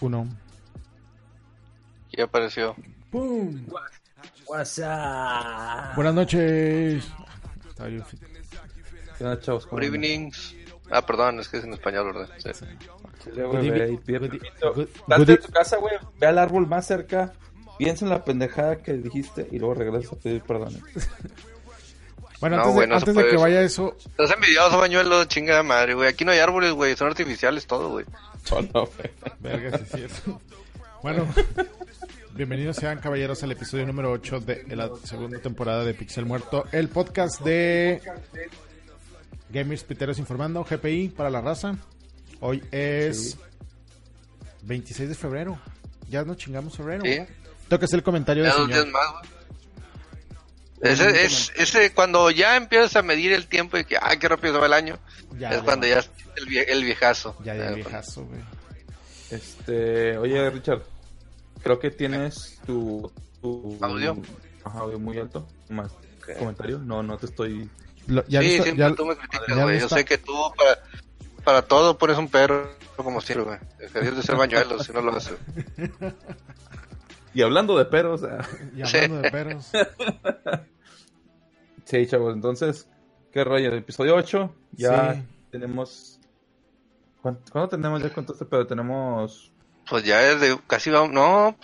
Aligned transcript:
Uno. 0.00 0.26
Ya 2.12 2.24
apareció. 2.24 2.74
¡Pum! 3.10 3.66
WhatsApp. 4.46 5.94
Buenas 5.96 6.14
noches. 6.14 7.04
Está 7.68 7.86
bien 7.86 8.04
fit. 8.04 8.20
¿Qué 9.18 9.24
onda, 9.24 9.40
chavos? 9.40 9.66
¿Cómo 9.66 9.78
Good 9.80 9.86
evenings. 9.88 10.54
Ah, 10.90 11.04
perdón, 11.04 11.40
es 11.40 11.48
que 11.48 11.58
es 11.58 11.64
en 11.64 11.72
español, 11.72 12.12
¿verdad? 12.12 12.28
Sí. 12.38 12.50
Chile, 13.24 13.44
güey, 13.44 13.46
Good 13.46 13.60
ve 13.60 13.66
evening. 13.68 13.82
ahí, 13.82 13.96
pide 14.04 14.18
Good- 14.18 14.28
permiso. 14.30 14.74
good- 14.74 14.88
Salte 14.88 15.16
good 15.18 15.26
de 15.26 15.32
e- 15.32 15.36
tu 15.38 15.52
casa, 15.52 15.76
güey. 15.78 15.94
Ve 16.18 16.26
al 16.26 16.38
árbol 16.38 16.66
más 16.66 16.86
cerca. 16.86 17.32
Piensa 17.78 18.04
en 18.06 18.10
la 18.10 18.24
pendejada 18.24 18.76
que 18.82 18.94
dijiste 18.94 19.48
y 19.50 19.58
luego 19.58 19.74
regresas 19.74 20.12
a 20.12 20.16
pedir 20.16 20.42
perdón. 20.42 20.80
Bueno, 22.40 22.56
No, 22.56 22.62
antes, 22.64 22.76
de, 22.80 22.86
no 22.86 22.94
antes 22.96 23.14
de 23.14 23.22
que 23.22 23.30
eso. 23.30 23.40
vaya 23.40 23.62
eso, 23.62 23.96
Estás 23.98 24.30
envidioso, 24.30 24.78
bañuelo, 24.78 25.24
chinga 25.26 25.56
de 25.56 25.62
madre, 25.62 25.94
güey. 25.94 26.08
Aquí 26.08 26.24
no 26.24 26.32
hay 26.32 26.38
árboles, 26.38 26.72
güey. 26.72 26.96
Son 26.96 27.08
artificiales 27.08 27.66
todo, 27.66 27.90
güey. 27.90 28.06
Verga, 29.40 29.78
sí 29.78 29.84
es 29.84 29.90
cierto. 29.90 30.40
Bueno, 31.02 31.26
bienvenidos 32.34 32.76
sean 32.76 32.98
caballeros 33.00 33.42
al 33.42 33.52
episodio 33.52 33.86
número 33.86 34.10
8 34.12 34.40
de 34.40 34.76
la 34.76 34.90
segunda 35.04 35.38
temporada 35.38 35.84
de 35.84 35.94
Pixel 35.94 36.26
Muerto, 36.26 36.64
el 36.72 36.88
podcast 36.88 37.40
de 37.42 38.00
Gamers 39.50 39.84
Piteros 39.84 40.18
Informando, 40.18 40.64
GPI 40.64 41.08
para 41.08 41.30
la 41.30 41.40
raza. 41.40 41.76
Hoy 42.40 42.62
es 42.70 43.36
26 44.62 45.08
de 45.08 45.14
febrero. 45.14 45.58
Ya 46.08 46.24
nos 46.24 46.36
chingamos 46.36 46.76
febrero. 46.76 47.02
Sí. 47.04 47.18
Tengo 47.68 47.78
que 47.80 47.84
hacer 47.84 47.98
el 47.98 48.04
comentario 48.04 48.44
señor. 48.52 48.86
más, 48.88 49.12
güey. 49.12 49.35
Ese, 50.82 51.24
es, 51.24 51.52
ese, 51.56 51.92
cuando 51.94 52.30
ya 52.30 52.56
empiezas 52.56 52.96
a 52.96 53.02
medir 53.02 53.32
el 53.32 53.46
tiempo 53.46 53.78
y 53.78 53.84
que, 53.84 53.96
ay, 54.00 54.18
qué 54.18 54.28
rápido 54.28 54.54
se 54.54 54.60
va 54.60 54.66
el 54.66 54.72
año, 54.74 54.98
Ya, 55.38 55.50
es 55.50 55.56
ya. 55.58 55.62
cuando 55.64 55.86
ya 55.86 55.98
es 56.00 56.10
el, 56.36 56.46
vie- 56.46 56.64
el 56.68 56.84
viejazo. 56.84 57.36
Ya 57.44 57.54
de 57.54 57.66
Eh, 57.68 57.74
viejazo, 57.76 58.24
güey. 58.24 58.40
Este, 59.30 60.16
oye, 60.18 60.50
Richard. 60.50 60.82
Creo 61.62 61.78
que 61.80 61.90
tienes 61.90 62.60
tu. 62.66 63.10
tu 63.40 63.76
¿Audio? 63.80 64.16
Ajá, 64.64 64.80
audio 64.80 64.98
muy 64.98 65.18
alto. 65.18 65.48
Más 65.68 65.90
comentario. 66.38 66.78
No, 66.78 67.02
no 67.02 67.16
te 67.16 67.26
estoy. 67.26 67.68
Lo- 68.06 68.24
ya 68.28 68.40
sí, 68.40 68.52
está- 68.52 68.64
siempre 68.64 68.88
ya- 68.88 68.94
tú 68.94 69.04
me 69.06 69.16
criticas, 69.16 69.46
ya 69.48 69.62
güey. 69.64 69.80
Yo 69.80 69.88
sé 69.88 70.04
que 70.04 70.18
tú 70.18 70.34
para, 70.56 70.78
para 71.44 71.62
todo 71.62 71.98
pones 71.98 72.18
un 72.18 72.28
perro 72.28 72.76
como 72.96 73.20
siempre, 73.20 73.44
güey. 73.46 73.58
Dejarías 73.78 74.16
de 74.16 74.22
ser 74.22 74.36
bañuelo 74.36 74.80
si 74.82 74.92
no 74.92 75.00
lo 75.00 75.16
haces. 75.16 75.34
Y 77.36 77.42
hablando 77.42 77.76
de 77.76 77.84
peros. 77.84 78.22
ah, 78.24 78.38
y 78.74 78.82
hablando 78.82 79.20
de 79.20 79.30
perros. 79.30 79.70
Sí, 81.84 82.04
chavos. 82.06 82.34
Entonces, 82.34 82.88
¿qué 83.32 83.44
rollo? 83.44 83.72
Episodio 83.74 84.16
8. 84.16 84.52
Ya 84.72 85.14
Sí. 85.14 85.22
tenemos. 85.52 86.18
¿Cuánto, 87.22 87.42
cuánto 87.52 87.76
tenemos 87.76 88.02
ya 88.02 88.12
con 88.12 88.26
este 88.28 88.44
pedo? 88.44 88.66
Tenemos. 88.66 89.52
Pues 89.88 90.02
ya 90.04 90.28
es 90.32 90.40
de 90.40 90.58
casi 90.66 90.90
vamos, 90.90 91.12
no, 91.12 91.56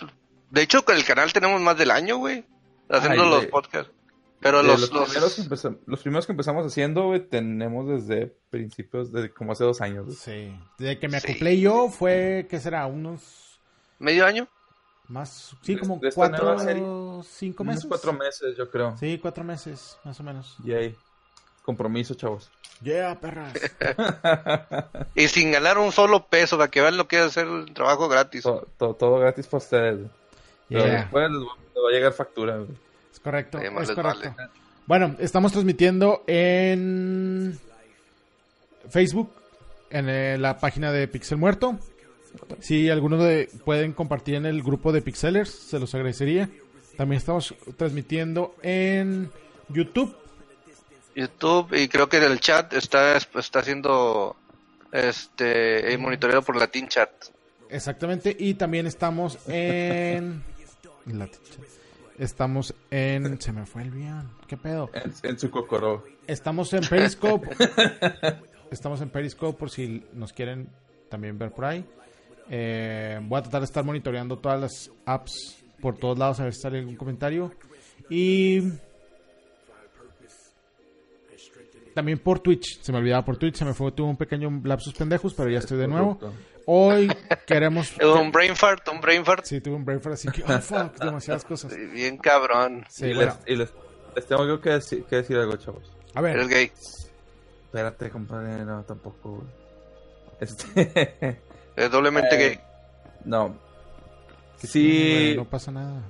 de 0.49 0.61
hecho 0.61 0.85
con 0.85 0.95
el 0.95 1.03
canal 1.03 1.33
tenemos 1.33 1.59
más 1.59 1.77
del 1.77 1.91
año, 1.91 2.17
güey, 2.19 2.45
haciendo 2.89 3.23
Ay, 3.23 3.29
los 3.31 3.45
podcasts. 3.47 3.91
Pero 4.39 4.59
de 4.61 4.67
los, 4.69 4.79
los, 4.81 4.91
los- 4.93 5.09
primeros 5.09 5.35
que 5.35 5.41
empezam- 5.41 5.79
los 5.85 6.01
primeros 6.01 6.25
que 6.25 6.31
empezamos 6.31 6.65
haciendo, 6.65 7.03
güey, 7.07 7.19
tenemos 7.27 7.85
desde 7.89 8.27
principios, 8.49 9.11
de 9.11 9.33
como 9.33 9.51
hace 9.51 9.65
dos 9.65 9.81
años. 9.81 10.05
güey. 10.05 10.15
Sí. 10.17 10.57
Desde 10.77 10.99
que 10.99 11.09
me 11.09 11.19
Sí. 11.19 11.31
acoplé 11.31 11.59
yo 11.59 11.89
fue, 11.89 12.47
¿qué 12.49 12.59
será? 12.61 12.85
Unos 12.85 13.59
medio 13.99 14.25
año, 14.25 14.47
más, 15.07 15.53
sí, 15.61 15.75
como 15.77 15.97
de 15.97 16.11
cuatro, 16.11 16.57
cinco 17.23 17.63
Unos 17.63 17.75
meses. 17.75 17.85
cuatro 17.87 18.13
meses, 18.13 18.57
yo 18.57 18.69
creo. 18.69 18.97
Sí, 18.97 19.19
cuatro 19.21 19.43
meses, 19.43 19.97
más 20.03 20.19
o 20.19 20.23
menos. 20.23 20.55
Y 20.63 20.73
ahí. 20.73 20.95
Compromiso, 21.63 22.13
chavos. 22.15 22.49
Yeah, 22.81 23.19
perras. 23.19 23.53
y 25.15 25.27
sin 25.29 25.51
ganar 25.51 25.77
un 25.77 25.91
solo 25.91 26.25
peso, 26.27 26.57
para 26.57 26.69
que 26.69 26.81
vean 26.81 26.97
lo 26.97 27.07
que 27.07 27.17
es 27.17 27.23
hacer 27.23 27.47
el 27.47 27.73
trabajo 27.73 28.09
gratis. 28.09 28.43
todo, 28.43 28.67
todo, 28.77 28.93
todo 28.95 29.19
gratis 29.19 29.47
para 29.47 29.63
ustedes. 29.63 29.99
Pero 30.69 30.85
Yeah, 30.85 31.01
después 31.01 31.29
les 31.31 31.39
va, 31.41 31.55
les 31.75 31.83
va 31.83 31.89
a 31.89 31.91
llegar 31.91 32.13
factura. 32.13 32.57
güey. 32.57 32.69
es 33.13 33.19
correcto, 33.19 33.57
Eh, 33.59 33.67
es 33.81 33.91
correcto. 33.91 34.01
vale. 34.35 34.49
Bueno, 34.85 35.15
estamos 35.19 35.51
transmitiendo 35.53 36.23
en 36.27 37.57
Facebook, 38.89 39.31
en 39.89 40.09
eh, 40.09 40.37
la 40.37 40.57
página 40.57 40.91
de 40.91 41.07
Pixel 41.07 41.37
Muerto. 41.37 41.77
Si 42.59 42.89
algunos 42.89 43.19
de, 43.19 43.49
pueden 43.65 43.93
compartir 43.93 44.35
en 44.35 44.45
el 44.45 44.63
grupo 44.63 44.91
de 44.91 45.01
Pixelers, 45.01 45.49
se 45.49 45.79
los 45.79 45.93
agradecería. 45.95 46.49
También 46.97 47.17
estamos 47.17 47.55
transmitiendo 47.77 48.55
en 48.61 49.29
YouTube. 49.69 50.15
YouTube 51.15 51.73
y 51.73 51.87
creo 51.87 52.09
que 52.09 52.17
el 52.17 52.39
chat 52.39 52.73
está 52.73 53.17
está 53.17 53.59
haciendo 53.59 54.35
este 54.91 55.93
eh, 55.93 55.97
monitoreado 55.97 56.41
por 56.43 56.55
Latin 56.55 56.87
Chat. 56.87 57.09
Exactamente. 57.69 58.35
Y 58.37 58.53
también 58.53 58.85
estamos 58.85 59.37
en. 59.47 60.43
la 61.05 61.27
ticha. 61.27 61.59
Estamos 62.17 62.73
en. 62.91 63.41
Se 63.41 63.51
me 63.51 63.65
fue 63.65 63.81
el 63.81 63.91
bien. 63.91 64.29
¿Qué 64.47 64.57
pedo? 64.57 64.89
En, 64.93 65.13
en 65.23 65.39
su 65.39 65.49
cocoró. 65.49 66.05
Estamos 66.27 66.71
en 66.73 66.81
Periscope. 66.87 67.49
estamos 68.71 69.01
en 69.01 69.09
Periscope 69.09 69.57
por 69.57 69.69
si 69.69 70.05
nos 70.13 70.31
quieren 70.31 70.69
también 71.09 71.37
ver 71.37 71.51
por 71.51 71.65
ahí. 71.65 71.85
Eh, 72.49 73.19
voy 73.23 73.39
a 73.39 73.41
tratar 73.41 73.61
de 73.61 73.65
estar 73.65 73.83
monitoreando 73.83 74.37
todas 74.37 74.59
las 74.59 74.91
apps 75.05 75.63
por 75.81 75.97
todos 75.97 76.17
lados 76.17 76.39
a 76.39 76.43
ver 76.45 76.53
si 76.53 76.61
sale 76.61 76.79
algún 76.79 76.95
comentario. 76.95 77.51
Y. 78.09 78.61
También 81.93 82.19
por 82.19 82.39
Twitch. 82.39 82.81
Se 82.81 82.91
me 82.91 82.97
olvidaba 82.97 83.23
por 83.23 83.37
Twitch. 83.37 83.55
Se 83.57 83.65
me 83.65 83.73
fue. 83.73 83.91
Tuve 83.91 84.07
un 84.09 84.17
pequeño 84.17 84.61
lapsus 84.63 84.93
pendejos, 84.93 85.33
pero 85.33 85.49
ya 85.49 85.59
estoy 85.59 85.77
de 85.77 85.87
nuevo. 85.87 86.17
Hoy 86.65 87.11
queremos. 87.45 87.93
Eh, 87.99 88.05
Un 88.05 88.31
brain 88.31 88.55
fart, 88.55 88.87
un 88.89 88.99
brain 89.01 89.23
fart. 89.23 89.45
Sí, 89.45 89.61
tuve 89.61 89.75
un 89.75 89.85
brain 89.85 90.01
fart, 90.01 90.13
así 90.13 90.29
que, 90.29 90.43
oh 90.43 90.59
fuck, 90.59 90.97
demasiadas 90.97 91.43
cosas. 91.45 91.75
Bien 91.91 92.17
cabrón. 92.17 92.85
Sí, 92.89 93.07
y, 93.07 93.13
bueno, 93.13 93.37
les, 93.45 93.53
y 93.53 93.57
les, 93.57 93.73
les 94.15 94.25
tengo 94.25 94.47
yo 94.47 94.59
que 94.61 94.69
decir, 94.71 95.03
que 95.03 95.17
decir 95.17 95.37
algo, 95.37 95.55
chavos. 95.57 95.91
a 96.15 96.19
Eres 96.21 96.47
ver, 96.47 96.47
gay. 96.47 96.71
Espérate, 97.65 98.09
compadre, 98.09 98.63
no, 98.65 98.83
tampoco. 98.83 99.35
güey. 99.35 99.47
Este. 100.39 101.39
Es 101.75 101.89
doblemente 101.89 102.35
Eh, 102.35 102.49
gay. 102.49 102.59
no. 103.25 103.55
Sí, 104.57 105.33
no 105.35 105.45
pasa 105.45 105.71
nada. 105.71 106.01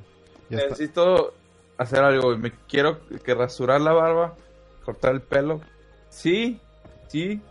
Ya 0.49 0.57
está. 0.57 0.69
necesito 0.71 1.33
hacer 1.77 1.99
algo. 2.03 2.37
Me 2.37 2.51
quiero 2.67 2.99
que 3.23 3.33
rasurar 3.33 3.79
la 3.81 3.93
barba, 3.93 4.35
cortar 4.83 5.13
el 5.13 5.21
pelo. 5.21 5.61
Sí, 6.09 6.59
sí. 7.07 7.41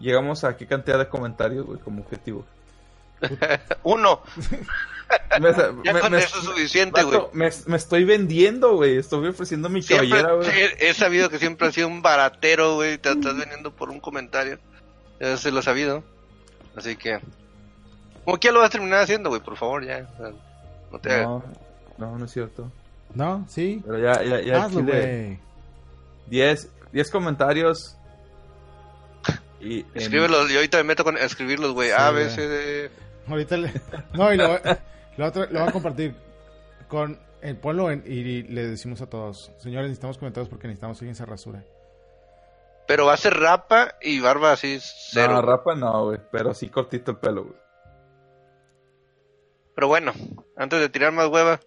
Llegamos 0.00 0.42
a 0.44 0.56
qué 0.56 0.66
cantidad 0.66 0.98
de 0.98 1.08
comentarios, 1.08 1.64
güey, 1.64 1.78
como 1.78 2.02
objetivo. 2.02 2.44
Uno. 3.84 4.20
Me, 5.40 5.52
Ya 5.84 5.92
me- 5.92 6.00
con 6.00 6.12
me- 6.12 6.18
eso 6.18 6.38
es 6.38 6.44
suficiente, 6.44 7.02
güey. 7.02 7.20
me, 7.32 7.48
me 7.66 7.76
estoy 7.76 8.04
vendiendo, 8.04 8.74
güey. 8.76 8.96
Estoy 8.96 9.28
ofreciendo 9.28 9.68
mi 9.68 9.82
Siempre 9.82 10.08
cabellera, 10.08 10.34
güey. 10.34 10.48
he, 10.50 10.88
he 10.88 10.94
sabido 10.94 11.28
que 11.28 11.38
siempre 11.38 11.68
has 11.68 11.74
sido 11.74 11.88
un 11.88 12.02
baratero, 12.02 12.74
güey. 12.76 12.98
Te 12.98 13.10
estás 13.10 13.36
vendiendo 13.36 13.70
por 13.74 13.90
un 13.90 14.00
comentario. 14.00 14.58
Eso 15.20 15.36
se 15.36 15.50
lo 15.50 15.60
he 15.60 15.62
sabido. 15.62 16.02
Así 16.76 16.96
que. 16.96 17.20
¿Cómo 18.24 18.38
que 18.38 18.48
ya 18.48 18.52
lo 18.52 18.60
vas 18.60 18.68
a 18.68 18.72
terminar 18.72 19.02
haciendo, 19.02 19.28
güey? 19.30 19.40
Por 19.42 19.56
favor, 19.56 19.84
ya. 19.84 20.08
O 20.14 20.16
sea, 20.22 20.32
No 20.92 20.98
te 20.98 21.12
hagas. 21.12 21.26
No, 21.26 21.44
no, 21.98 22.18
no 22.18 22.24
es 22.24 22.30
cierto. 22.32 22.70
¿No? 23.14 23.44
¿Sí? 23.48 23.82
Pero 23.84 23.98
ya, 23.98 24.22
ya, 24.24 24.40
ya. 24.40 24.64
Hazlo, 24.64 24.80
chile, 24.80 24.92
güey. 25.26 25.38
10, 26.28 26.68
10 26.92 27.10
comentarios. 27.10 27.96
Y 29.60 29.80
en- 29.80 29.86
Escríbelos. 29.94 30.48
Yo 30.50 30.56
ahorita 30.56 30.78
me 30.78 30.84
meto 30.84 31.04
con 31.04 31.16
escribirlos, 31.16 31.72
güey. 31.72 31.88
Sí, 31.90 31.94
A, 31.96 32.10
B. 32.10 32.30
C, 32.30 32.48
D. 32.48 32.90
Ahorita 33.28 33.56
le... 33.56 33.72
No, 34.12 34.32
y 34.32 34.36
lo, 34.36 34.48
voy- 34.48 34.60
lo, 35.16 35.26
otro- 35.26 35.46
lo 35.50 35.60
voy 35.60 35.68
a 35.68 35.72
compartir 35.72 36.14
con 36.88 37.18
el 37.40 37.56
ponlo 37.56 37.90
en- 37.90 38.02
y 38.06 38.42
le 38.42 38.66
decimos 38.68 39.00
a 39.00 39.06
todos, 39.06 39.50
señores, 39.58 39.88
necesitamos 39.88 40.18
comentarios 40.18 40.48
porque 40.48 40.66
necesitamos 40.66 40.98
alguien 40.98 41.12
esa 41.12 41.24
rasura. 41.26 41.62
Pero 42.86 43.06
va 43.06 43.14
a 43.14 43.18
ser 43.18 43.34
rapa 43.34 43.94
y 44.02 44.20
barba 44.20 44.52
así 44.52 44.78
cero. 44.80 45.32
No, 45.34 45.42
rapa 45.42 45.74
no, 45.74 46.06
güey. 46.06 46.18
Pero 46.30 46.52
sí 46.54 46.68
cortito 46.68 47.12
el 47.12 47.16
pelo, 47.18 47.44
güey. 47.44 47.56
Pero 49.74 49.88
bueno, 49.88 50.12
antes 50.56 50.80
de 50.80 50.88
tirar 50.88 51.12
más 51.12 51.28
hueva, 51.28 51.60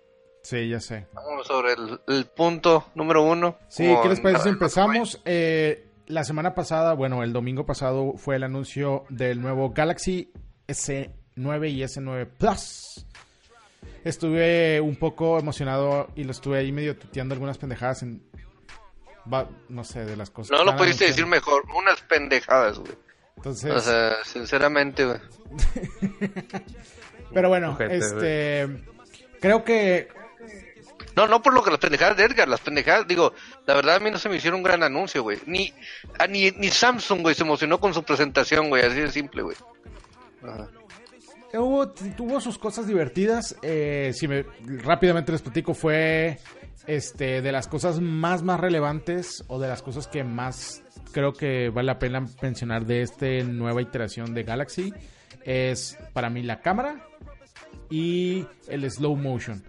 Sí, 0.44 0.70
ya 0.70 0.80
sé. 0.80 1.08
vamos 1.12 1.46
sobre 1.46 1.74
el, 1.74 2.00
el 2.08 2.26
punto 2.28 2.86
número 2.96 3.22
uno. 3.24 3.58
Sí, 3.68 3.94
¿qué 4.02 4.08
les 4.10 4.22
parece 4.22 4.48
empezamos? 4.48 5.22
Eh, 5.26 5.90
la 6.06 6.24
semana 6.24 6.56
pasada, 6.56 6.94
bueno, 6.94 7.22
el 7.24 7.34
domingo 7.34 7.66
pasado 7.66 8.14
fue 8.16 8.38
el 8.38 8.44
anuncio 8.44 9.04
del 9.10 9.42
nuevo 9.42 9.72
Galaxy 9.72 10.32
S9 10.70 11.70
y 11.70 11.82
S9 11.84 12.28
Plus. 12.38 13.06
Estuve 14.06 14.80
un 14.80 14.96
poco 14.96 15.38
emocionado 15.38 16.08
y 16.16 16.24
lo 16.24 16.32
estuve 16.32 16.60
ahí 16.60 16.72
medio 16.72 16.98
tuteando 16.98 17.34
algunas 17.34 17.58
pendejadas 17.58 18.04
en... 18.04 18.24
va- 19.32 19.50
no 19.70 19.84
sé, 19.84 20.06
de 20.06 20.16
las 20.16 20.30
cosas. 20.30 20.58
No 20.58 20.64
lo 20.64 20.76
pudiste 20.76 21.06
decir 21.06 21.26
mejor. 21.26 21.64
Unas 21.76 22.02
pendejadas, 22.02 22.80
güey. 22.80 22.94
Entonces, 23.38 23.72
O 23.72 23.80
sea, 23.80 24.16
sinceramente, 24.26 25.06
güey. 25.06 25.20
pero 27.34 27.50
bueno, 27.50 27.78
este... 27.80 28.68
Creo 29.40 29.64
que 29.64 30.08
No, 31.16 31.28
no 31.28 31.42
por 31.42 31.54
lo 31.54 31.64
que 31.64 31.70
las 31.70 31.80
pendejadas 31.80 32.18
de 32.18 32.24
Edgar, 32.26 32.48
las 32.48 32.62
pendejadas, 32.62 33.08
digo, 33.08 33.34
la 33.68 33.76
verdad 33.76 33.98
a 33.98 34.00
mí 34.00 34.10
no 34.10 34.18
se 34.18 34.30
me 34.30 34.38
hicieron 34.38 34.60
un 34.60 34.64
gran 34.64 34.82
anuncio, 34.84 35.22
güey. 35.24 35.38
Ni, 35.46 35.74
a- 36.18 36.28
ni, 36.28 36.50
ni 36.52 36.70
Samsung, 36.70 37.22
güey, 37.22 37.36
se 37.36 37.44
emocionó 37.44 37.80
con 37.80 37.94
su 37.94 38.04
presentación, 38.04 38.70
güey, 38.70 38.84
así 38.84 39.00
de 39.02 39.12
simple, 39.12 39.44
güey. 39.44 39.56
Ajá. 40.44 40.68
hubo, 41.54 41.90
tuvo 41.90 42.40
sus 42.42 42.58
cosas 42.58 42.88
divertidas. 42.88 43.56
Eh, 43.62 44.12
si 44.16 44.28
me 44.28 44.46
rápidamente 44.84 45.32
les 45.32 45.42
platico, 45.42 45.74
fue 45.74 46.40
este 46.86 47.42
de 47.42 47.52
las 47.52 47.68
cosas 47.68 48.00
más 48.00 48.44
más 48.44 48.60
relevantes 48.60 49.44
o 49.48 49.60
de 49.60 49.68
las 49.68 49.82
cosas 49.82 50.08
que 50.08 50.24
más 50.24 50.84
creo 51.12 51.34
que 51.34 51.70
vale 51.70 51.88
la 51.88 52.00
pena 52.00 52.26
mencionar 52.42 52.86
de 52.86 53.02
esta 53.02 53.26
nueva 53.46 53.82
iteración 53.82 54.34
de 54.34 54.44
Galaxy 54.44 54.94
es 55.44 55.98
para 56.14 56.30
mí 56.30 56.44
la 56.44 56.62
cámara 56.62 57.06
y 57.90 58.46
el 58.68 58.90
slow 58.92 59.16
motion. 59.16 59.64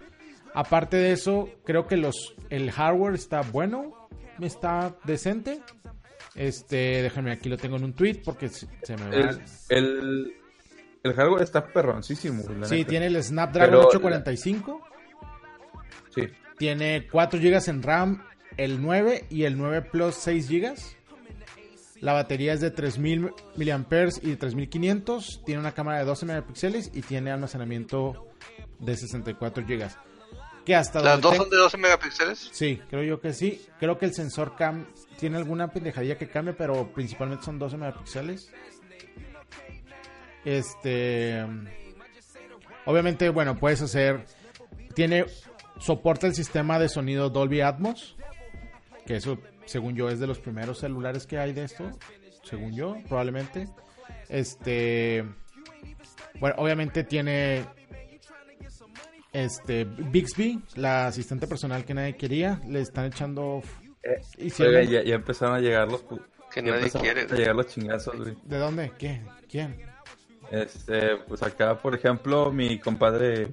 Aparte 0.54 0.96
de 0.96 1.12
eso, 1.12 1.48
creo 1.64 1.86
que 1.86 1.96
los 1.96 2.34
el 2.50 2.70
hardware 2.72 3.14
está 3.14 3.42
bueno, 3.42 4.08
está 4.40 4.96
decente. 5.04 5.60
Este, 6.34 7.02
déjenme 7.02 7.32
aquí 7.32 7.48
lo 7.48 7.56
tengo 7.56 7.76
en 7.76 7.84
un 7.84 7.92
tweet 7.92 8.22
porque 8.24 8.48
se 8.48 8.66
me 8.96 9.08
va. 9.08 9.14
El, 9.14 9.40
el, 9.68 10.32
el 11.04 11.12
hardware 11.14 11.42
está 11.42 11.64
perroncísimo. 11.66 12.42
la 12.58 12.66
Sí, 12.66 12.76
neta. 12.78 12.88
tiene 12.88 13.06
el 13.06 13.22
Snapdragon 13.22 13.70
Pero- 13.70 13.88
845. 13.88 14.80
Sí. 16.14 16.22
Tiene 16.58 17.06
4 17.10 17.38
GB 17.40 17.68
en 17.68 17.82
RAM, 17.82 18.24
el 18.56 18.82
9 18.82 19.26
y 19.30 19.44
el 19.44 19.56
9 19.56 19.82
Plus 19.82 20.14
6 20.16 20.48
GB. 20.50 20.74
La 22.00 22.12
batería 22.12 22.52
es 22.52 22.60
de 22.60 22.70
3000 22.70 23.20
mAh 23.56 24.08
y 24.22 24.36
3500. 24.36 25.42
Tiene 25.44 25.60
una 25.60 25.72
cámara 25.72 25.98
de 25.98 26.04
12 26.04 26.26
megapíxeles 26.26 26.90
y 26.94 27.02
tiene 27.02 27.30
almacenamiento 27.32 28.28
de 28.78 28.96
64 28.96 29.64
GB. 29.66 29.88
Que 30.64 30.76
hasta 30.76 31.00
Las 31.00 31.20
dos 31.20 31.32
te- 31.32 31.38
son 31.38 31.50
de 31.50 31.56
12 31.56 31.76
megapíxeles. 31.78 32.50
Sí, 32.52 32.80
creo 32.90 33.02
yo 33.02 33.20
que 33.20 33.32
sí. 33.32 33.62
Creo 33.80 33.98
que 33.98 34.06
el 34.06 34.14
sensor 34.14 34.54
cam 34.56 34.86
tiene 35.18 35.38
alguna 35.38 35.72
pendejadilla 35.72 36.18
que 36.18 36.28
cambia, 36.28 36.54
pero 36.56 36.92
principalmente 36.92 37.44
son 37.44 37.58
12 37.58 37.76
megapíxeles. 37.78 38.52
Este. 40.44 41.44
Obviamente, 42.84 43.28
bueno, 43.30 43.58
puedes 43.58 43.82
hacer. 43.82 44.24
Tiene. 44.94 45.26
Soporta 45.78 46.26
el 46.26 46.34
sistema 46.34 46.78
de 46.78 46.88
sonido 46.88 47.30
Dolby 47.30 47.60
Atmos. 47.60 48.16
Que 49.06 49.16
eso, 49.16 49.38
según 49.64 49.94
yo, 49.94 50.08
es 50.08 50.20
de 50.20 50.26
los 50.26 50.38
primeros 50.38 50.78
celulares 50.78 51.26
que 51.26 51.38
hay 51.38 51.52
de 51.52 51.64
esto. 51.64 51.90
Según 52.42 52.74
yo, 52.74 52.96
probablemente. 53.08 53.68
Este. 54.28 55.24
Bueno, 56.40 56.56
obviamente 56.58 57.04
tiene. 57.04 57.64
Este. 59.32 59.84
Bixby, 59.84 60.62
la 60.76 61.06
asistente 61.06 61.46
personal 61.46 61.84
que 61.84 61.94
nadie 61.94 62.16
quería. 62.16 62.60
Le 62.66 62.80
están 62.80 63.06
echando. 63.06 63.62
Eh, 64.02 64.50
Oiga, 64.60 64.82
ya, 64.82 65.02
ya 65.02 65.14
empezaron 65.14 65.56
a 65.56 65.60
llegar 65.60 65.90
los 65.90 66.04
Que 66.52 66.62
nadie 66.62 66.90
quiere, 66.90 67.22
a 67.22 67.34
llegar 67.34 67.54
los 67.54 67.66
chingazos, 67.66 68.16
güey. 68.16 68.36
¿De 68.44 68.58
dónde? 68.58 68.92
¿Qué? 68.98 69.22
¿Quién? 69.48 69.76
Este, 70.50 71.16
pues 71.28 71.42
acá, 71.42 71.78
por 71.78 71.94
ejemplo, 71.94 72.50
mi 72.50 72.78
compadre. 72.78 73.48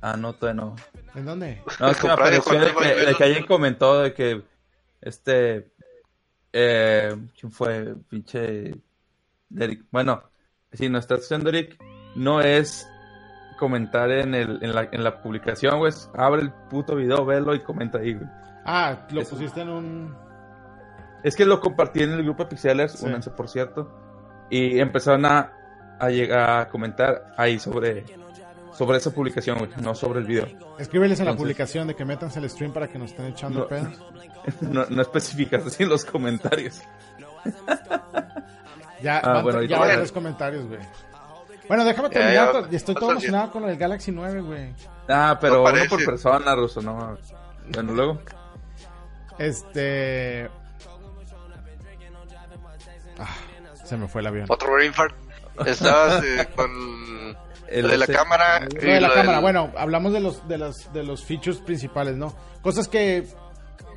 Ah, 0.00 0.16
no, 0.16 0.34
todavía 0.34 0.62
no. 0.62 0.76
¿En 1.14 1.24
dónde? 1.24 1.62
No, 1.80 1.88
es 1.90 1.98
que 1.98 2.06
me 2.06 2.12
apareció 2.12 2.52
de 2.60 2.72
¿cuándo 2.72 2.80
que, 2.80 2.94
de 3.06 3.24
alguien 3.24 3.46
comentó 3.46 4.00
de 4.00 4.14
que. 4.14 4.42
Este. 5.00 5.72
Eh, 6.52 7.16
¿Quién 7.38 7.52
fue? 7.52 7.94
Pinche. 8.08 8.74
Derek. 9.48 9.84
Bueno, 9.90 10.22
si 10.72 10.88
nuestra 10.88 11.16
estación 11.16 11.44
Derek 11.44 11.78
no 12.16 12.40
es 12.40 12.88
comentar 13.58 14.10
en, 14.10 14.34
el, 14.34 14.58
en, 14.62 14.74
la, 14.74 14.88
en 14.90 15.04
la 15.04 15.22
publicación, 15.22 15.78
güey. 15.78 15.92
Abre 16.14 16.42
el 16.42 16.52
puto 16.70 16.96
video, 16.96 17.24
velo 17.24 17.54
y 17.54 17.60
comenta 17.60 17.98
ahí, 17.98 18.14
güey. 18.14 18.28
Ah, 18.64 19.06
lo 19.10 19.22
pusiste 19.22 19.60
en 19.60 19.68
un. 19.68 20.16
Es 21.22 21.36
que 21.36 21.44
lo 21.44 21.60
compartí 21.60 22.02
en 22.02 22.12
el 22.12 22.22
grupo 22.22 22.44
de 22.44 22.50
Pixelers, 22.50 22.92
Sí. 22.98 23.06
únanse 23.06 23.30
por 23.30 23.48
cierto, 23.48 23.90
y 24.50 24.78
empezaron 24.78 25.24
a, 25.24 25.52
a 25.98 26.10
llegar 26.10 26.60
a 26.60 26.68
comentar 26.68 27.32
ahí 27.36 27.58
sobre, 27.58 28.04
sobre 28.76 28.98
esa 28.98 29.10
publicación, 29.10 29.58
güey, 29.58 29.70
no 29.80 29.94
sobre 29.94 30.20
el 30.20 30.26
video. 30.26 30.46
Escríbeles 30.78 31.18
en 31.20 31.26
la 31.26 31.36
publicación 31.36 31.86
de 31.88 31.94
que 31.94 32.04
metanse 32.04 32.38
el 32.40 32.50
stream 32.50 32.72
para 32.72 32.88
que 32.88 32.98
nos 32.98 33.10
estén 33.10 33.26
echando 33.26 33.60
No. 33.60 33.66
pedos. 33.68 33.98
No, 34.60 34.84
no 34.90 35.00
especificas 35.02 35.64
así 35.66 35.84
en 35.84 35.88
los 35.88 36.04
comentarios. 36.04 36.82
Ya, 39.02 39.18
Ah, 39.18 39.42
bueno, 39.42 39.62
ya 39.62 39.78
van 39.78 39.96
tres 39.96 40.12
comentarios, 40.12 40.66
güey. 40.66 40.80
Bueno, 41.68 41.84
déjame 41.84 42.08
terminar. 42.08 42.34
ya, 42.34 42.52
to- 42.52 42.66
Estoy 42.74 42.94
todo 42.94 43.10
emocionado 43.10 43.50
con 43.50 43.62
lo 43.62 43.68
del 43.68 43.76
Galaxy 43.76 44.12
9, 44.12 44.40
güey. 44.40 44.72
Ah, 45.08 45.36
pero 45.38 45.62
No 45.62 45.70
uno 45.70 45.82
por 45.90 46.04
persona, 46.04 46.54
Ruso, 46.54 46.80
no. 46.80 47.18
Bueno, 47.68 47.92
luego. 47.92 48.22
Este. 49.38 50.48
Ah, 53.18 53.28
se 53.84 53.96
me 53.96 54.08
fue 54.08 54.20
el 54.22 54.26
avión. 54.28 54.46
Otro 54.48 54.72
brain 54.72 54.92
fart. 54.94 55.14
Estabas 55.66 56.24
eh, 56.24 56.48
con 56.56 57.36
El 57.68 57.88
de 57.88 57.98
la 57.98 58.06
cámara. 58.06 58.60
Lo 58.60 58.80
de 58.80 59.00
la 59.00 59.08
lo 59.08 59.14
cámara, 59.14 59.32
del- 59.34 59.42
bueno, 59.42 59.72
hablamos 59.76 60.12
de 60.12 60.20
los, 60.20 60.46
de 60.48 60.58
los, 60.58 60.92
de 60.92 61.02
los 61.02 61.24
features 61.24 61.58
principales, 61.58 62.16
¿no? 62.16 62.34
Cosas 62.62 62.88
que 62.88 63.26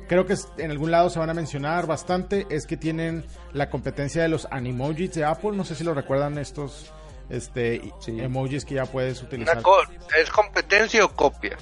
creo 0.08 0.26
que 0.26 0.32
es- 0.34 0.48
en 0.56 0.70
algún 0.70 0.90
lado 0.90 1.10
se 1.10 1.18
van 1.18 1.30
a 1.30 1.34
mencionar 1.34 1.86
bastante 1.86 2.46
es 2.50 2.66
que 2.66 2.76
tienen 2.76 3.24
la 3.52 3.68
competencia 3.70 4.22
de 4.22 4.28
los 4.28 4.46
animojis 4.50 5.12
de 5.14 5.24
Apple. 5.24 5.52
No 5.52 5.64
sé 5.64 5.74
si 5.74 5.84
lo 5.84 5.94
recuerdan 5.94 6.38
estos 6.38 6.92
este 7.30 7.82
Sí. 8.00 8.18
emojis 8.20 8.64
que 8.64 8.76
ya 8.76 8.86
puedes 8.86 9.22
utilizar. 9.22 9.60
co- 9.62 9.82
¿Es 10.16 10.30
competencia 10.30 11.04
o 11.04 11.10
copia? 11.12 11.58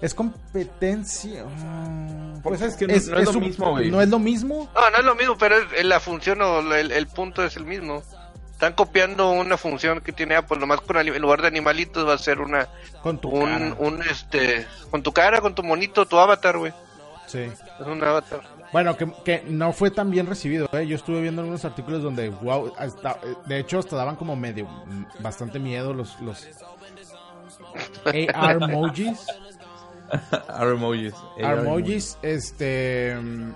Es 0.00 0.14
competencia. 0.14 1.44
mm, 1.44 2.40
Pues 2.42 2.60
es 2.62 2.74
que 2.76 2.86
no- 2.86 2.92
no 2.94 2.96
es 2.98 3.06
lo 3.32 3.38
un- 3.38 3.40
mismo, 3.40 3.70
güey. 3.70 3.90
No 3.90 4.00
es 4.00 4.08
lo 4.08 4.18
mismo. 4.18 4.68
No, 4.74 4.90
no 4.90 4.98
es 4.98 5.04
lo 5.04 5.14
mismo, 5.14 5.36
pero 5.38 5.56
es- 5.56 5.84
la 5.84 6.00
función 6.00 6.40
o 6.42 6.60
el, 6.74 6.90
el 6.90 7.06
punto 7.06 7.44
es 7.44 7.56
el 7.56 7.64
mismo. 7.64 8.02
Están 8.54 8.72
copiando 8.72 9.30
una 9.32 9.56
función 9.56 10.00
que 10.00 10.12
tiene 10.12 10.36
Apple, 10.36 10.58
nomás 10.58 10.80
con 10.80 10.96
en 10.96 11.20
lugar 11.20 11.42
de 11.42 11.48
animalitos 11.48 12.06
va 12.08 12.14
a 12.14 12.18
ser 12.18 12.40
una 12.40 12.68
Con 13.02 13.18
tu 13.18 13.28
un, 13.28 13.44
cara. 13.46 13.74
un 13.78 14.00
este 14.02 14.64
con 14.90 15.02
tu 15.02 15.12
cara, 15.12 15.40
con 15.40 15.54
tu 15.54 15.62
monito, 15.62 16.06
tu 16.06 16.18
avatar, 16.18 16.56
güey. 16.58 16.72
Sí. 17.26 17.40
Es 17.40 17.86
un 17.86 18.02
avatar. 18.02 18.40
Bueno, 18.72 18.96
que, 18.96 19.06
que 19.24 19.44
no 19.46 19.72
fue 19.72 19.90
tan 19.90 20.10
bien 20.10 20.26
recibido, 20.26 20.68
¿eh? 20.72 20.86
Yo 20.86 20.96
estuve 20.96 21.20
viendo 21.20 21.42
algunos 21.42 21.64
artículos 21.64 22.02
donde, 22.02 22.28
wow, 22.30 22.72
hasta- 22.78 23.18
de 23.46 23.58
hecho 23.58 23.78
hasta 23.80 23.96
daban 23.96 24.16
como 24.16 24.34
medio, 24.36 24.68
bastante 25.20 25.58
miedo 25.58 25.92
los, 25.92 26.18
los 26.20 26.46
AR 28.34 28.62
emojis. 28.62 29.26
Armojis. 30.48 31.14
Armojis, 31.42 32.18
este... 32.22 33.16
mm, 33.20 33.50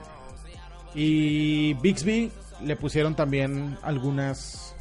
Y 0.94 1.74
Bixby 1.74 2.32
le 2.62 2.76
pusieron 2.76 3.14
también 3.14 3.78
algunas... 3.82 4.74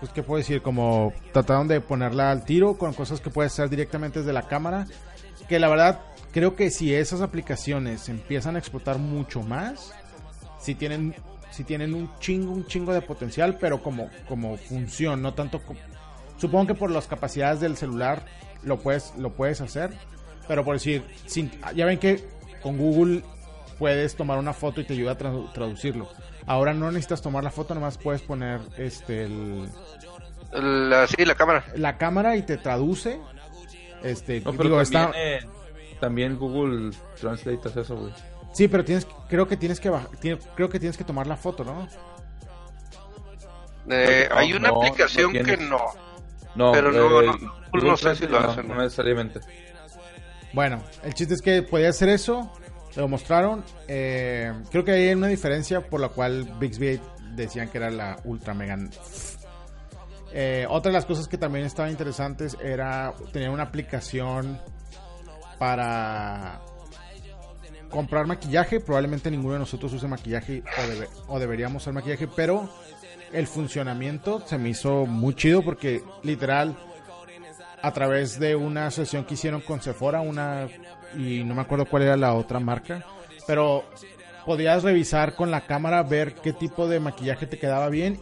Pues, 0.00 0.12
¿qué 0.12 0.22
puedo 0.22 0.38
decir? 0.38 0.60
Como 0.62 1.12
trataron 1.32 1.68
de 1.68 1.80
ponerla 1.80 2.30
al 2.30 2.44
tiro 2.44 2.76
con 2.76 2.92
cosas 2.92 3.20
que 3.20 3.30
puedes 3.30 3.52
hacer 3.52 3.70
directamente 3.70 4.18
desde 4.20 4.32
la 4.32 4.42
cámara. 4.46 4.86
Que 5.48 5.58
la 5.58 5.68
verdad, 5.68 6.00
creo 6.32 6.54
que 6.54 6.70
si 6.70 6.94
esas 6.94 7.20
aplicaciones 7.22 8.08
empiezan 8.08 8.56
a 8.56 8.58
explotar 8.58 8.98
mucho 8.98 9.42
más, 9.42 9.92
si 10.60 10.74
tienen, 10.74 11.14
si 11.50 11.64
tienen 11.64 11.94
un 11.94 12.10
chingo, 12.18 12.52
un 12.52 12.66
chingo 12.66 12.92
de 12.92 13.00
potencial, 13.00 13.56
pero 13.58 13.82
como, 13.82 14.10
como 14.28 14.56
función, 14.56 15.22
no 15.22 15.34
tanto... 15.34 15.60
co- 15.62 15.74
Supongo 16.38 16.66
que 16.66 16.74
por 16.74 16.90
las 16.90 17.06
capacidades 17.06 17.60
del 17.60 17.76
celular 17.78 18.26
lo 18.62 18.78
puedes, 18.78 19.14
lo 19.16 19.30
puedes 19.32 19.62
hacer, 19.62 19.94
pero 20.46 20.64
por 20.64 20.74
decir, 20.74 21.02
sin, 21.24 21.50
ya 21.74 21.86
ven 21.86 21.98
que 21.98 22.22
con 22.62 22.76
Google 22.76 23.22
puedes 23.78 24.14
tomar 24.16 24.38
una 24.38 24.52
foto 24.52 24.80
y 24.80 24.84
te 24.84 24.94
ayuda 24.94 25.12
a 25.12 25.18
tradu- 25.18 25.52
traducirlo. 25.52 26.08
Ahora 26.46 26.72
no 26.74 26.86
necesitas 26.90 27.22
tomar 27.22 27.42
la 27.44 27.50
foto, 27.50 27.74
nomás 27.74 27.98
puedes 27.98 28.22
poner 28.22 28.60
este 28.78 29.24
el- 29.24 29.68
La, 30.52 31.06
sí, 31.06 31.24
la 31.24 31.34
cámara. 31.34 31.64
la 31.74 31.98
cámara 31.98 32.36
y 32.36 32.42
te 32.42 32.56
traduce. 32.56 33.20
Este, 34.02 34.40
No, 34.42 34.52
pero 34.52 34.64
digo, 34.64 34.82
también, 34.82 35.04
está, 35.04 35.12
eh, 35.18 35.40
también 36.00 36.38
Google 36.38 36.90
Translate 37.20 37.68
hace 37.68 37.80
eso, 37.80 37.96
güey. 37.96 38.12
sí, 38.52 38.68
pero 38.68 38.84
tienes, 38.84 39.06
creo 39.28 39.48
que 39.48 39.56
tienes 39.56 39.80
que 39.80 39.90
creo 40.54 40.68
que 40.68 40.78
tienes 40.78 40.96
que 40.96 41.04
tomar 41.04 41.26
la 41.26 41.36
foto, 41.36 41.64
¿no? 41.64 41.88
Eh, 43.88 44.26
No, 44.30 44.36
hay 44.36 44.52
una 44.52 44.68
no, 44.68 44.78
aplicación 44.82 45.32
no 45.32 45.42
que 45.44 45.56
no. 45.56 45.78
No, 46.54 46.72
Pero 46.72 46.90
no, 46.90 47.20
eh, 47.20 47.26
no, 47.26 47.54
Google 47.72 47.90
no 47.90 47.96
sé 47.96 48.16
si 48.16 48.26
lo 48.26 48.40
no, 48.40 48.48
hacen. 48.50 48.66
no 48.68 48.74
necesariamente. 48.76 49.40
Bueno, 50.52 50.82
el 51.04 51.12
chiste 51.14 51.34
es 51.34 51.42
que 51.42 51.62
podía 51.62 51.90
hacer 51.90 52.08
eso, 52.08 52.50
lo 52.96 53.08
mostraron. 53.08 53.64
eh, 53.88 54.52
creo 54.70 54.84
que 54.84 54.92
hay 54.92 55.12
una 55.12 55.28
diferencia 55.28 55.80
por 55.80 56.00
la 56.00 56.08
cual 56.08 56.44
Bixby 56.58 57.00
decían 57.34 57.68
que 57.68 57.78
era 57.78 57.90
la 57.90 58.18
ultra 58.24 58.54
mega. 58.54 58.78
Eh, 60.32 60.66
otra 60.68 60.90
de 60.90 60.94
las 60.94 61.06
cosas 61.06 61.28
que 61.28 61.38
también 61.38 61.64
estaban 61.64 61.90
interesantes 61.90 62.56
era 62.62 63.14
tener 63.32 63.50
una 63.50 63.64
aplicación 63.64 64.60
para 65.58 66.60
comprar 67.90 68.26
maquillaje. 68.26 68.80
Probablemente 68.80 69.30
ninguno 69.30 69.54
de 69.54 69.60
nosotros 69.60 69.92
use 69.92 70.08
maquillaje 70.08 70.62
o 71.28 71.38
deberíamos 71.38 71.82
usar 71.82 71.94
maquillaje, 71.94 72.28
pero 72.28 72.68
el 73.32 73.46
funcionamiento 73.46 74.46
se 74.46 74.58
me 74.58 74.70
hizo 74.70 75.06
muy 75.06 75.34
chido 75.34 75.62
porque 75.62 76.02
literal 76.22 76.76
a 77.82 77.92
través 77.92 78.38
de 78.38 78.56
una 78.56 78.90
sesión 78.90 79.24
que 79.24 79.34
hicieron 79.34 79.60
con 79.60 79.80
Sephora, 79.80 80.20
una 80.20 80.68
y 81.16 81.44
no 81.44 81.54
me 81.54 81.62
acuerdo 81.62 81.86
cuál 81.86 82.02
era 82.04 82.16
la 82.16 82.34
otra 82.34 82.60
marca, 82.60 83.04
pero 83.46 83.84
podías 84.44 84.82
revisar 84.82 85.34
con 85.34 85.50
la 85.50 85.62
cámara 85.66 86.02
ver 86.02 86.34
qué 86.34 86.52
tipo 86.52 86.86
de 86.88 87.00
maquillaje 87.00 87.46
te 87.46 87.58
quedaba 87.58 87.88
bien 87.88 88.20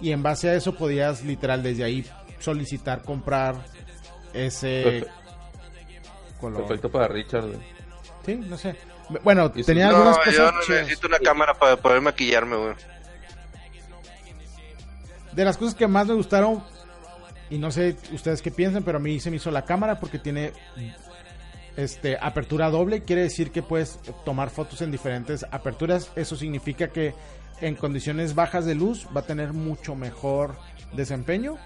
y 0.00 0.12
en 0.12 0.22
base 0.22 0.48
a 0.48 0.54
eso 0.54 0.74
podías 0.76 1.24
literal 1.24 1.62
desde 1.62 1.84
ahí 1.84 2.06
solicitar 2.38 3.02
comprar 3.02 3.56
ese 4.32 4.82
Perfecto. 4.84 5.12
color. 6.40 6.58
Perfecto 6.62 6.90
para 6.90 7.08
Richard, 7.08 7.46
güey. 7.46 7.58
Sí, 8.24 8.36
no 8.36 8.56
sé. 8.56 8.76
Bueno, 9.24 9.50
tenía 9.50 9.88
No, 9.90 9.96
algunas 9.96 10.16
yo 10.18 10.22
cosas 10.24 10.54
no 10.54 10.60
chidas. 10.62 10.82
necesito 10.82 11.06
una 11.08 11.18
cámara 11.18 11.54
para 11.54 11.76
poder 11.76 12.00
maquillarme, 12.02 12.56
güey. 12.56 12.74
De 15.32 15.44
las 15.44 15.56
cosas 15.56 15.74
que 15.74 15.86
más 15.86 16.06
me 16.06 16.14
gustaron, 16.14 16.62
y 17.50 17.58
no 17.58 17.70
sé 17.70 17.96
ustedes 18.12 18.42
qué 18.42 18.50
piensan, 18.50 18.82
pero 18.82 18.98
a 18.98 19.00
mí 19.00 19.18
se 19.20 19.30
me 19.30 19.36
hizo 19.36 19.50
la 19.50 19.64
cámara 19.64 19.98
porque 19.98 20.18
tiene 20.18 20.52
este 21.78 22.18
apertura 22.20 22.70
doble, 22.70 23.02
quiere 23.04 23.22
decir 23.22 23.50
que 23.50 23.62
puedes 23.62 23.98
tomar 24.24 24.50
fotos 24.50 24.82
en 24.82 24.90
diferentes 24.90 25.46
aperturas. 25.50 26.10
Eso 26.16 26.36
significa 26.36 26.88
que 26.88 27.14
en 27.60 27.74
condiciones 27.76 28.34
bajas 28.34 28.66
de 28.66 28.74
luz 28.74 29.06
va 29.16 29.20
a 29.20 29.24
tener 29.24 29.52
mucho 29.52 29.94
mejor 29.94 30.56
desempeño. 30.92 31.56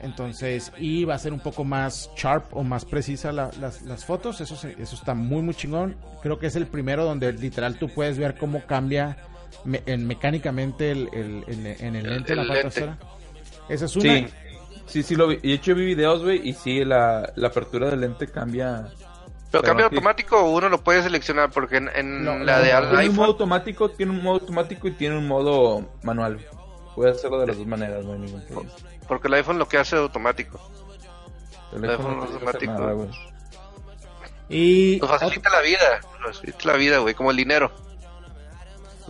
Entonces, 0.00 0.72
y 0.78 1.04
va 1.04 1.14
a 1.14 1.18
ser 1.18 1.32
un 1.32 1.40
poco 1.40 1.64
más 1.64 2.10
sharp 2.16 2.54
o 2.54 2.62
más 2.62 2.84
precisa 2.84 3.32
la- 3.32 3.50
las, 3.60 3.82
las 3.82 4.04
fotos. 4.04 4.40
Eso, 4.40 4.54
se- 4.54 4.80
eso 4.80 4.94
está 4.94 5.14
muy, 5.14 5.42
muy 5.42 5.54
chingón. 5.54 5.96
Creo 6.22 6.38
que 6.38 6.46
es 6.46 6.56
el 6.56 6.66
primero 6.66 7.04
donde 7.04 7.32
literal 7.32 7.78
tú 7.78 7.88
puedes 7.88 8.18
ver 8.18 8.36
cómo 8.36 8.64
cambia 8.66 9.16
me- 9.64 9.82
en, 9.86 10.06
mecánicamente 10.06 10.90
el, 10.90 11.08
el- 11.14 11.44
el- 11.48 11.66
en 11.66 11.96
el 11.96 12.06
El- 12.06 12.12
lente, 12.12 12.36
la 12.36 12.46
parte 12.46 12.60
trasera. 12.62 12.98
Esa 13.70 13.86
es 13.86 13.96
una. 13.96 14.14
Sí, 14.18 14.26
sí, 14.86 15.02
sí 15.02 15.14
lo 15.16 15.28
vi. 15.28 15.38
Y 15.42 15.48
de 15.48 15.54
hecho 15.54 15.74
vi 15.74 15.86
videos, 15.86 16.22
güey, 16.22 16.46
y 16.46 16.52
sí, 16.52 16.84
la, 16.84 17.32
la 17.34 17.48
apertura 17.48 17.88
del 17.90 18.00
lente 18.02 18.26
cambia. 18.28 18.88
Pero 19.56 19.62
Pero 19.62 19.70
cambio 19.70 19.86
aquí- 19.86 19.94
automático 19.96 20.36
o 20.40 20.50
uno 20.56 20.68
lo 20.68 20.82
puede 20.82 21.02
seleccionar 21.02 21.50
porque 21.50 21.76
en, 21.78 21.90
en 21.94 22.24
No, 22.24 22.38
la 22.38 22.58
no, 22.58 22.62
de 22.62 22.88
Tiene 22.90 23.08
un 23.10 23.16
modo 23.16 23.26
automático, 23.28 23.90
tiene 23.90 24.12
un 24.12 24.22
modo 24.22 24.34
automático 24.40 24.88
y 24.88 24.92
tiene 24.92 25.16
un 25.18 25.26
modo 25.28 25.88
manual. 26.02 26.38
Puedes 26.94 27.16
hacerlo 27.16 27.40
de 27.40 27.46
las 27.48 27.58
dos 27.58 27.66
maneras, 27.66 28.04
no 28.04 28.12
hay 28.14 28.18
ningún 28.20 28.40
problema. 28.46 28.72
porque 29.08 29.28
el 29.28 29.34
iPhone 29.34 29.58
lo 29.58 29.68
que 29.68 29.78
hace 29.78 29.96
automático. 29.96 30.58
El 31.72 31.80
Teléfono 31.82 32.08
iPhone 32.08 32.16
no 32.18 32.22
hacer 32.24 32.34
automático. 32.34 32.72
nada. 32.72 33.06
Y 34.48 34.98
Nos 35.00 35.10
facilita 35.10 35.50
la 35.50 35.60
vida, 35.60 36.00
nos 36.20 36.36
facilita 36.36 36.66
la 36.68 36.76
vida, 36.76 36.98
güey, 36.98 37.14
como 37.14 37.30
el 37.32 37.36
dinero. 37.36 37.70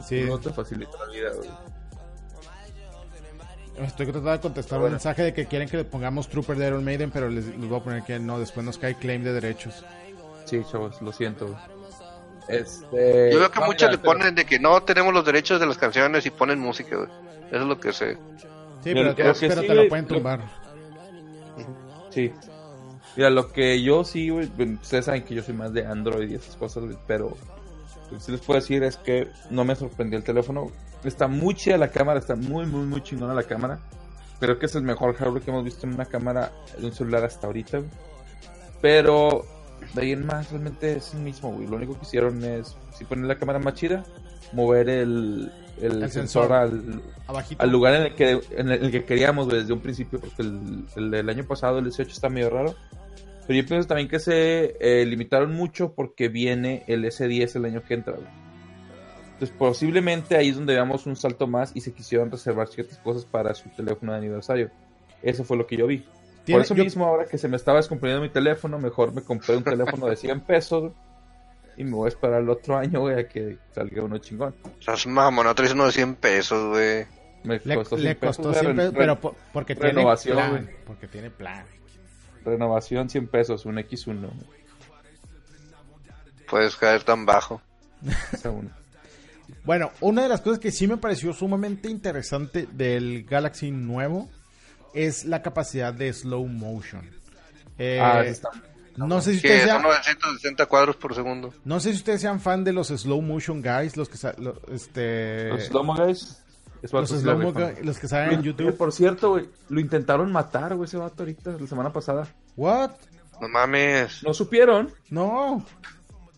Sí. 0.07 0.23
No 0.25 0.39
te 0.39 0.51
facilita 0.53 0.93
la 1.07 1.13
vida, 1.13 1.31
güey. 1.37 1.49
estoy 3.87 4.07
tratando 4.07 4.31
de 4.33 4.41
contestar 4.41 4.79
un 4.79 4.83
Bueno. 4.85 4.95
mensaje 4.95 5.23
de 5.23 5.35
que 5.35 5.47
quieren 5.47 5.69
que 5.69 5.77
le 5.77 5.85
pongamos 5.85 6.29
Trooper 6.29 6.57
de 6.57 6.67
Iron 6.69 6.83
Maiden, 6.85 7.11
pero 7.11 7.29
les, 7.29 7.45
les 7.47 7.69
voy 7.69 7.79
a 7.79 7.83
poner 7.83 8.03
que 8.05 8.19
no, 8.19 8.39
después 8.39 8.65
nos 8.65 8.79
cae 8.79 8.95
claim 8.97 9.23
de 9.23 9.33
derechos. 9.35 9.85
Sí, 10.47 10.63
chavos, 10.71 11.01
lo 11.03 11.13
siento. 11.13 11.55
Este... 12.49 13.33
Yo 13.33 13.41
veo 13.41 13.51
que 13.51 13.61
no, 13.61 13.67
muchos 13.67 13.83
mira, 13.83 13.93
le 13.93 13.99
pero- 13.99 14.13
ponen 14.13 14.35
de 14.35 14.45
que 14.47 14.59
no 14.59 14.83
tenemos 14.83 15.13
los 15.13 15.25
derechos 15.25 15.59
de 15.61 15.67
las 15.67 15.77
canciones 15.77 16.25
y 16.27 16.31
ponen 16.31 16.59
música, 16.61 16.97
güey. 16.97 17.09
Eso 17.49 17.57
es 17.63 17.67
lo 17.67 17.79
que 17.79 17.93
sé. 17.93 18.15
Sí, 18.83 18.93
pero, 18.95 19.15
que 19.15 19.23
pero 19.23 19.35
sí, 19.35 19.49
te 19.49 19.75
lo 19.75 19.89
pueden 19.89 20.07
lo- 20.09 20.15
tumbar. 20.15 20.41
Sí. 22.11 22.33
Mira, 23.17 23.31
lo 23.31 23.51
que 23.53 23.83
yo 23.83 24.05
sí, 24.05 24.29
güey, 24.31 24.51
ustedes 24.81 25.07
saben 25.07 25.25
que 25.25 25.35
yo 25.35 25.43
soy 25.43 25.55
más 25.55 25.73
de 25.73 25.87
Android 25.87 26.31
y 26.31 26.35
esas 26.35 26.57
cosas, 26.57 26.85
güey, 26.85 26.97
pero 27.07 27.37
lo 28.11 28.19
que 28.19 28.23
sí 28.23 28.31
les 28.33 28.41
puedo 28.41 28.61
decir 28.61 28.83
es 28.85 28.97
que 28.97 29.29
no 29.51 29.65
me 29.65 29.75
sorprendió 29.75 30.19
el 30.19 30.25
teléfono. 30.25 30.71
Está 31.03 31.27
muy 31.29 31.55
chida 31.55 31.79
la 31.79 31.89
cámara, 31.91 32.19
está 32.21 32.37
muy, 32.37 32.67
muy, 32.67 32.87
muy 32.87 33.03
chingona 33.03 33.35
la 33.35 33.43
cámara. 33.43 33.79
Creo 34.39 34.59
que 34.59 34.67
es 34.67 34.75
el 34.75 34.83
mejor 34.83 35.15
hardware 35.17 35.43
que 35.43 35.51
hemos 35.51 35.65
visto 35.65 35.87
en 35.87 35.95
una 35.95 36.05
cámara 36.05 36.53
de 36.79 36.87
un 36.87 36.93
celular 36.93 37.25
hasta 37.25 37.47
ahorita, 37.47 37.79
güey. 37.79 37.91
Pero 38.83 39.45
de 39.95 40.03
ahí 40.03 40.13
en 40.13 40.27
más 40.27 40.51
realmente 40.51 40.97
es 40.97 41.15
el 41.15 41.21
mismo, 41.21 41.53
güey. 41.53 41.67
Lo 41.67 41.77
único 41.77 41.95
que 41.95 42.03
hicieron 42.03 42.43
es, 42.45 42.77
si 42.95 43.05
ponen 43.05 43.29
la 43.29 43.37
cámara 43.37 43.59
más 43.59 43.75
chida, 43.75 44.05
mover 44.53 44.89
el, 44.89 45.51
el, 45.81 46.03
El 46.03 46.11
sensor, 46.11 46.49
sensor. 46.49 46.53
al, 46.53 47.03
Abajito. 47.27 47.63
al 47.63 47.71
lugar 47.71 47.95
en 47.95 48.03
el 48.03 48.15
que 48.15 48.41
en 48.57 48.71
el 48.71 48.91
que 48.91 49.05
queríamos 49.05 49.47
güey, 49.47 49.61
desde 49.61 49.73
un 49.73 49.81
principio 49.81 50.21
porque 50.21 50.43
el, 50.43 50.85
el 50.97 51.11
del 51.11 51.29
año 51.29 51.45
pasado 51.45 51.79
el 51.79 51.85
18 51.85 52.11
está 52.11 52.29
medio 52.29 52.51
raro 52.51 52.75
pero 53.47 53.61
yo 53.61 53.67
pienso 53.67 53.87
también 53.87 54.09
que 54.09 54.19
se 54.19 54.77
eh, 54.81 55.05
limitaron 55.07 55.55
mucho 55.55 55.93
porque 55.93 56.29
viene 56.29 56.85
el 56.87 57.05
S10 57.05 57.57
el 57.57 57.65
año 57.65 57.83
que 57.83 57.95
entra 57.95 58.15
güey. 58.15 58.27
entonces 59.33 59.55
posiblemente 59.57 60.37
ahí 60.37 60.49
es 60.49 60.57
donde 60.57 60.75
veamos 60.75 61.07
un 61.07 61.17
salto 61.17 61.47
más 61.47 61.73
y 61.75 61.81
se 61.81 61.93
quisieron 61.93 62.31
reservar 62.31 62.69
ciertas 62.69 62.99
cosas 62.99 63.25
para 63.25 63.55
su 63.55 63.69
teléfono 63.71 64.13
de 64.13 64.19
aniversario 64.19 64.71
eso 65.23 65.45
fue 65.45 65.57
lo 65.57 65.67
que 65.67 65.77
yo 65.77 65.87
vi 65.87 66.05
por 66.53 66.63
eso 66.63 66.75
yo- 66.75 66.85
mismo 66.85 67.05
ahora 67.07 67.27
que 67.27 67.39
se 67.39 67.49
me 67.49 67.57
estaba 67.57 67.79
descomponiendo 67.79 68.23
mi 68.23 68.29
teléfono 68.31 68.79
mejor 68.79 69.13
me 69.13 69.23
compré 69.23 69.57
un 69.57 69.65
teléfono 69.65 70.07
de 70.07 70.17
100 70.17 70.41
pesos 70.43 70.81
güey, 70.83 70.93
y 71.79 71.85
me 71.85 71.93
voy 71.93 72.07
a 72.07 72.09
esperar 72.09 72.43
el 72.43 72.49
otro 72.51 72.77
año 72.77 73.01
güey 73.01 73.19
a 73.21 73.29
que 73.29 73.59
salga 73.75 74.03
uno 74.03 74.19
chingón 74.19 74.55
Estás 74.81 75.07
mamón, 75.07 75.47
no 75.47 75.55
traes 75.55 75.73
uno 75.73 75.87
de 75.87 75.93
100 75.93 76.15
pesos, 76.17 76.69
güey. 76.69 77.07
me 77.45 77.61
Le, 77.65 77.75
costó 77.77 77.97
le 77.97 78.03
100 78.03 78.17
pesos, 78.19 78.37
costó 78.37 78.49
güey, 78.51 78.61
100 78.65 78.77
pesos, 78.77 78.95
pero 78.97 79.21
por- 79.21 79.35
porque 79.53 79.75
tiene 79.75 79.91
renovación, 79.91 80.37
plan. 80.37 80.51
güey. 80.51 80.77
Porque 80.87 81.07
tiene 81.09 81.31
plan. 81.31 81.65
Renovación 82.45 83.09
100 83.11 83.27
pesos, 83.29 83.67
un 83.67 83.77
X1. 83.79 84.29
Puedes 86.49 86.77
caer 86.77 87.03
tan 87.03 87.27
bajo. 87.27 87.61
Bueno, 89.65 89.91
una 90.01 90.23
de 90.23 90.29
las 90.29 90.41
cosas 90.43 90.59
que 90.61 90.71
sí 90.71 90.87
me 90.87 90.97
pareció 90.97 91.33
sumamente 91.33 91.89
interesante 91.91 92.69
del 92.71 93.25
Galaxy 93.25 93.71
nuevo 93.73 94.29
es 94.97 95.25
la 95.25 95.43
capacidad 95.43 95.93
de 95.95 96.13
slow 96.13 96.47
motion. 96.47 97.09
Eh, 97.79 98.01
Ah, 98.03 98.23
está- 98.25 98.51
no 98.97 99.21
sé 99.21 99.33
si 99.33 99.37
ustedes 99.37 99.61
son 99.63 99.69
sean, 99.69 99.83
960 99.83 100.67
cuadros 100.67 100.97
por 100.97 101.15
segundo. 101.15 101.53
no 101.65 101.79
sé 101.81 101.91
si 101.91 101.97
ustedes 101.97 102.21
sean 102.23 102.41
fan 102.41 102.65
de 102.65 102.73
los 102.73 102.89
slow 102.89 103.21
motion 103.21 103.61
guys, 103.63 103.97
los 103.97 104.09
que 104.09 104.17
sa- 104.17 104.35
lo- 104.39 104.61
este 104.73 105.51
Los 105.51 105.65
slow 105.65 105.85
guys. 105.95 106.43
es 106.83 106.93
los 106.93 107.11
slow 107.11 107.39
mo 107.39 107.53
guy- 107.53 107.83
los 107.85 107.99
que 107.99 108.09
salen 108.09 108.33
en 108.39 108.43
YouTube. 108.43 108.75
Por 108.77 108.93
cierto, 108.93 109.31
güey, 109.33 109.49
lo 109.69 109.81
intentaron 109.81 110.33
matar, 110.33 110.75
güey, 110.75 110.87
ese 110.87 110.97
vato 110.97 111.23
ahorita, 111.25 111.53
la 111.61 111.67
semana 111.67 111.93
pasada. 111.93 112.27
What? 112.57 112.93
No 113.41 113.49
mames. 113.49 114.23
¿No 114.23 114.33
supieron? 114.33 114.91
No. 115.11 115.63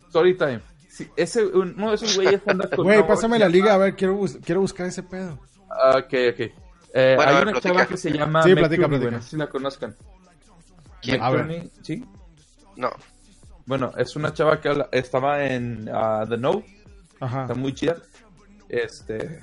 Story 0.09 0.37
time. 0.37 0.61
Sí, 0.88 1.09
ese, 1.17 1.45
uno 1.47 1.91
de 1.91 1.95
esos 1.95 2.17
güeyes 2.17 2.41
anda 2.47 2.69
con... 2.69 2.85
Güey, 2.85 3.07
pásame 3.07 3.38
la 3.38 3.49
liga, 3.49 3.75
a 3.75 3.79
ver, 3.79 3.95
quiero 3.95 4.15
bus- 4.17 4.38
quiero 4.45 4.61
buscar 4.62 4.87
ese 4.87 5.05
pedo. 5.05 5.38
Ah, 5.71 5.99
Ok, 5.99 6.12
ok. 6.33 6.53
Eh, 6.95 7.14
Bueno, 7.16 7.30
hay 7.30 7.37
ver, 7.37 7.42
una 7.45 7.52
platica. 7.52 7.75
chava 7.75 7.87
que 7.87 7.97
se 7.97 8.11
llama 8.12 8.42
Sí, 8.42 8.54
platica, 8.54 8.88
platica. 8.88 9.21
si 9.23 9.37
la 9.37 9.47
conozcan. 9.49 9.97
¿Quién? 11.02 11.21
¿sí? 11.83 12.04
No. 12.76 12.90
Bueno, 13.66 13.92
es 13.97 14.16
una 14.16 14.33
chava 14.33 14.61
que 14.61 14.68
habla- 14.68 14.88
estaba 14.92 15.45
en 15.45 15.88
ah, 15.92 16.25
The 16.28 16.37
Note. 16.38 16.66
Ajá. 17.21 17.42
Está 17.42 17.54
muy 17.54 17.75
chida. 17.75 17.97
Este. 18.68 19.40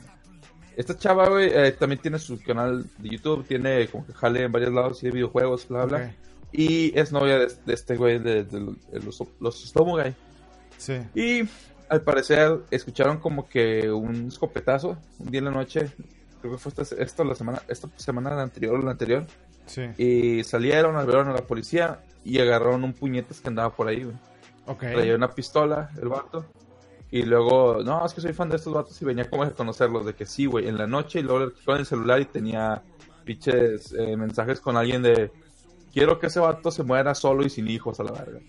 Esta 0.75 0.97
chava, 0.97 1.29
güey, 1.29 1.49
eh, 1.53 1.71
también 1.73 2.01
tiene 2.01 2.19
su 2.19 2.41
canal 2.41 2.85
de 2.97 3.09
YouTube. 3.09 3.45
Tiene 3.47 3.87
como 3.87 4.05
que 4.05 4.13
jale 4.13 4.43
en 4.43 4.51
varios 4.51 4.73
lados 4.73 5.01
y 5.03 5.07
de 5.07 5.11
videojuegos, 5.13 5.67
bla, 5.67 5.85
bla. 5.85 6.13
Y 6.51 6.97
es 6.97 7.11
novia 7.11 7.37
de, 7.39 7.47
de 7.65 7.73
este 7.73 7.95
güey 7.95 8.19
de, 8.19 8.43
de- 8.43 8.59
de 8.91 8.99
los, 9.01 9.21
los 9.39 9.61
Slow 9.69 9.85
Mo 9.85 9.97
Guy. 10.01 10.13
Sí. 10.77 10.99
Y 11.13 11.47
al 11.89 12.01
parecer 12.01 12.59
escucharon 12.71 13.19
como 13.19 13.47
que 13.47 13.89
un 13.91 14.27
escopetazo 14.27 14.97
un 15.19 15.31
día 15.31 15.39
en 15.39 15.45
la 15.45 15.51
noche. 15.51 15.91
Creo 16.45 16.57
que 16.57 16.69
fue 16.69 16.83
esta, 16.83 16.95
esta 17.01 17.23
la 17.23 17.33
semana, 17.33 17.61
esta 17.67 17.89
semana 17.95 18.39
anterior 18.39 18.75
o 18.75 18.81
la 18.83 18.91
anterior. 18.91 19.25
Sí. 19.65 19.81
Y 19.97 20.43
salieron, 20.43 21.03
vieron 21.07 21.27
a 21.29 21.33
la 21.33 21.41
policía 21.41 22.01
y 22.23 22.39
agarraron 22.39 22.83
un 22.83 22.93
puñetes 22.93 23.41
que 23.41 23.47
andaba 23.47 23.75
por 23.75 23.87
ahí, 23.87 24.03
güey. 24.03 24.15
Ok. 24.67 24.79
Traía 24.79 25.15
una 25.15 25.31
pistola, 25.31 25.89
el 25.99 26.07
vato. 26.07 26.45
Y 27.09 27.23
luego, 27.23 27.81
no, 27.83 28.05
es 28.05 28.13
que 28.13 28.21
soy 28.21 28.33
fan 28.33 28.49
de 28.49 28.57
estos 28.57 28.73
vatos 28.73 29.01
y 29.01 29.05
venía 29.05 29.27
como 29.27 29.41
a 29.41 29.49
conocerlos. 29.49 30.05
De 30.05 30.13
que 30.13 30.27
sí, 30.27 30.45
güey, 30.45 30.67
en 30.67 30.77
la 30.77 30.85
noche. 30.85 31.19
Y 31.19 31.23
luego 31.23 31.47
le 31.47 31.51
con 31.65 31.79
el 31.79 31.85
celular 31.87 32.21
y 32.21 32.25
tenía 32.25 32.83
pinches 33.23 33.91
eh, 33.93 34.15
mensajes 34.15 34.61
con 34.61 34.77
alguien 34.77 35.01
de: 35.01 35.31
Quiero 35.91 36.19
que 36.19 36.27
ese 36.27 36.39
vato 36.39 36.69
se 36.69 36.83
muera 36.83 37.15
solo 37.15 37.43
y 37.43 37.49
sin 37.49 37.67
hijos 37.67 37.99
a 37.99 38.03
la 38.03 38.11
verga. 38.11 38.39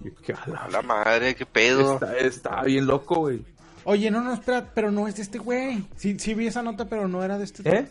Y 0.00 0.10
yo, 0.10 0.14
¿qué 0.14 0.32
a 0.32 0.46
la 0.46 0.58
A 0.58 0.70
la 0.70 0.82
madre, 0.82 1.34
qué 1.34 1.44
pedo. 1.44 1.94
Está, 1.94 2.16
está 2.18 2.62
bien 2.62 2.86
loco, 2.86 3.16
güey. 3.16 3.44
Oye, 3.84 4.10
no, 4.10 4.20
no, 4.22 4.32
espera, 4.34 4.70
pero 4.74 4.90
no 4.90 5.06
es 5.08 5.16
de 5.16 5.22
este 5.22 5.38
güey. 5.38 5.84
Sí, 5.96 6.18
sí 6.18 6.34
vi 6.34 6.46
esa 6.46 6.62
nota, 6.62 6.86
pero 6.86 7.06
no 7.08 7.22
era 7.22 7.36
de 7.38 7.44
este. 7.44 7.68
¿Eh? 7.68 7.88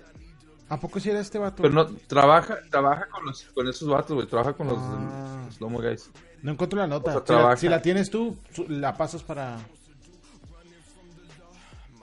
¿A 0.70 0.80
poco 0.80 1.00
sí 1.00 1.10
era 1.10 1.20
este 1.20 1.38
vato? 1.38 1.62
Pero 1.62 1.74
no, 1.74 1.86
trabaja, 2.08 2.58
trabaja 2.72 3.08
con, 3.10 3.26
los, 3.26 3.44
con 3.54 3.68
esos 3.68 3.88
vatos, 3.88 4.16
güey. 4.16 4.28
Trabaja 4.28 4.54
con 4.54 4.68
los, 4.68 4.78
Ah. 4.80 5.44
los 5.48 5.62
Lomo 5.62 5.80
Guys. 5.82 6.10
No 6.42 6.52
encuentro 6.52 6.80
la 6.80 6.88
nota. 6.88 7.16
O 7.18 7.26
sea, 7.26 7.38
si, 7.38 7.44
la, 7.44 7.58
si 7.58 7.70
la 7.70 7.82
tienes 7.82 8.10
tú, 8.10 8.38
su- 8.52 8.68
la 8.68 8.96
pasas 8.98 9.22
para. 9.24 9.58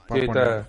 Para 0.09 0.27
poner. 0.27 0.65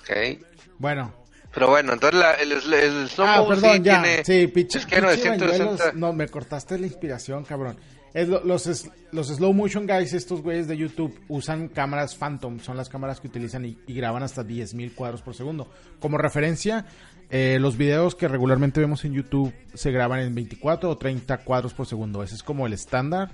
Ok. 0.00 0.44
Bueno. 0.78 1.12
Pero 1.54 1.68
bueno, 1.70 1.94
entonces 1.94 2.20
la, 2.20 2.32
el, 2.34 2.52
el, 2.52 2.72
el 2.74 3.08
slow 3.08 3.26
Ah, 3.26 3.44
perdón, 3.48 3.72
sí 3.78 3.82
ya. 3.82 4.02
tiene... 4.02 4.24
Sí, 4.24 4.46
pinche. 4.48 4.78
es 4.78 4.86
que 4.86 4.96
pinche 4.96 5.16
960. 5.28 5.64
bañuelos. 5.64 5.94
No, 5.94 6.12
me 6.12 6.28
cortaste 6.28 6.78
la 6.78 6.86
inspiración, 6.86 7.44
cabrón. 7.44 7.76
Es 8.14 8.28
lo- 8.28 8.42
los, 8.44 8.66
es- 8.66 8.90
los 9.12 9.28
slow 9.28 9.52
motion 9.52 9.86
guys, 9.86 10.12
estos 10.14 10.42
güeyes 10.42 10.66
de 10.68 10.76
YouTube, 10.76 11.18
usan 11.28 11.68
cámaras 11.68 12.16
Phantom. 12.16 12.58
Son 12.60 12.76
las 12.76 12.88
cámaras 12.88 13.20
que 13.20 13.28
utilizan 13.28 13.64
y, 13.64 13.78
y 13.86 13.94
graban 13.94 14.22
hasta 14.22 14.42
10.000 14.44 14.94
cuadros 14.94 15.22
por 15.22 15.34
segundo. 15.34 15.70
Como 16.00 16.18
referencia, 16.18 16.86
eh, 17.30 17.58
los 17.60 17.76
videos 17.76 18.14
que 18.14 18.26
regularmente 18.28 18.80
vemos 18.80 19.04
en 19.04 19.12
YouTube 19.12 19.52
se 19.74 19.90
graban 19.92 20.20
en 20.20 20.34
24 20.34 20.88
o 20.90 20.96
30 20.96 21.38
cuadros 21.38 21.74
por 21.74 21.86
segundo. 21.86 22.22
Ese 22.22 22.34
es 22.34 22.42
como 22.42 22.66
el 22.66 22.72
estándar 22.72 23.32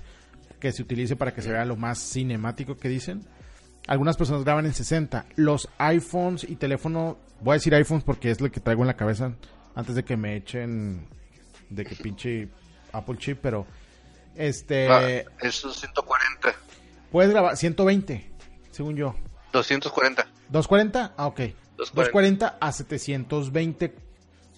que 0.59 0.71
se 0.71 0.81
utilice 0.81 1.15
para 1.15 1.33
que 1.33 1.41
se 1.41 1.51
vea 1.51 1.65
lo 1.65 1.75
más 1.77 1.99
cinemático 1.99 2.77
que 2.77 2.89
dicen. 2.89 3.23
algunas 3.87 4.17
personas 4.17 4.43
graban 4.43 4.65
en 4.65 4.73
60. 4.73 5.25
Los 5.35 5.69
iPhones 5.77 6.43
y 6.43 6.55
teléfono, 6.55 7.17
voy 7.41 7.51
a 7.51 7.55
decir 7.55 7.73
iPhones 7.75 8.03
porque 8.03 8.31
es 8.31 8.41
lo 8.41 8.51
que 8.51 8.59
traigo 8.59 8.81
en 8.83 8.87
la 8.87 8.95
cabeza 8.95 9.33
antes 9.75 9.95
de 9.95 10.03
que 10.03 10.17
me 10.17 10.35
echen 10.35 11.07
de 11.69 11.83
que 11.85 11.95
pinche 11.95 12.49
Apple 12.93 13.17
chip, 13.17 13.39
pero 13.41 13.65
este 14.35 14.87
Ah, 14.89 15.23
eso 15.41 15.69
es 15.69 15.77
140. 15.77 16.53
puedes 17.11 17.31
grabar 17.31 17.55
120, 17.57 18.29
según 18.71 18.95
yo. 18.95 19.15
240. 19.53 20.27
240, 20.49 21.13
ah, 21.17 21.27
ok. 21.27 21.39
240. 21.77 21.77
240 21.77 22.57
a 22.59 22.71
720 22.71 23.95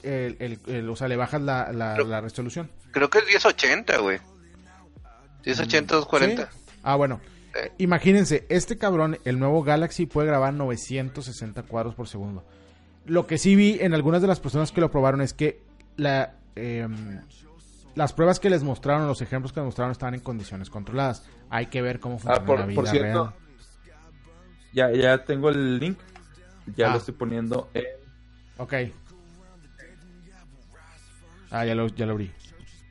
el, 0.03 0.37
el- 0.39 0.59
el- 0.67 0.89
o 0.89 0.95
sea, 0.95 1.07
le 1.07 1.15
bajas 1.15 1.41
la, 1.41 1.71
la, 1.71 1.97
la 1.97 2.21
resolución. 2.21 2.69
Creo 2.91 3.09
que 3.09 3.19
es 3.19 3.25
1080, 3.27 3.97
güey. 3.99 4.19
1080, 5.45 5.95
240. 5.95 6.49
¿Sí? 6.51 6.59
Ah, 6.83 6.95
bueno. 6.95 7.19
Imagínense, 7.79 8.45
este 8.49 8.77
cabrón, 8.77 9.17
el 9.25 9.39
nuevo 9.39 9.63
Galaxy 9.63 10.05
puede 10.05 10.27
grabar 10.27 10.53
960 10.53 11.63
cuadros 11.63 11.95
por 11.95 12.07
segundo. 12.07 12.45
Lo 13.05 13.25
que 13.25 13.37
sí 13.39 13.55
vi 13.55 13.77
en 13.81 13.93
algunas 13.95 14.21
de 14.21 14.27
las 14.27 14.39
personas 14.39 14.71
que 14.71 14.79
lo 14.81 14.91
probaron 14.91 15.21
es 15.21 15.33
que 15.33 15.61
la, 15.95 16.35
em, 16.55 17.21
las 17.97 18.13
pruebas 18.13 18.39
que 18.39 18.49
les 18.49 18.63
mostraron, 18.63 19.07
los 19.07 19.21
ejemplos 19.21 19.51
que 19.51 19.59
les 19.59 19.65
mostraron 19.65 19.91
estaban 19.91 20.13
en 20.13 20.21
condiciones 20.21 20.69
controladas. 20.69 21.23
Hay 21.49 21.65
que 21.65 21.81
ver 21.81 21.99
cómo 21.99 22.19
funciona 22.19 22.37
Ah, 22.41 22.45
por, 22.45 22.59
la 22.59 22.65
vida 22.65 22.75
por 22.75 22.87
cierto, 22.87 23.23
real. 23.25 23.33
ya, 24.71 24.91
ya 24.91 25.23
tengo 25.25 25.49
el 25.49 25.79
link. 25.79 25.97
Ya 26.75 26.87
Ah. 26.87 26.91
lo 26.91 26.97
estoy 26.97 27.13
poniendo 27.13 27.69
en... 27.73 27.85
Ok. 28.57 28.73
Ah, 31.51 31.65
ya 31.65 31.75
lo, 31.75 31.87
ya 31.87 32.05
lo 32.05 32.13
abrí. 32.13 32.31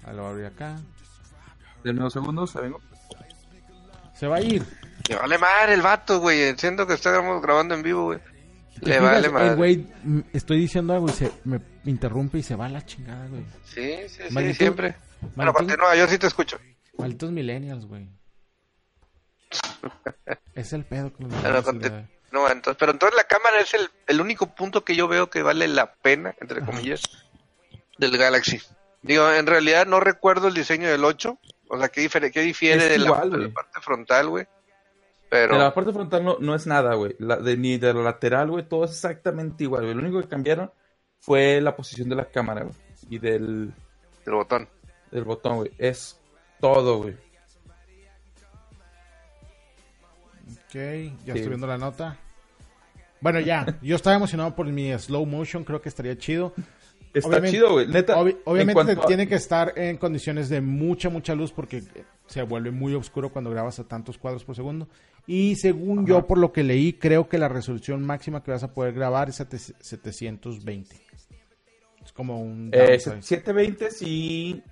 Ah, 0.04 0.12
lo 0.12 0.26
abrí 0.26 0.44
acá. 0.44 0.76
De 1.84 1.90
unos 1.90 2.12
segundos, 2.12 2.54
vengo. 2.54 2.80
Se 4.14 4.26
va 4.26 4.36
a 4.36 4.40
ir. 4.40 4.64
Le 5.08 5.16
vale 5.16 5.38
madre 5.38 5.74
el 5.74 5.82
vato, 5.82 6.20
güey. 6.20 6.56
Siento 6.56 6.86
que 6.86 6.94
estamos 6.94 7.42
grabando 7.42 7.74
en 7.74 7.82
vivo, 7.82 8.04
güey. 8.06 8.18
¿Te 8.80 8.86
Le 8.90 8.96
fijas? 8.98 9.02
vale 9.12 9.28
madre. 9.30 9.48
El 9.48 9.56
güey, 9.56 9.86
estoy 10.32 10.58
diciendo 10.60 10.92
algo 10.94 11.08
y 11.08 11.12
se 11.12 11.32
me 11.44 11.60
interrumpe 11.84 12.38
y 12.38 12.42
se 12.42 12.56
va 12.56 12.66
a 12.66 12.68
la 12.68 12.84
chingada, 12.84 13.26
güey. 13.28 13.42
Sí, 13.64 13.96
sí, 14.08 14.22
sí, 14.28 14.54
siempre. 14.54 14.94
Bueno, 15.34 15.52
maldito- 15.52 15.54
continúa, 15.76 15.96
yo 15.96 16.06
sí 16.08 16.18
te 16.18 16.26
escucho. 16.26 16.58
Malditos 16.98 17.30
millennials, 17.32 17.86
güey. 17.86 18.08
es 20.54 20.72
el 20.72 20.84
pedo 20.84 21.12
con 21.12 21.28
los 21.28 21.40
Pero, 21.42 21.62
de 21.62 21.88
hoy. 21.90 22.06
no, 22.32 22.50
entonces, 22.50 22.76
pero 22.78 22.92
entonces 22.92 23.16
la 23.16 23.24
cámara 23.24 23.60
es 23.60 23.74
el, 23.74 23.88
el 24.06 24.20
único 24.20 24.54
punto 24.54 24.84
que 24.84 24.96
yo 24.96 25.08
veo 25.08 25.30
que 25.30 25.42
vale 25.42 25.68
la 25.68 25.94
pena, 25.94 26.34
entre 26.40 26.62
comillas, 26.64 27.02
del 27.98 28.16
Galaxy. 28.16 28.60
Digo, 29.02 29.30
en 29.32 29.46
realidad 29.46 29.86
no 29.86 30.00
recuerdo 30.00 30.48
el 30.48 30.54
diseño 30.54 30.88
del 30.88 31.04
8. 31.04 31.38
O 31.68 31.78
sea, 31.78 31.88
¿qué, 31.88 32.02
difere- 32.08 32.32
qué 32.32 32.40
difiere 32.40 32.84
de, 32.88 32.98
la, 32.98 33.06
igual, 33.06 33.30
de 33.30 33.38
la 33.38 33.48
parte 33.50 33.80
frontal, 33.80 34.28
güey? 34.28 34.46
Pero... 35.28 35.54
De 35.54 35.60
la 35.62 35.74
parte 35.74 35.92
frontal 35.92 36.24
no, 36.24 36.36
no 36.40 36.54
es 36.54 36.66
nada, 36.66 36.94
güey. 36.94 37.16
La, 37.18 37.36
de, 37.36 37.56
ni 37.56 37.78
de 37.78 37.92
la 37.92 38.02
lateral, 38.02 38.50
güey. 38.50 38.68
Todo 38.68 38.84
es 38.84 38.92
exactamente 38.92 39.64
igual, 39.64 39.82
güey. 39.82 39.94
Lo 39.94 40.02
único 40.02 40.20
que 40.20 40.28
cambiaron 40.28 40.70
fue 41.20 41.60
la 41.60 41.74
posición 41.74 42.08
de 42.08 42.16
la 42.16 42.26
cámara, 42.26 42.62
güey. 42.62 42.74
Y 43.10 43.18
del, 43.18 43.72
El 44.24 44.32
botón. 44.32 44.68
del 45.10 45.24
botón, 45.24 45.56
güey. 45.56 45.72
Es 45.78 46.20
todo, 46.60 46.98
güey. 46.98 47.14
Ok, 50.52 50.74
ya 50.74 50.78
Sí. 50.78 51.10
estoy 51.26 51.48
viendo 51.48 51.66
la 51.66 51.78
nota. 51.78 52.16
Bueno, 53.20 53.40
ya. 53.40 53.66
Yo 53.82 53.96
estaba 53.96 54.16
emocionado 54.16 54.54
por 54.54 54.66
mi 54.66 54.96
slow 54.98 55.26
motion. 55.26 55.64
Creo 55.64 55.80
que 55.80 55.88
estaría 55.88 56.16
chido. 56.16 56.52
Está 57.14 57.28
Obviamente- 57.30 57.56
chido, 57.56 57.72
güey. 57.72 57.86
Neta. 57.88 58.16
Obviamente 58.44 58.92
a- 58.92 59.06
tiene 59.06 59.26
que 59.26 59.36
estar 59.36 59.72
en 59.76 59.96
condiciones 59.96 60.48
de 60.48 60.60
mucha, 60.60 61.08
mucha 61.08 61.34
luz 61.34 61.50
porque 61.50 61.82
se 62.26 62.42
vuelve 62.42 62.70
muy 62.70 62.94
oscuro 62.94 63.30
cuando 63.30 63.50
grabas 63.50 63.78
a 63.78 63.84
tantos 63.84 64.18
cuadros 64.18 64.44
por 64.44 64.54
segundo. 64.54 64.86
Y 65.26 65.56
según 65.56 66.06
yo, 66.06 66.26
por 66.26 66.38
lo 66.38 66.52
que 66.52 66.62
leí, 66.62 66.92
creo 66.92 67.28
que 67.28 67.38
la 67.38 67.48
resolución 67.48 68.04
máxima 68.06 68.42
que 68.42 68.52
vas 68.52 68.62
a 68.62 68.72
poder 68.72 68.94
grabar 68.94 69.28
es 69.28 69.40
a 69.40 69.48
te- 69.48 69.58
720. 69.58 70.96
Es 72.04 72.12
como 72.12 72.40
un... 72.40 72.70
Eh, 72.72 72.98
downside. 73.04 73.22
720 73.22 73.90
si... 73.90 74.62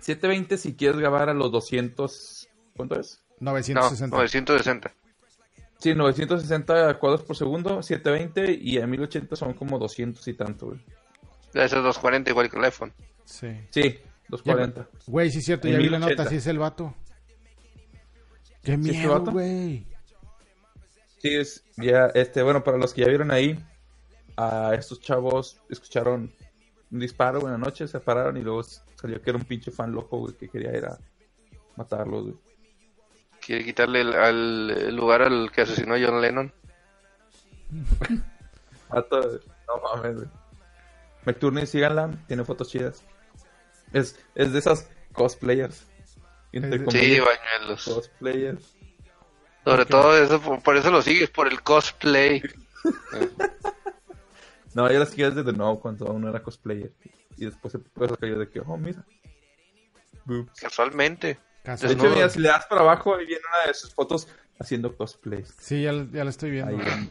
720 0.00 0.56
si 0.56 0.74
quieres 0.74 0.98
grabar 0.98 1.28
a 1.28 1.34
los 1.34 1.52
200... 1.52 2.48
¿Cuánto 2.76 2.98
es? 2.98 3.22
No, 3.38 3.52
960. 3.52 4.16
960. 4.16 4.92
Sí, 5.78 5.94
960 5.94 6.98
cuadros 6.98 7.22
por 7.22 7.36
segundo, 7.36 7.82
720 7.82 8.58
y 8.60 8.78
a 8.78 8.86
1080 8.86 9.34
son 9.36 9.54
como 9.54 9.78
200 9.78 10.26
y 10.28 10.34
tanto, 10.34 10.66
güey. 10.66 10.80
Debe 11.54 11.68
ser 11.68 11.78
240 11.78 12.30
igual 12.30 12.50
que 12.50 12.58
el 12.58 12.64
iPhone. 12.64 12.92
Sí. 13.24 13.48
Sí, 13.70 13.82
Ya, 13.82 14.00
240. 14.28 14.88
Güey, 15.06 15.30
sí 15.30 15.38
es 15.38 15.44
cierto, 15.44 15.68
En 15.68 15.74
ya 15.74 15.78
vi 15.78 15.88
la 15.88 15.98
1080. 15.98 16.22
nota, 16.22 16.30
sí 16.30 16.36
es 16.36 16.46
el 16.46 16.58
vato. 16.58 16.94
Qué 18.62 18.76
¿Sí 18.76 18.90
es 18.90 18.96
el 18.96 19.08
miedo, 19.08 19.24
güey. 19.24 19.86
Sí, 21.18 21.36
es 21.36 21.64
ya, 21.76 22.06
este, 22.14 22.42
bueno, 22.42 22.62
para 22.64 22.78
los 22.78 22.94
que 22.94 23.02
ya 23.02 23.08
vieron 23.08 23.30
ahí, 23.30 23.62
a 24.36 24.74
estos 24.74 25.00
chavos 25.00 25.60
escucharon 25.68 26.32
un 26.90 26.98
disparo 26.98 27.40
en 27.42 27.52
la 27.52 27.58
noche, 27.58 27.86
se 27.86 28.00
pararon 28.00 28.36
y 28.36 28.42
luego 28.42 28.62
salió 28.62 29.20
que 29.22 29.30
era 29.30 29.38
un 29.38 29.44
pinche 29.44 29.70
fan 29.70 29.92
loco, 29.92 30.18
güey, 30.18 30.34
que 30.34 30.48
quería 30.48 30.76
ir 30.76 30.84
a 30.86 30.98
matarlos, 31.76 32.22
güey. 32.24 32.36
Quiere 33.44 33.64
quitarle 33.64 34.00
el, 34.02 34.14
al- 34.14 34.70
el 34.70 34.96
lugar 34.96 35.22
al 35.22 35.50
que 35.52 35.62
asesinó 35.62 35.94
a 35.94 35.98
John 36.00 36.20
Lennon. 36.20 36.52
Vato, 38.90 39.20
no 39.20 39.80
mames, 39.82 40.16
güey. 40.16 40.28
McTourney, 41.26 41.66
síganla, 41.66 42.10
tiene 42.26 42.44
fotos 42.44 42.68
chidas. 42.68 43.04
Es, 43.92 44.18
es 44.34 44.52
de 44.52 44.58
esas 44.58 44.88
cosplayers. 45.12 45.86
Entre 46.52 46.78
Sí, 46.90 47.20
bañuelos. 47.20 47.84
cosplayers. 47.84 48.76
Sobre 49.64 49.82
Ok. 49.82 49.88
todo 49.88 50.16
eso, 50.16 50.40
por, 50.62 50.76
eso 50.76 50.90
lo 50.90 51.02
sigues, 51.02 51.30
por 51.30 51.46
el 51.48 51.62
cosplay. 51.62 52.42
No, 54.72 54.88
yo 54.88 55.00
las 55.00 55.10
seguía 55.10 55.30
desde 55.30 55.52
no 55.52 55.80
cuando 55.80 56.06
aún 56.06 56.22
no 56.22 56.28
era 56.30 56.44
cosplayer. 56.44 56.92
Y 57.36 57.46
después 57.46 57.72
se 57.72 57.80
pues, 57.80 58.12
cayó 58.20 58.38
de 58.38 58.48
que, 58.48 58.60
oh, 58.60 58.76
mira. 58.76 59.04
Casualmente. 60.60 61.40
De 61.64 61.92
hecho, 61.92 62.08
mira, 62.08 62.28
si 62.28 62.38
le 62.38 62.48
das 62.48 62.66
para 62.66 62.82
abajo, 62.82 63.16
ahí 63.16 63.26
viene 63.26 63.42
una 63.48 63.66
de 63.66 63.74
sus 63.74 63.92
fotos 63.92 64.28
haciendo 64.60 64.96
cosplays. 64.96 65.52
Sí, 65.58 65.82
ya, 65.82 65.92
ya 66.12 66.22
lo 66.22 66.30
estoy 66.30 66.52
viendo. 66.52 66.76
Ahí. 66.76 67.10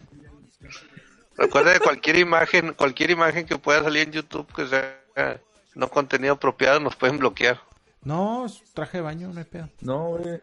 Recuerda 1.37 1.73
que 1.73 1.79
cualquier 1.79 2.17
imagen, 2.17 2.73
cualquier 2.73 3.11
imagen 3.11 3.45
que 3.45 3.57
pueda 3.57 3.83
salir 3.83 4.03
en 4.03 4.11
YouTube 4.13 4.47
que 4.53 4.65
sea 4.67 5.41
no 5.75 5.89
contenido 5.89 6.33
apropiado 6.33 6.79
nos 6.79 6.95
pueden 6.95 7.17
bloquear. 7.17 7.61
No, 8.03 8.45
traje 8.73 8.97
de 8.99 9.01
baño, 9.03 9.31
no 9.33 9.39
hay 9.39 9.45
pedo. 9.45 9.69
No, 9.81 10.09
güey. 10.17 10.41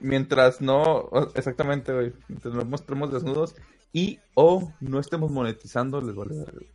Mientras 0.00 0.60
no, 0.60 1.08
exactamente, 1.34 1.92
güey. 1.92 2.12
Mientras 2.28 2.54
nos 2.54 2.66
mostremos 2.66 3.12
desnudos 3.12 3.54
y 3.92 4.18
o 4.34 4.72
no 4.80 4.98
estemos 4.98 5.30
monetizando, 5.30 6.00
les 6.00 6.14
vale 6.14 6.34
güey. 6.34 6.68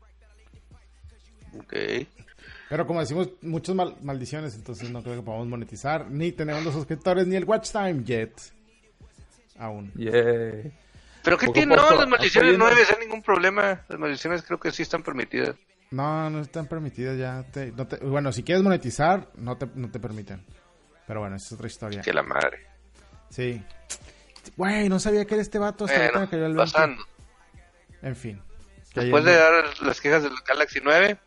Ok. 1.59 2.07
Pero 2.69 2.85
como 2.85 2.99
decimos, 2.99 3.29
muchas 3.41 3.75
mal- 3.75 3.95
maldiciones, 4.03 4.55
entonces 4.55 4.91
no 4.91 5.01
creo 5.01 5.15
que 5.15 5.21
podamos 5.23 5.47
monetizar. 5.47 6.09
Ni 6.09 6.31
tenemos 6.31 6.63
los 6.63 6.73
suscriptores, 6.73 7.25
ni 7.25 7.35
el 7.35 7.45
watch 7.45 7.71
time 7.71 8.03
yet. 8.03 8.31
Aún. 9.57 9.91
Yeah. 9.93 10.71
Pero 11.23 11.37
¿qué 11.37 11.47
Poco 11.47 11.51
a 11.51 11.53
tiene? 11.53 11.75
No, 11.75 11.91
las 11.91 12.07
maldiciones 12.07 12.57
no 12.57 12.67
debe 12.69 12.85
ser 12.85 12.99
ningún 12.99 13.21
problema. 13.23 13.81
Las 13.89 13.99
maldiciones 13.99 14.43
creo 14.43 14.59
que 14.59 14.71
sí 14.71 14.83
están 14.83 15.03
permitidas. 15.03 15.55
No, 15.91 16.29
no 16.29 16.41
están 16.41 16.67
permitidas 16.67 17.17
ya. 17.17 17.43
te- 17.51 17.71
no 17.71 17.87
te- 17.87 17.97
bueno, 17.97 18.31
si 18.31 18.43
quieres 18.43 18.63
monetizar, 18.63 19.29
no 19.35 19.57
te, 19.57 19.67
no 19.75 19.89
te 19.89 19.99
permiten. 19.99 20.45
Pero 21.07 21.21
bueno, 21.21 21.35
esa 21.35 21.47
es 21.47 21.51
otra 21.53 21.67
historia. 21.67 22.01
Que 22.01 22.13
la 22.13 22.21
madre. 22.23 22.59
Sí. 23.29 23.61
Güey, 24.55 24.87
no 24.89 24.99
sabía 24.99 25.25
que 25.25 25.33
era 25.35 25.41
este 25.41 25.57
vato. 25.59 25.85
Hasta 25.85 25.97
Bueno, 25.97 26.19
me 26.21 26.27
cayó 26.29 26.45
el 26.45 26.53
20. 26.55 26.71
pasando. 26.71 27.03
En 28.01 28.15
fin. 28.15 28.41
Después 28.93 29.23
de 29.23 29.35
dar 29.35 29.63
las 29.81 30.01
quejas 30.01 30.23
del 30.23 30.33
Galaxy 30.47 30.79
9, 30.83 31.17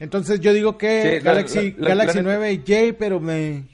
Entonces 0.00 0.40
yo 0.40 0.52
digo 0.52 0.76
que 0.76 1.18
Sí, 1.18 1.24
Galaxy, 1.24 1.72
la- 1.72 1.80
la- 1.80 1.88
Galaxy 1.88 2.16
la- 2.18 2.22
9 2.22 2.56
J, 2.66 2.96
pero 2.98 3.20
me... 3.20 3.64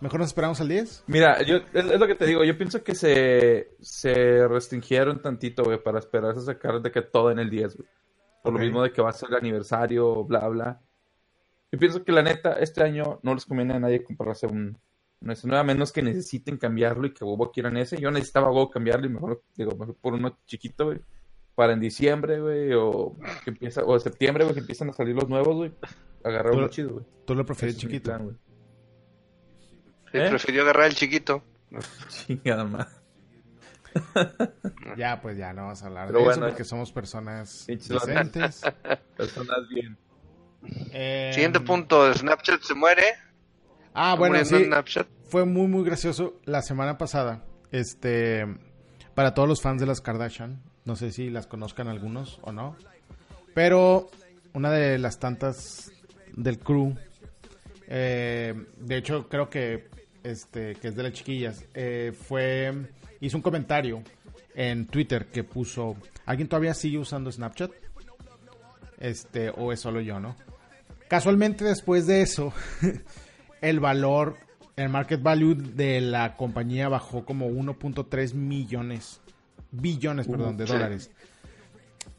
mejor 0.00 0.20
nos 0.20 0.28
esperamos 0.28 0.60
al 0.60 0.68
10. 0.68 1.04
Mira, 1.06 1.42
yo, 1.42 1.56
es, 1.56 1.84
es 1.86 1.98
lo 2.00 2.06
que 2.06 2.14
te 2.14 2.26
digo, 2.26 2.44
yo 2.44 2.56
pienso 2.58 2.82
que 2.84 2.94
se, 2.94 3.70
se 3.80 4.46
restringieron 4.46 5.22
tantito, 5.22 5.62
güey, 5.64 5.82
para 5.82 5.98
esperarse 5.98 6.40
a 6.40 6.44
sacar 6.44 6.80
de 6.82 6.90
que 6.90 7.00
todo 7.02 7.30
en 7.30 7.38
el 7.38 7.48
10, 7.50 7.76
güey. 7.76 7.88
Por 8.42 8.52
lo 8.54 8.58
mismo 8.58 8.82
de 8.82 8.92
que 8.92 9.02
va 9.02 9.10
a 9.10 9.14
ser 9.14 9.28
el 9.30 9.36
aniversario, 9.36 10.24
bla, 10.24 10.48
bla. 10.48 10.80
Yo 11.72 11.78
pienso 11.78 12.04
que 12.04 12.12
la 12.12 12.22
neta, 12.22 12.54
este 12.54 12.82
año 12.82 13.20
no 13.22 13.34
les 13.34 13.44
conviene 13.44 13.74
a 13.74 13.80
nadie 13.80 14.02
comprarse 14.02 14.46
un, 14.46 14.78
un 15.20 15.28
S9, 15.28 15.58
a 15.58 15.62
menos 15.62 15.92
que 15.92 16.02
necesiten 16.02 16.56
cambiarlo 16.56 17.06
y 17.06 17.12
que 17.12 17.24
huevo 17.24 17.52
quieran 17.52 17.76
ese. 17.76 18.00
Yo 18.00 18.10
necesitaba 18.10 18.50
huevo 18.50 18.70
cambiarlo 18.70 19.06
y 19.06 19.10
mejor, 19.10 19.42
digo, 19.54 19.76
mejor 19.76 19.94
por 19.96 20.14
uno 20.14 20.38
chiquito, 20.46 20.86
güey. 20.86 21.00
Para 21.54 21.74
en 21.74 21.80
diciembre, 21.80 22.40
güey, 22.40 22.72
o 22.72 23.16
que 23.44 23.50
empieza, 23.50 23.82
o 23.84 23.94
en 23.94 24.00
septiembre, 24.00 24.44
güey, 24.44 24.54
que 24.54 24.60
empiezan 24.60 24.88
a 24.90 24.92
salir 24.92 25.14
los 25.14 25.28
nuevos, 25.28 25.56
güey. 25.56 25.72
Agarrar 26.24 26.54
uno 26.54 26.68
chido, 26.68 26.92
güey. 26.94 27.04
Tú 27.26 27.34
lo 27.34 27.44
prefieres 27.44 27.76
chiquito. 27.76 28.10
plan, 28.10 28.24
güey. 28.24 28.36
sí, 30.10 30.18
¿Eh? 30.18 30.28
prefirió 30.30 30.62
agarrar 30.62 30.86
el 30.86 30.94
chiquito. 30.94 31.42
Chingada 32.08 32.64
madre. 32.64 32.99
Ya, 34.96 35.20
pues 35.20 35.36
ya 35.36 35.52
no 35.52 35.62
vamos 35.62 35.82
a 35.82 35.86
hablar 35.86 36.06
Pero 36.08 36.18
de 36.18 36.24
bueno, 36.24 36.42
eso 36.46 36.50
porque 36.50 36.64
somos 36.64 36.92
personas 36.92 37.66
decentes. 37.66 38.62
Personas 39.16 39.68
bien. 39.68 39.96
Eh, 40.92 41.30
Siguiente 41.32 41.60
punto, 41.60 42.12
Snapchat 42.12 42.62
se 42.62 42.74
muere. 42.74 43.04
Ah, 43.94 44.14
bueno, 44.16 44.44
sí. 44.44 44.64
Snapchat. 44.64 45.06
Fue 45.28 45.44
muy, 45.44 45.68
muy 45.68 45.84
gracioso 45.84 46.40
la 46.44 46.62
semana 46.62 46.98
pasada. 46.98 47.44
Este... 47.70 48.46
para 49.14 49.34
todos 49.34 49.48
los 49.48 49.62
fans 49.62 49.80
de 49.80 49.86
las 49.86 50.00
Kardashian. 50.00 50.62
No 50.84 50.96
sé 50.96 51.12
si 51.12 51.30
las 51.30 51.46
conozcan 51.46 51.88
algunos 51.88 52.40
o 52.42 52.52
no. 52.52 52.76
Pero 53.54 54.10
una 54.54 54.70
de 54.70 54.98
las 54.98 55.18
tantas 55.18 55.92
del 56.36 56.58
crew, 56.58 56.96
eh, 57.88 58.54
de 58.78 58.96
hecho 58.96 59.28
creo 59.28 59.48
que 59.50 59.88
este 60.22 60.74
que 60.76 60.88
es 60.88 60.96
de 60.96 61.02
las 61.02 61.12
chiquillas, 61.12 61.64
eh, 61.74 62.12
fue 62.28 62.72
hizo 63.20 63.36
un 63.36 63.42
comentario 63.42 64.02
en 64.54 64.86
Twitter 64.86 65.26
que 65.26 65.44
puso, 65.44 65.96
¿alguien 66.26 66.48
todavía 66.48 66.74
sigue 66.74 66.98
usando 66.98 67.30
Snapchat? 67.30 67.70
Este, 68.98 69.50
o 69.50 69.72
es 69.72 69.80
solo 69.80 70.00
yo, 70.00 70.20
¿no? 70.20 70.36
Casualmente 71.08 71.64
después 71.64 72.06
de 72.06 72.22
eso, 72.22 72.52
el 73.60 73.80
valor, 73.80 74.36
el 74.76 74.88
market 74.88 75.22
value 75.22 75.54
de 75.54 76.00
la 76.00 76.36
compañía 76.36 76.88
bajó 76.88 77.24
como 77.24 77.48
1.3 77.48 78.34
millones, 78.34 79.20
billones, 79.70 80.28
perdón, 80.28 80.56
de 80.56 80.66
sí. 80.66 80.72
dólares. 80.72 81.10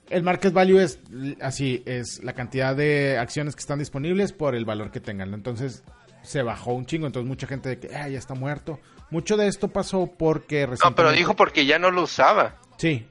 El 0.10 0.24
market 0.24 0.52
value 0.52 0.80
es 0.80 1.00
así, 1.40 1.84
es 1.86 2.22
la 2.22 2.34
cantidad 2.34 2.76
de 2.76 3.18
acciones 3.18 3.56
que 3.56 3.62
están 3.62 3.80
disponibles 3.80 4.34
por 4.34 4.56
el 4.56 4.66
valor 4.66 4.92
que 4.92 5.00
tengan. 5.00 5.34
Entonces 5.34 5.84
se 6.22 6.42
bajó 6.42 6.74
un 6.74 6.86
chingo, 6.86 7.08
entonces 7.08 7.28
mucha 7.28 7.48
gente 7.48 7.70
de 7.70 7.80
que 7.80 7.96
"Ah, 7.96 8.10
ya 8.10 8.20
está 8.20 8.34
muerto. 8.34 8.80
Mucho 9.12 9.38
de 9.38 9.48
esto 9.48 9.68
pasó 9.68 10.08
porque 10.08 10.62
No, 10.62 10.68
pero 10.68 10.72
recientemente- 10.72 11.18
dijo 11.18 11.36
porque 11.36 11.66
ya 11.66 11.78
no 11.78 11.92
lo 11.92 12.04
usaba. 12.04 12.58
Sí. 12.78 13.06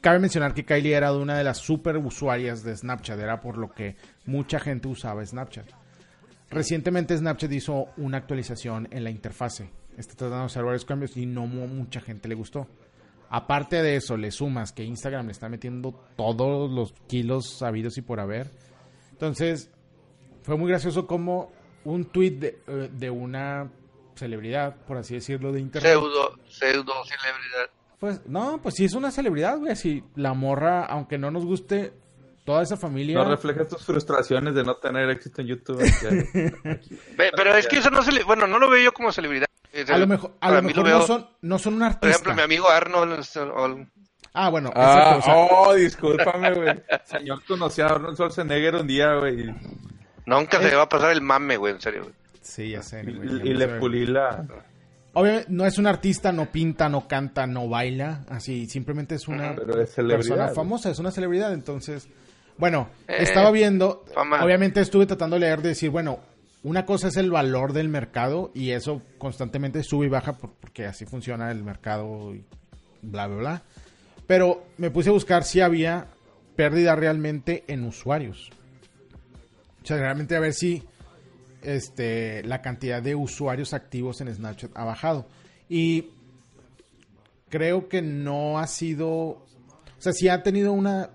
Cabe 0.00 0.20
mencionar 0.20 0.54
que 0.54 0.64
Kylie 0.64 0.94
era 0.94 1.10
de 1.10 1.18
una 1.18 1.36
de 1.36 1.42
las 1.44 1.58
super 1.58 1.96
usuarias 1.96 2.62
de 2.62 2.76
Snapchat, 2.76 3.18
era 3.18 3.40
por 3.40 3.58
lo 3.58 3.72
que 3.72 3.96
mucha 4.24 4.60
gente 4.60 4.86
usaba 4.86 5.26
Snapchat. 5.26 5.66
Recientemente 6.50 7.16
Snapchat 7.16 7.50
hizo 7.52 7.88
una 7.96 8.18
actualización 8.18 8.86
en 8.92 9.02
la 9.02 9.10
interfase. 9.10 9.68
Está 9.96 10.14
tratando 10.14 10.40
de 10.40 10.46
hacer 10.46 10.62
varios 10.64 10.84
cambios 10.84 11.16
y 11.16 11.26
no 11.26 11.46
mu- 11.46 11.66
mucha 11.66 12.00
gente 12.00 12.28
le 12.28 12.36
gustó. 12.36 12.68
Aparte 13.28 13.82
de 13.82 13.96
eso, 13.96 14.16
le 14.16 14.30
sumas 14.30 14.70
que 14.72 14.84
Instagram 14.84 15.26
le 15.26 15.32
está 15.32 15.48
metiendo 15.48 15.90
todos 16.16 16.70
los 16.70 16.92
kilos 17.08 17.58
sabidos 17.58 17.98
y 17.98 18.02
por 18.02 18.20
haber. 18.20 18.48
Entonces, 19.10 19.68
fue 20.42 20.56
muy 20.56 20.68
gracioso 20.70 21.08
como 21.08 21.50
un 21.84 22.04
tweet 22.04 22.30
de, 22.38 22.58
eh, 22.68 22.88
de 22.92 23.10
una 23.10 23.68
celebridad, 24.16 24.74
por 24.86 24.96
así 24.96 25.14
decirlo, 25.14 25.52
de 25.52 25.60
internet. 25.60 25.92
Pseudo, 25.92 26.38
pseudo 26.48 26.92
celebridad. 27.04 27.70
Pues, 28.00 28.26
no, 28.26 28.60
pues 28.62 28.74
sí 28.74 28.84
es 28.84 28.94
una 28.94 29.10
celebridad, 29.10 29.58
güey. 29.58 29.72
Así, 29.72 30.02
la 30.16 30.34
morra, 30.34 30.84
aunque 30.84 31.16
no 31.18 31.30
nos 31.30 31.44
guste, 31.44 31.92
toda 32.44 32.62
esa 32.62 32.76
familia. 32.76 33.16
No 33.16 33.24
refleja 33.30 33.66
tus 33.66 33.84
frustraciones 33.84 34.54
de 34.54 34.64
no 34.64 34.76
tener 34.76 35.08
éxito 35.10 35.40
en 35.40 35.46
YouTube. 35.48 35.80
Pero 37.16 37.54
es 37.56 37.66
que 37.66 37.78
eso 37.78 37.90
no 37.90 38.02
se 38.02 38.12
le... 38.12 38.22
Bueno, 38.24 38.46
no 38.46 38.58
lo 38.58 38.68
veo 38.70 38.82
yo 38.84 38.92
como 38.92 39.12
celebridad. 39.12 39.46
a 39.88 39.98
lo 39.98 40.06
mejor, 40.06 40.32
a 40.40 40.50
lo 40.50 40.62
mejor 40.62 40.84
veo- 40.84 40.98
no, 40.98 41.06
son, 41.06 41.28
no 41.42 41.58
son 41.58 41.74
un 41.74 41.78
Por 41.80 41.88
artista. 41.88 42.08
ejemplo, 42.08 42.34
mi 42.34 42.42
amigo 42.42 42.68
Arnold... 42.68 43.18
este, 43.20 43.40
Ah, 44.38 44.50
bueno, 44.50 44.70
Ah, 44.74 45.14
exacto. 45.16 45.18
o 45.18 45.22
sea, 45.22 45.34
oh, 45.60 45.74
discúlpame, 45.74 46.52
güey. 46.52 46.82
Señor 47.04 47.42
conocí 47.46 47.80
a 47.80 47.86
Arnold 47.86 48.16
Schwarzenegger 48.16 48.74
un 48.74 48.86
día, 48.86 49.14
güey. 49.14 49.46
Nunca 50.26 50.60
se 50.60 50.68
le 50.68 50.76
va 50.76 50.82
a 50.82 50.88
pasar 50.90 51.12
el 51.12 51.22
mame, 51.22 51.56
güey, 51.56 51.72
en 51.72 51.80
serio. 51.80 52.02
güey. 52.02 52.14
Sí, 52.46 52.70
ya 52.70 52.82
sé. 52.82 53.02
Y, 53.02 53.52
le 53.54 53.68
pulí 53.80 54.06
la... 54.06 54.46
Obviamente, 55.14 55.46
no 55.50 55.64
es 55.66 55.78
un 55.78 55.86
artista, 55.86 56.30
no 56.30 56.46
pinta, 56.52 56.88
no 56.88 57.08
canta, 57.08 57.46
no 57.46 57.68
baila. 57.68 58.24
Así, 58.28 58.66
simplemente 58.66 59.14
es 59.14 59.26
una 59.28 59.54
Pero 59.56 59.80
es 59.80 59.90
celebridad. 59.94 60.18
persona 60.18 60.48
famosa, 60.48 60.90
es 60.90 60.98
una 60.98 61.10
celebridad. 61.10 61.52
Entonces, 61.54 62.08
bueno, 62.58 62.88
Eh, 63.08 63.16
estaba 63.20 63.50
viendo. 63.50 64.04
fama. 64.14 64.44
Obviamente 64.44 64.80
estuve 64.80 65.06
tratando 65.06 65.36
de 65.36 65.40
leer, 65.40 65.62
de 65.62 65.70
decir, 65.70 65.90
bueno, 65.90 66.20
una 66.62 66.84
cosa 66.84 67.08
es 67.08 67.16
el 67.16 67.30
valor 67.30 67.72
del 67.72 67.88
mercado 67.88 68.50
y 68.54 68.70
eso 68.70 69.00
constantemente 69.18 69.82
sube 69.82 70.06
y 70.06 70.08
baja 70.10 70.34
por- 70.34 70.52
porque 70.52 70.84
así 70.86 71.06
funciona 71.06 71.50
el 71.50 71.64
mercado 71.64 72.34
y 72.34 72.44
bla, 73.02 73.26
bla, 73.26 73.36
bla. 73.38 73.62
Pero 74.26 74.64
me 74.76 74.90
puse 74.90 75.08
a 75.08 75.12
buscar 75.12 75.44
si 75.44 75.60
había 75.62 76.08
pérdida 76.56 76.94
realmente 76.94 77.64
en 77.68 77.84
usuarios. 77.84 78.50
O 79.82 79.86
sea, 79.86 79.96
realmente 79.98 80.36
a 80.36 80.40
ver 80.40 80.52
si 80.52 80.82
este, 81.66 82.42
la 82.44 82.62
cantidad 82.62 83.02
de 83.02 83.14
usuarios 83.14 83.74
activos 83.74 84.20
en 84.20 84.34
Snapchat 84.34 84.70
ha 84.76 84.84
bajado. 84.84 85.26
Y 85.68 86.10
creo 87.48 87.88
que 87.88 88.02
no 88.02 88.58
ha 88.58 88.66
sido, 88.66 89.08
o 89.10 89.46
sea, 89.98 90.12
sí 90.12 90.28
ha 90.28 90.42
tenido 90.42 90.72
una, 90.72 91.10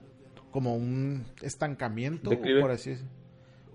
como 0.51 0.75
un 0.75 1.25
estancamiento, 1.41 2.29
Declive. 2.29 2.61
por 2.61 2.71
así 2.71 2.91
decirlo. 2.91 3.11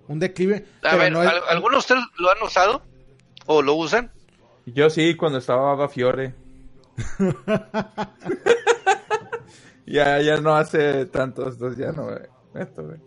Un 0.09 0.19
declive. 0.21 0.65
A 0.83 0.91
pero 0.91 0.99
ver, 0.99 1.12
no 1.12 1.23
es- 1.23 1.29
¿al- 1.29 1.43
¿algunos 1.49 1.75
de 1.75 1.79
ustedes 1.95 2.05
lo 2.19 2.31
han 2.31 2.43
usado? 2.43 2.83
¿O 3.47 3.62
lo 3.62 3.75
usan? 3.75 4.11
Yo 4.67 4.91
sí, 4.91 5.15
cuando 5.17 5.39
estaba 5.39 5.73
Ava 5.73 5.89
Fiore. 5.89 6.35
ya, 9.87 10.21
ya 10.21 10.41
no 10.41 10.55
hace 10.57 11.07
tanto, 11.07 11.49
entonces 11.49 11.79
ya 11.79 11.93
no, 11.93 12.05
güey. 12.05 12.19
Esto, 12.55 12.83
güey. 12.85 12.99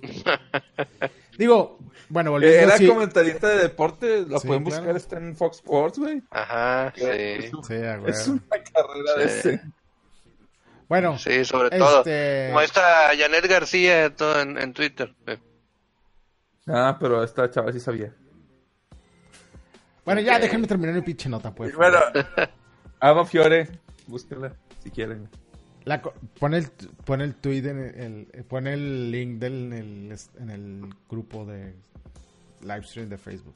Digo, 1.40 1.80
bueno, 2.10 2.32
volviendo 2.32 2.60
Era 2.60 2.76
así- 2.76 2.86
comentarista 2.86 3.48
de 3.48 3.58
deporte, 3.60 4.26
la 4.28 4.40
Sí, 4.40 4.48
pueden 4.48 4.66
claro. 4.66 4.82
buscar, 4.84 4.96
está 4.98 5.18
en 5.18 5.38
Fox 5.38 5.56
Sports, 5.60 5.98
güey. 5.98 6.22
Ajá, 6.32 6.92
sí. 6.96 7.02
Es, 7.06 7.54
un- 7.54 7.64
Sí, 7.64 7.74
es 8.08 8.28
una 8.28 8.42
carrera 8.50 9.14
de 9.18 9.30
Sí. 9.30 9.40
ese. 9.50 9.62
Bueno, 10.90 11.18
Sí, 11.18 11.46
sobre 11.46 11.70
todo. 11.78 12.00
Este- 12.00 12.48
Como 12.50 12.60
esta 12.62 12.84
Janet 13.18 13.48
García 13.48 14.14
todo 14.14 14.42
en, 14.42 14.58
en 14.58 14.74
Twitter. 14.74 15.16
Sí. 15.26 15.34
Ah, 16.68 16.98
pero 17.00 17.24
esta 17.24 17.50
chava 17.50 17.72
sí 17.72 17.80
sabía. 17.80 18.14
bueno, 20.04 20.20
ya 20.22 20.36
Ok. 20.36 20.42
déjenme 20.42 20.68
terminar 20.68 20.96
mi 20.96 21.02
pinche 21.02 21.30
nota, 21.30 21.56
pues. 21.56 21.74
Bueno, 21.74 22.00
Ava 23.00 23.26
Fiore, 23.26 23.70
búsquenla 24.08 24.52
si 24.84 24.92
quieren. 24.92 25.30
La 25.90 26.02
pone 26.40 26.58
el 26.58 26.68
pone 27.04 27.24
el 27.24 27.36
tweet 27.36 27.66
en 27.68 27.80
el, 27.80 28.28
el- 28.32 28.44
pone 28.46 28.74
el 28.74 29.10
link 29.12 29.40
del 29.40 29.74
en 29.74 30.12
el, 30.12 30.18
en 30.40 30.50
el 30.50 30.90
grupo 31.10 31.46
de 31.46 31.74
livestream 32.62 33.10
de 33.10 33.18
Facebook. 33.18 33.56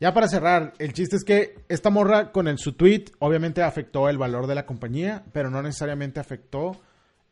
Ya 0.00 0.12
para 0.14 0.28
cerrar, 0.28 0.72
el 0.78 0.92
chiste 0.92 1.16
es 1.16 1.24
que 1.24 1.58
esta 1.68 1.90
morra 1.90 2.32
con 2.32 2.48
el, 2.48 2.58
su 2.58 2.72
tweet 2.72 3.04
obviamente 3.18 3.62
afectó 3.62 4.08
el 4.08 4.18
valor 4.18 4.46
de 4.46 4.54
la 4.54 4.64
compañía, 4.66 5.24
pero 5.32 5.50
no 5.50 5.62
necesariamente 5.62 6.20
afectó 6.20 6.72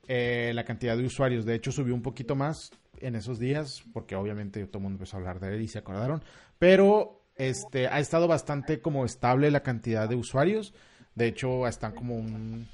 eh, 0.09 0.53
la 0.55 0.65
cantidad 0.65 0.97
de 0.97 1.05
usuarios. 1.05 1.45
De 1.45 1.55
hecho, 1.55 1.73
subió 1.73 1.95
un 1.95 2.03
poquito 2.03 2.35
más 2.37 2.71
en 3.01 3.17
esos 3.17 3.39
días, 3.39 3.83
porque 3.93 4.17
obviamente 4.17 4.65
todo 4.67 4.79
el 4.79 4.83
mundo 4.83 4.97
empezó 4.97 5.17
a 5.17 5.21
hablar 5.21 5.41
de 5.41 5.55
él 5.55 5.63
y 5.63 5.69
se 5.69 5.79
acordaron. 5.79 6.23
Pero 6.59 7.23
este 7.37 7.89
ha 7.89 8.01
estado 8.01 8.29
bastante 8.29 8.81
como 8.81 9.05
estable 9.05 9.51
la 9.51 9.63
cantidad 9.63 10.09
de 10.09 10.17
usuarios. 10.17 10.73
De 11.15 11.27
hecho, 11.27 11.67
están 11.67 11.93
como 11.95 12.17
un 12.17 12.67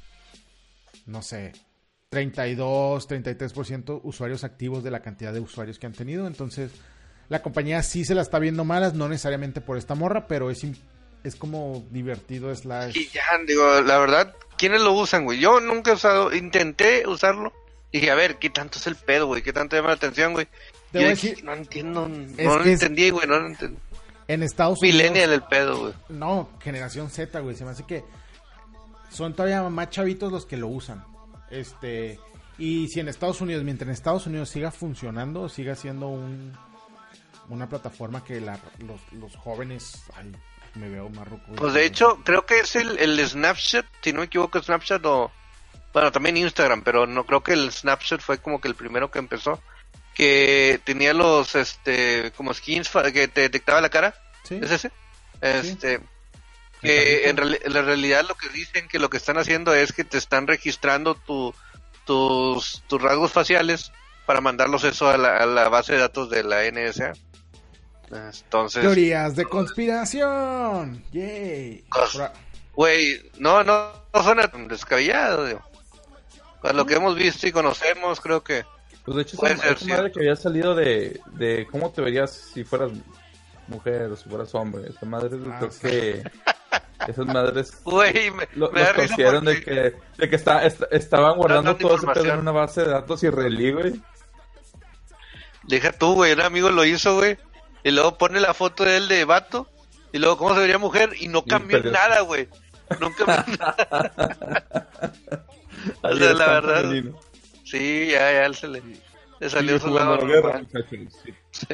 no 1.07 1.23
sé, 1.23 1.53
32, 2.11 3.09
33% 3.09 4.01
usuarios 4.03 4.45
activos 4.45 4.83
de 4.83 4.91
la 4.91 5.01
cantidad 5.01 5.33
de 5.33 5.41
usuarios 5.41 5.79
que 5.79 5.87
han 5.87 5.93
tenido. 5.93 6.27
Entonces, 6.27 6.73
la 7.29 7.41
compañía 7.43 7.83
sí 7.83 8.05
se 8.05 8.15
la 8.15 8.23
está 8.23 8.39
viendo 8.39 8.65
malas, 8.65 8.95
no 8.95 9.09
necesariamente 9.09 9.61
por 9.61 9.79
esta 9.79 9.95
morra, 9.95 10.27
pero 10.27 10.51
es, 10.51 10.67
es 11.23 11.37
como 11.37 11.87
divertido 11.91 12.55
slash... 12.55 12.97
Y 12.97 13.07
ya, 13.09 13.23
digo, 13.47 13.81
la 13.83 13.99
verdad, 13.99 14.35
¿quiénes 14.59 14.81
lo 14.81 14.93
usan, 14.93 15.25
güey? 15.25 15.39
Yo 15.39 15.61
nunca 15.61 15.93
he 15.93 15.95
usado, 15.95 16.35
intenté 16.35 17.07
usarlo. 17.07 17.53
Dije, 17.93 18.11
a 18.11 18.15
ver, 18.15 18.37
¿qué 18.39 18.51
tanto 18.51 18.79
es 18.79 18.87
el 18.87 18.97
pedo, 18.97 19.27
güey? 19.27 19.43
¿Qué 19.43 19.53
tanto 19.53 19.77
llama 19.77 19.89
la 19.89 19.95
atención, 19.95 20.33
güey? 20.33 20.49
Decir- 20.93 21.43
no 21.45 21.53
entiendo, 21.55 22.07
Es 22.37 22.45
no 22.47 22.59
lo 22.59 22.65
es- 22.65 22.69
entendí, 22.83 23.11
güey, 23.11 23.27
no 23.29 23.39
lo 23.39 23.47
entendí. 23.47 23.79
En 24.27 24.43
Estados 24.45 24.81
Unidos... 24.81 24.97
Millennial 24.99 25.33
el 25.33 25.43
pedo, 25.43 25.79
güey. 25.81 25.95
No, 26.09 26.51
generación 26.61 27.11
Z, 27.11 27.39
güey. 27.41 27.57
Se 27.57 27.65
me 27.65 27.71
hace 27.73 27.85
que 27.85 28.05
son 29.11 29.35
todavía 29.35 29.63
más 29.69 29.91
chavitos 29.91 30.33
los 30.33 30.47
que 30.47 30.57
lo 30.57 30.69
usan. 30.69 31.05
Este... 31.51 32.19
Y 32.59 32.89
si 32.89 33.01
en 33.01 33.09
Estados 33.09 33.41
Unidos, 33.41 33.65
mientras 33.65 33.89
en 33.89 33.95
Estados 33.95 34.27
Unidos 34.27 34.51
siga 34.51 34.71
funcionando, 34.71 35.49
siga 35.49 35.75
siendo 35.75 36.09
un, 36.09 36.53
una 37.49 37.69
plataforma 37.71 38.23
que 38.23 38.39
la- 38.39 38.61
los, 38.81 39.01
los 39.13 39.35
jóvenes... 39.37 40.03
Ay, 40.15 40.31
me 40.75 40.91
veo 40.91 41.09
más. 41.09 41.27
Pues 41.57 41.73
de 41.73 41.87
hecho, 41.87 42.21
creo 42.23 42.45
que 42.45 42.61
es 42.61 42.77
el, 42.77 42.99
el 42.99 43.27
Snapchat, 43.27 43.87
si 44.03 44.13
no 44.13 44.21
me 44.21 44.27
equivoco, 44.27 44.63
Snapchat 44.63 45.05
o... 45.07 45.31
Bueno, 45.95 46.13
también 46.13 46.37
Instagram, 46.37 46.83
pero 46.83 47.07
no 47.07 47.25
creo 47.25 47.43
que 47.43 47.55
el 47.55 47.73
Snapchat 47.73 48.21
fue 48.21 48.39
como 48.39 48.61
que 48.61 48.69
el 48.69 48.75
primero 48.75 49.11
que 49.11 49.19
empezó. 49.21 49.61
Que 50.15 50.81
tenía 50.85 51.15
los, 51.15 51.55
este, 51.55 52.31
como 52.37 52.53
skins 52.53 52.91
que 53.13 53.29
te 53.29 53.41
detectaba 53.41 53.81
la 53.81 53.89
cara. 53.89 54.15
Sí. 54.45 54.61
¿Es 54.63 54.71
ese? 54.71 54.93
Este... 55.41 56.01
Que 56.81 57.29
en, 57.29 57.37
la 57.37 57.83
realidad 57.83 58.25
lo 58.27 58.35
que 58.37 58.49
dicen 58.49 58.89
que 58.89 58.99
lo 58.99 59.11
que 59.11 59.19
están 59.19 59.37
haciendo 59.37 59.75
es 59.75 59.93
que 59.93 60.05
te 60.05 60.17
están 60.17 60.47
registrando 60.47 61.15
tu, 61.15 61.55
tus, 62.07 62.83
tus 62.87 63.03
rasgos 63.03 63.33
faciales 63.33 63.93
para 64.27 64.41
mandarlos 64.41 64.85
eso 64.85 65.09
a 65.09 65.19
la, 65.19 65.37
a 65.39 65.47
la 65.47 65.69
base 65.69 65.93
de 65.95 65.99
datos 65.99 66.31
de 66.31 66.43
la 66.43 66.63
NSA. 66.71 67.13
Entonces, 68.11 68.83
Teorías 68.83 69.37
de 69.37 69.45
conspiración. 69.45 71.03
Yay. 71.13 71.85
Güey, 72.75 73.31
no, 73.39 73.63
no, 73.63 73.93
no 74.13 74.23
suena 74.23 74.49
tan 74.49 74.67
descabellado, 74.69 75.47
digo. 75.47 75.63
Con 76.61 76.77
lo 76.77 76.85
que 76.87 76.95
hemos 76.95 77.15
visto 77.15 77.47
y 77.47 77.53
conocemos, 77.53 78.21
creo 78.21 78.43
que 78.43 78.65
Pues 79.05 79.17
de 79.17 79.23
hecho, 79.23 79.37
Puede 79.37 79.55
esa, 79.55 79.63
ser 79.63 79.77
esa 79.77 79.87
madre 79.87 80.13
que 80.13 80.21
había 80.21 80.37
salido 80.37 80.75
de, 80.75 81.21
de 81.33 81.67
cómo 81.71 81.91
te 81.91 82.03
verías 82.03 82.33
si 82.33 82.65
fueras 82.65 82.91
mujer 83.69 84.03
o 84.11 84.17
si 84.17 84.29
fueras 84.29 84.55
hombre. 84.55 84.91
Esa 84.91 85.07
madre 85.07 85.39
Ah, 85.47 85.57
creo 85.59 85.71
sí. 85.71 85.81
que 85.81 86.23
Esas 87.09 87.27
madres 87.27 87.83
Güey, 87.85 88.31
me, 88.31 88.49
lo, 88.55 88.71
me 88.71 88.81
los 88.83 89.45
de 89.45 89.61
que, 89.63 89.95
de 90.19 90.29
que 90.29 90.37
está, 90.37 90.65
est- 90.67 90.83
estaban 90.91 91.37
guardando 91.37 91.73
dando 91.73 91.87
todo 91.89 91.97
ese 91.97 92.07
pedo 92.07 92.35
en 92.35 92.41
una 92.41 92.53
base 92.53 92.83
de 92.83 92.91
datos 92.91 93.23
israelí, 93.23 93.73
güey. 93.73 94.01
Deja 95.65 95.93
tú, 95.93 96.15
güey, 96.15 96.33
un 96.33 96.41
amigo 96.43 96.69
lo 96.71 96.85
hizo, 96.85 97.17
güey. 97.17 97.39
Y 97.83 97.91
luego 97.91 98.19
pone 98.19 98.41
la 98.41 98.53
foto 98.55 98.85
de 98.85 98.97
él 98.97 99.09
de 99.09 99.25
vato. 99.25 99.69
Y 100.13 100.19
luego, 100.19 100.37
¿cómo 100.37 100.55
se 100.55 100.61
vería 100.61 100.79
mujer? 100.79 101.11
Y 101.19 101.29
no 101.29 101.45
cambió 101.45 101.83
nada, 101.85 102.21
güey. 102.21 102.49
No 103.01 103.11
cambió 103.15 103.57
nada. 103.59 104.89
O 106.03 106.17
sea, 106.17 106.33
la 106.35 106.47
verdad. 106.61 106.93
Sí, 107.65 108.09
ya, 108.11 108.33
ya 108.33 108.53
se 108.53 108.69
le, 108.69 108.83
le 109.39 109.51
salió 109.51 109.79
su 109.79 109.89
lado 109.95 110.17
la 110.21 110.25
guerra. 110.27 110.63
Sí. 111.53 111.67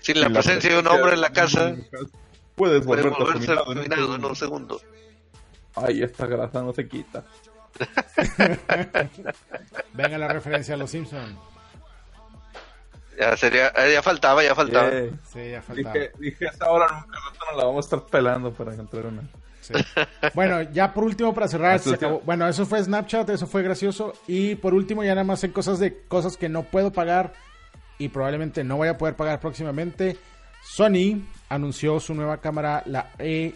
Sin 0.00 0.20
la 0.20 0.30
presencia 0.30 0.70
de 0.70 0.78
un 0.78 0.86
hombre 0.86 1.14
en 1.14 1.20
la 1.20 1.30
casa, 1.30 1.74
Puedes 1.74 1.80
puede 1.90 2.04
volverte 2.04 2.29
afeminado 2.66 3.72
en 3.72 3.78
un 3.78 3.84
afeminado 3.84 4.00
en 4.04 4.06
segundo. 4.06 4.28
un 4.28 4.36
segundo. 4.36 4.80
Ay, 5.76 6.02
esta 6.02 6.26
grasa 6.26 6.62
no 6.62 6.72
se 6.72 6.88
quita. 6.88 7.24
Venga 9.94 10.18
la 10.18 10.28
referencia 10.28 10.74
a 10.74 10.76
los 10.76 10.90
Simpsons. 10.90 11.36
Ya 13.18 13.36
sería, 13.36 13.68
eh, 13.76 13.92
ya 13.92 14.02
faltaba, 14.02 14.42
ya 14.42 14.54
faltaba. 14.54 14.88
Eh, 14.90 15.10
Sí, 15.32 15.50
ya 15.50 15.60
faltaba. 15.62 15.92
dije, 15.94 16.12
dije, 16.18 16.46
esta 16.46 16.70
hora 16.70 16.86
nunca 16.86 17.18
rato 17.18 17.38
no 17.52 17.58
la 17.58 17.64
vamos 17.64 17.84
a 17.84 17.86
estar 17.96 18.10
pelando 18.10 18.52
para 18.52 18.72
encontrar 18.72 19.06
una. 19.06 19.22
Sí. 19.60 19.74
Bueno, 20.34 20.62
ya 20.72 20.94
por 20.94 21.04
último 21.04 21.34
para 21.34 21.46
cerrar, 21.46 21.74
Hasta 21.76 21.90
se 21.90 21.96
acabó. 21.96 22.20
bueno, 22.20 22.48
eso 22.48 22.64
fue 22.64 22.82
Snapchat, 22.82 23.28
eso 23.28 23.46
fue 23.46 23.62
gracioso 23.62 24.14
y 24.26 24.54
por 24.54 24.72
último 24.72 25.04
ya 25.04 25.10
nada 25.14 25.24
más 25.24 25.44
en 25.44 25.52
cosas 25.52 25.78
de 25.78 26.02
cosas 26.08 26.38
que 26.38 26.48
no 26.48 26.62
puedo 26.62 26.92
pagar 26.92 27.34
y 27.98 28.08
probablemente 28.08 28.64
no 28.64 28.76
voy 28.78 28.88
a 28.88 28.96
poder 28.96 29.16
pagar 29.16 29.38
próximamente. 29.38 30.16
Sony 30.62 31.22
anunció 31.48 32.00
su 32.00 32.14
nueva 32.14 32.40
cámara, 32.40 32.82
la 32.86 33.12
E 33.18 33.54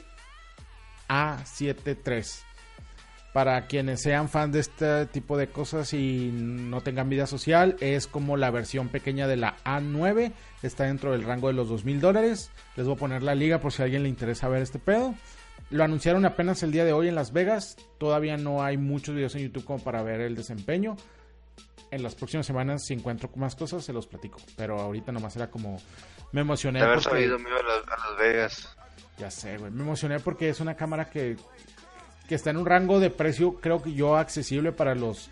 A7 1.09 1.97
III. 2.07 2.23
Para 3.33 3.67
quienes 3.67 4.01
sean 4.01 4.29
fan 4.29 4.53
de 4.53 4.61
este 4.61 5.07
tipo 5.07 5.37
de 5.37 5.49
cosas 5.49 5.93
y 5.93 6.31
no 6.33 6.83
tengan 6.83 7.09
vida 7.09 7.27
social, 7.27 7.77
es 7.81 8.07
como 8.07 8.37
la 8.37 8.53
versión 8.53 8.89
pequeña 8.89 9.27
de 9.27 9.37
la 9.37 9.57
A9. 9.65 10.33
Está 10.63 10.85
dentro 10.85 11.13
del 11.13 11.25
rango 11.25 11.49
de 11.49 11.55
los 11.55 11.69
2 11.69 11.85
mil 11.85 12.01
dólares. 12.01 12.53
Les 12.77 12.87
voy 12.87 12.95
a 12.95 12.99
poner 12.99 13.25
la 13.25 13.35
liga 13.35 13.59
por 13.59 13.73
si 13.73 13.83
a 13.83 13.87
alguien 13.87 14.05
le 14.05 14.09
interesa 14.09 14.49
ver 14.49 14.63
este 14.63 14.79
pedo. 14.79 15.15
Lo 15.71 15.83
anunciaron 15.83 16.25
apenas 16.25 16.63
el 16.63 16.71
día 16.71 16.85
de 16.85 16.93
hoy 16.93 17.09
en 17.09 17.17
Las 17.17 17.33
Vegas. 17.33 17.77
Todavía 17.99 18.37
no 18.37 18.63
hay 18.63 18.77
muchos 18.77 19.17
videos 19.17 19.35
en 19.35 19.43
YouTube 19.43 19.65
como 19.65 19.83
para 19.83 20.03
ver 20.03 20.21
el 20.21 20.37
desempeño. 20.37 20.97
En 21.95 22.03
las 22.03 22.15
próximas 22.17 22.45
semanas, 22.45 22.83
si 22.85 22.95
encuentro 22.95 23.31
más 23.37 23.55
cosas, 23.55 23.85
se 23.85 23.93
los 23.93 24.07
platico. 24.09 24.41
Pero 24.57 24.81
ahorita 24.81 25.13
nomás 25.13 25.37
era 25.37 25.49
como. 25.49 25.81
Me 26.33 26.41
emocioné. 26.41 26.81
De 26.81 26.87
haber 26.87 26.97
porque- 26.99 27.11
sabido, 27.11 27.39
me 27.39 27.49
iba 27.51 27.59
a 27.61 27.63
Las, 27.63 27.87
a 27.89 28.11
Las 28.11 28.19
Vegas. 28.19 28.77
ya 29.19 29.31
sé, 29.31 29.59
güey. 29.59 29.71
Me 29.71 29.83
emocioné 29.85 30.19
porque 30.19 30.49
es 30.49 30.59
una 30.61 30.75
cámara 30.75 31.09
que, 31.09 31.37
que 32.29 32.35
está 32.35 32.51
en 32.51 32.57
un 32.57 32.67
rango 32.67 32.99
de 32.99 33.11
precio, 33.11 33.55
creo 33.61 33.81
que 33.81 33.93
yo, 33.93 34.17
accesible 34.17 34.73
para 34.73 34.97
los 34.97 35.31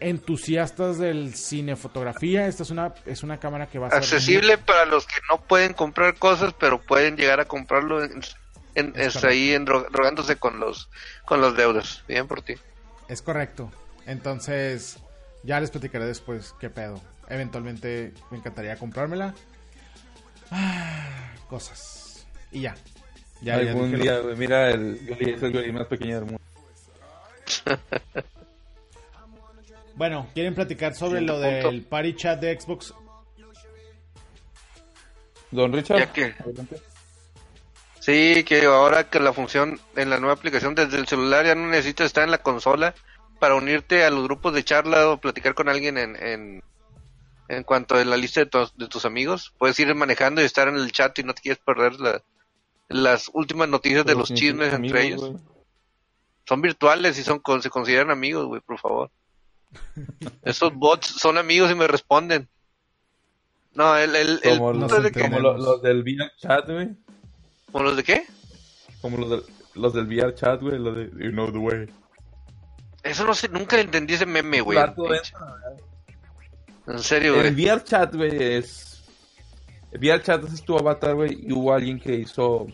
entusiastas 0.00 0.98
del 0.98 1.34
cine 1.34 1.76
fotografía. 1.76 2.46
Esta 2.46 2.62
es 2.62 2.70
una, 2.70 2.94
es 3.06 3.22
una 3.22 3.38
cámara 3.38 3.66
que 3.66 3.78
va 3.78 3.88
a 3.88 3.90
ser. 3.90 3.98
Accesible 3.98 4.58
para 4.58 4.84
los 4.86 5.06
que 5.06 5.20
no 5.30 5.40
pueden 5.42 5.74
comprar 5.74 6.14
cosas, 6.18 6.54
pero 6.58 6.80
pueden 6.80 7.16
llegar 7.16 7.38
a 7.40 7.44
comprarlo 7.44 8.02
en, 8.02 8.20
en- 8.74 8.92
Es 8.96 9.16
es 9.16 9.24
ahí 9.24 9.52
en, 9.52 9.66
con 9.66 10.58
los 10.58 10.88
con 11.24 11.40
los 11.40 11.56
deudas. 11.56 12.02
Bien 12.08 12.26
por 12.26 12.42
ti. 12.42 12.54
Es 13.08 13.20
correcto. 13.22 13.70
Entonces, 14.06 14.98
ya 15.42 15.60
les 15.60 15.70
platicaré 15.70 16.06
después 16.06 16.54
qué 16.60 16.70
pedo. 16.70 17.00
Eventualmente 17.28 18.12
me 18.30 18.38
encantaría 18.38 18.76
comprármela. 18.76 19.34
Ah, 20.50 21.32
cosas. 21.48 22.26
Y 22.50 22.62
ya. 22.62 22.74
Algún 23.50 23.98
día, 23.98 24.20
mira, 24.36 24.70
el 24.70 24.94
violín 24.94 25.30
es 25.30 25.42
el 25.42 25.72
más 25.72 25.86
pequeño 25.86 26.16
del 26.16 26.24
mundo. 26.24 26.40
Bueno, 29.94 30.26
¿quieren 30.32 30.54
platicar 30.54 30.94
sobre 30.94 31.20
lo 31.20 31.34
punto. 31.34 31.68
del 31.70 31.82
party 31.82 32.14
chat 32.14 32.40
de 32.40 32.58
Xbox? 32.58 32.94
Don 35.50 35.72
Richard. 35.72 35.98
Ya 35.98 36.12
que-. 36.12 36.34
Sí, 38.00 38.42
que 38.42 38.64
ahora 38.64 39.08
que 39.08 39.20
la 39.20 39.32
función 39.32 39.78
en 39.94 40.10
la 40.10 40.18
nueva 40.18 40.34
aplicación 40.34 40.74
desde 40.74 40.96
el 40.98 41.06
celular 41.06 41.44
ya 41.44 41.54
no 41.54 41.68
necesitas 41.68 42.06
estar 42.06 42.24
en 42.24 42.30
la 42.30 42.38
consola 42.38 42.94
para 43.42 43.56
unirte 43.56 44.04
a 44.04 44.10
los 44.10 44.22
grupos 44.22 44.54
de 44.54 44.62
charla 44.62 45.08
o 45.10 45.20
platicar 45.20 45.52
con 45.56 45.68
alguien 45.68 45.98
en, 45.98 46.14
en, 46.14 46.62
en 47.48 47.64
cuanto 47.64 47.96
a 47.96 48.04
la 48.04 48.16
lista 48.16 48.38
de, 48.38 48.46
tus- 48.46 48.72
de 48.76 48.86
tus 48.86 49.04
amigos. 49.04 49.52
Puedes 49.58 49.76
ir 49.80 49.92
manejando 49.96 50.40
y 50.40 50.44
estar 50.44 50.68
en 50.68 50.76
el 50.76 50.92
chat 50.92 51.18
y 51.18 51.24
no 51.24 51.34
te 51.34 51.42
quieres 51.42 51.58
perder 51.58 51.98
la- 51.98 52.22
las 52.88 53.28
últimas 53.34 53.68
noticias 53.68 54.06
de 54.06 54.14
los 54.14 54.32
chismes 54.32 54.72
entre 54.72 55.06
ellos. 55.08 55.32
Son 56.46 56.62
virtuales 56.62 57.18
y 57.18 57.24
son 57.24 57.40
con- 57.40 57.60
se 57.62 57.68
consideran 57.68 58.12
amigos, 58.12 58.46
güey, 58.46 58.60
por 58.60 58.78
favor. 58.78 59.10
Esos 60.42 60.72
bots 60.72 61.08
son 61.08 61.36
amigos 61.36 61.68
y 61.68 61.74
me 61.74 61.88
responden. 61.88 62.48
No, 63.74 63.96
el, 63.96 64.14
el, 64.14 64.38
el 64.44 64.58
Como, 64.58 64.70
punto 64.70 64.86
los 64.86 64.96
es 64.98 65.02
de 65.02 65.10
que... 65.10 65.20
como 65.20 65.40
lo- 65.40 65.58
los 65.58 65.82
del 65.82 66.02
VR 66.02 66.30
chat, 66.38 66.70
güey. 66.70 66.90
¿Como 67.72 67.84
los 67.86 67.96
de 67.96 68.04
qué? 68.04 68.24
Como 69.00 69.16
los 69.18 69.30
del, 69.30 69.42
los 69.74 69.92
del 69.94 70.06
VR 70.06 70.32
chat, 70.36 70.60
güey. 70.60 70.78
Los 70.78 70.94
de 70.94 71.06
You 71.06 71.32
Know 71.32 71.50
the 71.50 71.58
Way. 71.58 71.88
Eso 73.02 73.24
no 73.24 73.34
sé, 73.34 73.48
nunca 73.48 73.80
entendí 73.80 74.14
ese 74.14 74.26
meme, 74.26 74.60
güey. 74.60 74.78
En 76.86 76.98
serio, 76.98 77.34
güey. 77.34 77.48
El 77.48 77.54
VR 77.54 77.82
chat, 77.84 78.14
güey, 78.14 78.30
es. 78.56 79.02
El 79.90 80.00
VR 80.00 80.22
chat 80.22 80.44
es 80.44 80.62
tu 80.62 80.76
avatar, 80.76 81.14
güey. 81.14 81.46
Y 81.46 81.52
hubo 81.52 81.72
alguien 81.72 81.98
que 81.98 82.14
hizo 82.14 82.66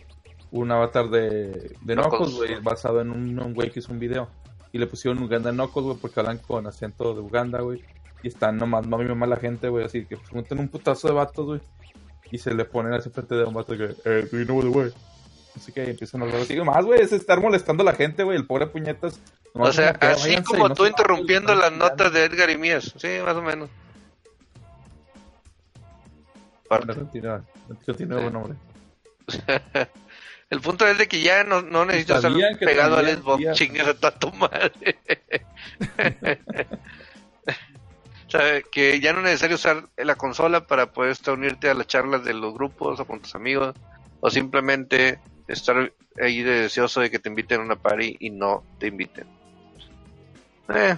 un 0.51 0.71
avatar 0.71 1.09
de, 1.09 1.75
de 1.81 1.95
Knuckles. 1.95 2.35
Güey, 2.35 2.61
basado 2.61 3.01
en 3.01 3.11
un, 3.11 3.39
un 3.39 3.53
güey 3.53 3.71
que 3.71 3.79
hizo 3.79 3.91
un 3.91 3.99
video. 3.99 4.29
Y 4.71 4.77
le 4.77 4.87
pusieron 4.87 5.21
Uganda 5.21 5.51
Knuckles, 5.51 5.85
güey, 5.85 5.97
porque 5.97 6.19
hablan 6.19 6.37
con 6.37 6.67
acento 6.67 7.13
de 7.13 7.21
Uganda, 7.21 7.61
güey. 7.61 7.83
Y 8.21 8.27
están 8.27 8.57
nomás, 8.57 8.85
mami, 8.85 9.05
mamá, 9.05 9.25
la 9.25 9.37
gente, 9.37 9.69
güey, 9.69 9.85
así 9.85 10.05
que 10.05 10.15
juntan 10.15 10.59
un 10.59 10.67
putazo 10.67 11.07
de 11.07 11.13
vatos, 11.13 11.45
güey. 11.45 11.61
Y 12.31 12.37
se 12.37 12.53
le 12.53 12.65
ponen 12.65 12.93
así 12.93 13.09
frente 13.09 13.33
de 13.35 13.45
un 13.45 13.53
vato 13.53 13.75
que, 13.75 13.95
eh, 14.05 14.27
do 14.31 14.37
you 14.37 14.45
know 14.45 14.61
the 14.61 14.67
way? 14.67 14.91
Así 15.55 15.71
que 15.71 15.89
empiezan 15.89 16.21
a 16.21 16.25
hablar 16.25 16.41
así. 16.41 16.55
Más, 16.61 16.85
güey, 16.85 17.01
es 17.01 17.11
estar 17.11 17.41
molestando 17.41 17.81
a 17.81 17.85
la 17.85 17.93
gente, 17.93 18.23
güey. 18.23 18.37
El 18.37 18.45
pobre 18.45 18.67
puñetas. 18.67 19.19
O 19.53 19.71
sea, 19.71 19.89
así 20.01 20.41
como 20.43 20.69
no 20.69 20.75
tú 20.75 20.85
interrumpiendo 20.85 21.55
las 21.55 21.71
notas 21.71 22.13
de 22.13 22.25
Edgar 22.25 22.49
y 22.49 22.57
mías. 22.57 22.93
Sí, 22.97 23.07
más 23.23 23.35
o 23.35 23.41
menos. 23.41 23.69
Continúa, 26.69 27.43
continúa, 27.85 28.21
buen 28.21 28.35
hombre. 28.35 28.55
El 30.49 30.61
punto 30.61 30.87
es 30.87 30.97
de 30.97 31.07
que 31.07 31.21
ya 31.21 31.43
no, 31.43 31.61
no 31.61 31.85
necesitas 31.85 32.23
estar 32.23 32.57
pegado 32.57 32.97
al 32.97 33.07
Xbox, 33.07 33.53
chingas 33.53 33.87
a 33.87 33.93
toda 33.93 34.17
tu 34.17 34.31
madre. 34.31 34.97
o 38.27 38.29
sea, 38.29 38.61
que 38.71 38.99
ya 38.99 39.13
no 39.13 39.19
es 39.19 39.25
necesario 39.25 39.57
usar 39.57 39.89
la 39.95 40.15
consola 40.15 40.65
para 40.65 40.91
poder 40.91 41.11
estar 41.11 41.35
unirte 41.35 41.69
a 41.69 41.75
las 41.75 41.85
charlas 41.85 42.23
de 42.23 42.33
los 42.33 42.55
grupos 42.55 42.99
o 42.99 43.05
con 43.05 43.19
tus 43.19 43.35
amigos, 43.35 43.75
o 44.21 44.29
simplemente 44.31 45.19
estar 45.47 45.91
ahí 46.19 46.41
de 46.41 46.61
deseoso 46.61 47.01
de 47.01 47.11
que 47.11 47.19
te 47.19 47.29
inviten 47.29 47.61
a 47.61 47.65
una 47.65 47.75
party 47.75 48.17
y 48.19 48.31
no 48.31 48.63
te 48.79 48.87
inviten. 48.87 49.38
Eh, 50.73 50.97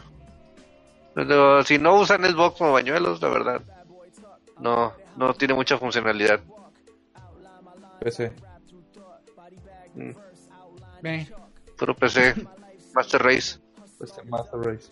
pero 1.14 1.64
si 1.64 1.78
no 1.78 1.96
usan 1.96 2.24
Xbox 2.24 2.58
como 2.58 2.74
bañuelos, 2.74 3.22
la 3.22 3.30
verdad, 3.30 3.62
no, 4.60 4.94
no 5.16 5.34
tiene 5.34 5.54
mucha 5.54 5.78
funcionalidad. 5.78 6.40
PC. 8.00 8.32
Mm, 9.96 10.12
Eh, 11.04 11.30
Puro 11.78 11.96
PC, 11.96 12.36
Master 12.94 13.22
Race. 13.24 13.60
PC 14.00 14.24
Master 14.24 14.60
Race. 14.60 14.92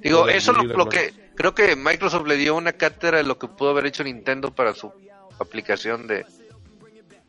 Digo, 0.00 0.28
eso 0.28 0.52
lo, 0.52 0.64
lo 0.64 0.88
que 0.88 1.14
creo 1.34 1.54
que 1.54 1.76
Microsoft 1.76 2.26
le 2.26 2.36
dio 2.36 2.56
una 2.56 2.72
cátedra 2.72 3.18
de 3.18 3.24
lo 3.24 3.38
que 3.38 3.48
pudo 3.48 3.70
haber 3.70 3.86
hecho 3.86 4.04
Nintendo 4.04 4.54
para 4.54 4.74
su 4.74 4.92
aplicación 5.38 6.06
de 6.06 6.26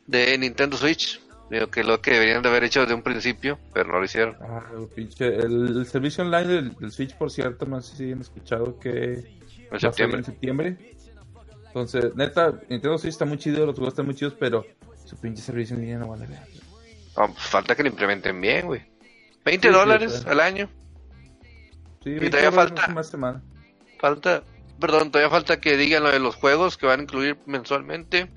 de 0.08 0.38
Nintendo 0.38 0.78
Switch. 0.78 1.19
Digo 1.56 1.72
que 1.72 1.84
lo 1.86 2.02
que 2.02 2.12
deberían 2.12 2.41
de 2.41 2.50
haber 2.50 2.65
hecho 2.65 2.82
desde 2.82 2.94
un 2.96 3.02
principio, 3.02 3.58
pero 3.74 3.89
no 3.89 4.00
lo 4.00 4.04
hicieron. 4.06 4.36
Ah, 4.41 4.62
el 4.78 4.88
pinche. 4.88 5.26
El, 5.38 5.78
el 5.78 5.86
servicio 5.86 6.24
online 6.26 6.48
del, 6.48 6.76
del 6.76 6.91
Switch, 6.91 7.15
por 7.15 7.32
cierto, 7.32 7.65
sé 7.82 7.96
si 7.96 8.12
han 8.12 8.20
escuchado 8.20 8.78
que 8.78 9.38
En 9.72 9.80
septiembre. 9.80 10.18
en 10.20 10.26
septiembre. 10.26 10.78
Entonces, 11.68 12.13
neta, 12.15 12.52
Nintendo 12.70 12.98
Switch 12.98 13.13
está 13.13 13.24
muy 13.24 13.38
chido, 13.38 13.65
los 13.65 13.76
juegos 13.76 13.94
están 13.94 14.06
muy 14.06 14.15
chidos, 14.15 14.36
pero 14.38 14.65
su 15.06 15.15
pinche 15.18 15.41
servicio 15.41 15.76
en 15.78 15.82
línea 15.84 15.98
no 16.00 16.08
vale. 16.10 16.28
No, 16.28 17.28
pues, 17.34 17.39
falta 17.39 17.74
que 17.74 17.84
lo 17.84 17.89
implementen 17.89 18.41
bien, 18.41 18.65
güey. 18.65 18.82
20 19.46 19.68
Sí, 19.70 19.74
dólares 19.74 20.12
sí. 20.24 20.30
al 20.30 20.39
año. 20.41 20.70
Sí, 22.04 22.10
Y 22.10 22.20
20 22.20 22.30
todavía 22.32 22.52
falta- 22.52 22.88
Más 22.89 23.08
semana. 23.10 23.41
Falta, 24.00 24.44
perdón, 24.80 25.10
todavía 25.12 25.30
falta 25.30 25.62
que 25.62 25.78
digan 25.78 26.04
lo 26.04 26.12
de 26.12 26.20
los 26.20 26.36
juegos 26.36 26.76
que 26.76 26.86
van 26.86 27.00
a 27.00 27.04
incluir 27.04 27.38
mensualmente. 27.46 28.30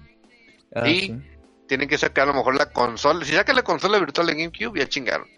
Ah, 0.73 0.89
Y-. 0.89 1.21
Tienen 1.69 1.89
que 1.89 1.99
sacar 1.99 2.25
a 2.25 2.33
lo 2.33 2.39
mejor 2.39 2.57
la 2.57 2.71
consola. 2.71 3.25
Si 3.25 3.35
sacan 3.35 3.55
la 3.57 3.63
consola 3.63 3.99
virtual 3.99 4.27
de 4.27 4.35
GameCube, 4.35 4.81
ya 4.81 4.89
chingaron. 4.89 5.29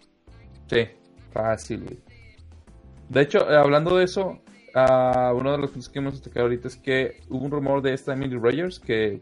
Sí, 0.67 0.87
fácil, 1.33 1.83
güey. 1.83 1.99
De 3.09 3.21
hecho, 3.21 3.51
eh, 3.51 3.57
hablando 3.57 3.97
de 3.97 4.05
eso, 4.05 4.41
ah, 4.73 5.33
uno 5.35 5.51
de 5.51 5.57
los 5.57 5.71
puntos 5.71 5.89
que 5.89 5.99
hemos 5.99 6.21
tocado 6.21 6.45
ahorita 6.45 6.69
es 6.69 6.77
que 6.77 7.21
hubo 7.29 7.45
un 7.45 7.51
rumor 7.51 7.81
de 7.81 7.93
esta 7.93 8.13
Emily 8.13 8.37
Rogers 8.37 8.79
que 8.79 9.21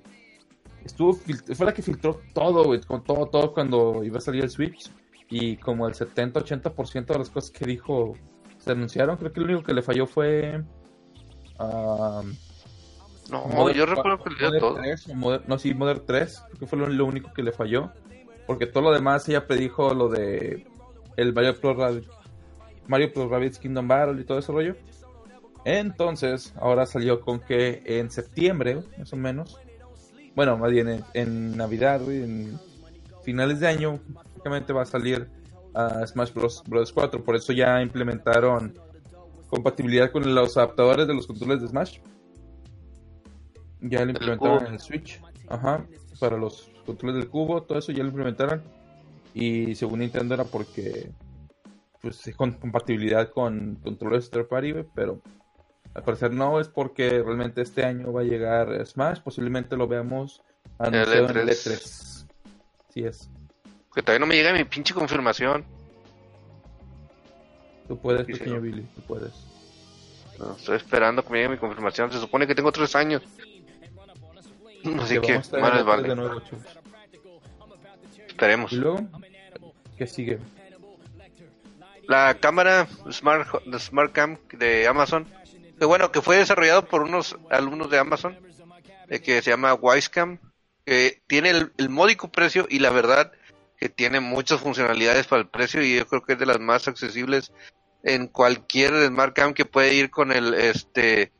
estuvo 0.85 1.13
fue 1.13 1.65
la 1.65 1.73
que 1.73 1.81
filtró 1.81 2.21
todo, 2.33 2.63
güey, 2.65 2.81
con 2.81 3.03
todo, 3.03 3.25
todo 3.25 3.53
cuando 3.53 4.03
iba 4.03 4.19
a 4.19 4.21
salir 4.21 4.43
el 4.43 4.51
Switch. 4.51 4.91
Y 5.31 5.57
como 5.57 5.87
el 5.87 5.95
70-80% 5.95 7.05
de 7.05 7.19
las 7.19 7.29
cosas 7.29 7.51
que 7.51 7.65
dijo 7.65 8.15
se 8.59 8.71
anunciaron, 8.71 9.17
creo 9.17 9.31
que 9.31 9.39
lo 9.39 9.45
único 9.47 9.63
que 9.63 9.73
le 9.73 9.81
falló 9.81 10.05
fue. 10.05 10.63
ah, 11.57 12.21
No, 13.31 13.45
Modern- 13.45 13.77
yo 13.77 13.85
recuerdo 13.85 14.23
que 14.23 14.29
le 14.31 14.35
dio 14.49 14.59
todo. 14.59 14.75
3, 14.75 15.07
o 15.09 15.13
Modern- 15.15 15.43
no, 15.47 15.59
sí, 15.59 15.73
Modern 15.73 16.01
3, 16.05 16.43
creo 16.47 16.59
que 16.59 16.65
fue 16.65 16.79
lo, 16.79 16.87
lo 16.87 17.05
único 17.05 17.31
que 17.33 17.43
le 17.43 17.51
falló. 17.51 17.91
Porque 18.47 18.65
todo 18.65 18.83
lo 18.85 18.91
demás 18.91 19.27
ella 19.29 19.45
predijo 19.45 19.93
lo 19.93 20.09
de 20.09 20.65
el 21.17 21.33
Mario 21.33 21.59
Plus 21.59 21.75
Rabbids, 21.77 22.07
Mario 22.87 23.11
Rabbids 23.29 23.59
Kingdom 23.59 23.87
Battle 23.87 24.19
y 24.21 24.23
todo 24.23 24.39
ese 24.39 24.51
rollo. 24.51 24.75
Entonces, 25.65 26.53
ahora 26.59 26.85
salió 26.85 27.19
con 27.21 27.39
que 27.39 27.83
en 27.85 28.09
septiembre, 28.09 28.81
más 28.97 29.11
o 29.13 29.17
menos, 29.17 29.57
bueno, 30.35 30.57
más 30.57 30.71
bien 30.71 30.87
en, 30.89 31.03
en 31.13 31.57
Navidad, 31.57 32.01
en 32.09 32.57
finales 33.23 33.59
de 33.59 33.67
año, 33.67 33.99
prácticamente 34.13 34.73
va 34.73 34.83
a 34.83 34.85
salir 34.85 35.27
a 35.75 36.05
Smash 36.07 36.33
Bros. 36.33 36.63
Bros. 36.65 36.91
4. 36.93 37.23
Por 37.23 37.35
eso 37.35 37.53
ya 37.53 37.81
implementaron 37.81 38.73
compatibilidad 39.49 40.11
con 40.11 40.33
los 40.33 40.57
adaptadores 40.57 41.07
de 41.07 41.13
los 41.13 41.27
controles 41.27 41.61
de 41.61 41.67
Smash. 41.67 41.99
Ya 43.81 44.03
lo 44.03 44.11
implementaron 44.11 44.67
en 44.67 44.73
el 44.73 44.79
Switch. 44.79 45.21
Ajá. 45.47 45.85
Para 46.19 46.37
los 46.37 46.69
controles 46.85 47.17
del 47.21 47.29
cubo, 47.29 47.63
todo 47.63 47.79
eso 47.79 47.91
ya 47.91 48.03
lo 48.03 48.09
implementaron. 48.09 48.61
Y 49.33 49.75
según 49.75 49.99
Nintendo 49.99 50.33
era 50.33 50.43
porque 50.43 51.11
pues 52.01 52.25
es 52.27 52.35
con 52.35 52.53
compatibilidad 52.53 53.29
con 53.29 53.75
controles 53.75 54.29
third 54.29 54.47
party, 54.47 54.73
pero 54.95 55.21
al 55.93 56.03
parecer 56.03 56.31
no, 56.31 56.59
es 56.59 56.67
porque 56.67 57.09
realmente 57.21 57.61
este 57.61 57.83
año 57.83 58.13
va 58.13 58.21
a 58.21 58.23
llegar 58.23 58.85
Smash, 58.85 59.19
posiblemente 59.21 59.75
lo 59.75 59.87
veamos 59.87 60.41
anunciado 60.77 61.29
en 61.29 61.37
el 61.37 61.49
E3. 61.49 61.65
E3. 61.65 62.27
Sí 62.93 63.03
es. 63.03 63.29
Que 63.93 64.01
todavía 64.01 64.19
no 64.19 64.27
me 64.27 64.35
llega 64.35 64.53
mi 64.53 64.63
pinche 64.63 64.93
confirmación. 64.93 65.65
Tú 67.87 67.97
puedes, 67.97 68.25
Sí, 68.27 68.33
pequeño. 68.33 68.61
Billy, 68.61 68.83
tú 68.95 69.01
puedes. 69.01 69.33
No, 70.37 70.53
estoy 70.53 70.77
esperando 70.77 71.23
que 71.23 71.31
me 71.31 71.39
llegue 71.39 71.49
mi 71.49 71.57
confirmación. 71.57 72.11
Se 72.11 72.19
supone 72.19 72.47
que 72.47 72.55
tengo 72.55 72.71
tres 72.71 72.95
años. 72.95 73.23
Así 74.99 75.19
que, 75.19 75.39
E3 75.39 75.83
vale. 75.85 76.15
nuevo. 76.15 76.41
Esperemos. 78.27 78.71
Y 78.71 78.77
luego, 78.77 79.01
¿qué 79.97 80.07
sigue? 80.07 80.39
La 82.07 82.35
cámara 82.39 82.87
Smart, 83.11 83.47
Smart 83.77 84.11
Cam 84.13 84.37
de 84.53 84.87
Amazon. 84.87 85.27
Que 85.77 85.85
bueno, 85.85 86.11
que 86.11 86.21
fue 86.21 86.37
desarrollado 86.37 86.85
por 86.85 87.03
unos 87.03 87.37
alumnos 87.49 87.89
de 87.89 87.99
Amazon. 87.99 88.37
eh, 89.09 89.19
que 89.21 89.41
se 89.41 89.51
llama 89.51 89.73
Wisecam. 89.73 90.39
Que 90.85 91.21
tiene 91.27 91.49
el, 91.51 91.71
el 91.77 91.89
módico 91.89 92.31
precio 92.31 92.65
y 92.69 92.79
la 92.79 92.89
verdad 92.89 93.31
que 93.77 93.89
tiene 93.89 94.19
muchas 94.19 94.59
funcionalidades 94.59 95.27
para 95.27 95.41
el 95.41 95.47
precio 95.47 95.81
y 95.83 95.95
yo 95.95 96.07
creo 96.07 96.21
que 96.23 96.33
es 96.33 96.39
de 96.39 96.45
las 96.45 96.59
más 96.59 96.87
accesibles 96.87 97.53
en 98.03 98.27
cualquier 98.27 99.07
Smart 99.07 99.35
Cam 99.35 99.53
que 99.53 99.65
puede 99.65 99.93
ir 99.93 100.09
con 100.09 100.31
el 100.31 100.53
este 100.53 101.31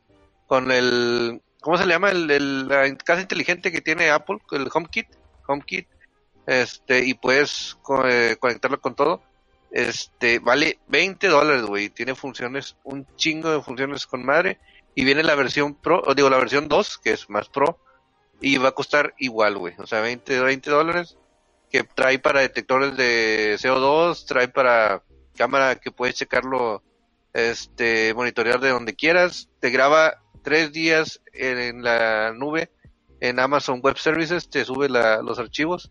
con 0.46 0.70
el 0.70 1.42
¿cómo 1.60 1.76
se 1.78 1.86
le 1.86 1.94
llama? 1.94 2.10
el, 2.10 2.30
el- 2.30 2.68
la 2.68 2.94
casa 2.96 3.20
inteligente 3.22 3.72
que 3.72 3.80
tiene 3.80 4.10
Apple, 4.10 4.38
el 4.52 4.68
HomeKit, 4.72 5.06
HomeKit, 5.46 5.88
este 6.46 7.04
y 7.04 7.14
puedes 7.14 7.76
eh, 8.06 8.36
conectarlo 8.40 8.80
con 8.80 8.94
todo. 8.94 9.22
Este 9.70 10.40
vale 10.40 10.80
20 10.88 11.28
dólares, 11.28 11.62
güey, 11.62 11.90
tiene 11.90 12.14
funciones, 12.14 12.76
un 12.82 13.06
chingo 13.16 13.50
de 13.52 13.62
funciones 13.62 14.06
con 14.06 14.24
madre 14.24 14.58
y 14.96 15.04
viene 15.04 15.22
la 15.22 15.36
versión 15.36 15.74
Pro, 15.74 16.02
o 16.04 16.14
digo 16.14 16.28
la 16.28 16.38
versión 16.38 16.66
2 16.68 16.98
que 16.98 17.12
es 17.12 17.30
más 17.30 17.48
Pro 17.48 17.78
y 18.40 18.56
va 18.58 18.70
a 18.70 18.72
costar 18.72 19.14
igual, 19.18 19.58
güey, 19.58 19.74
o 19.78 19.86
sea 19.86 20.00
20 20.00 20.40
20 20.40 20.70
dólares 20.70 21.16
que 21.70 21.84
trae 21.84 22.18
para 22.18 22.40
detectores 22.40 22.96
de 22.96 23.56
CO2, 23.60 24.26
trae 24.26 24.48
para 24.48 25.04
cámara 25.36 25.76
que 25.76 25.92
puedes 25.92 26.16
checarlo, 26.16 26.82
este, 27.32 28.12
monitorear 28.14 28.58
de 28.58 28.70
donde 28.70 28.94
quieras, 28.96 29.48
te 29.60 29.70
graba 29.70 30.20
tres 30.42 30.72
días 30.72 31.20
en, 31.32 31.82
la 31.82 32.32
nube, 32.32 32.70
en 33.20 33.38
Amazon 33.40 33.80
Web 33.82 33.98
Services, 33.98 34.48
te 34.48 34.64
sube 34.64 34.88
la- 34.88 35.22
los 35.22 35.38
archivos, 35.38 35.90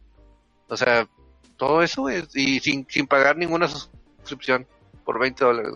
o 0.68 0.78
sea, 0.78 1.08
todo 1.58 1.82
eso 1.84 2.10
es, 2.10 2.30
y 2.36 2.60
sin, 2.60 2.86
sin 2.90 3.06
pagar 3.08 3.38
ninguna 3.38 3.68
suscripción, 3.68 4.66
por 5.06 5.20
20 5.20 5.44
dólares. 5.44 5.74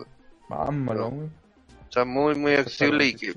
Vámonos, 0.48 1.10
güey. 1.10 1.26
o 1.88 1.92
sea, 1.92 2.04
muy, 2.04 2.34
muy 2.34 2.54
accesible 2.54 3.06
y 3.06 3.14
que 3.14 3.34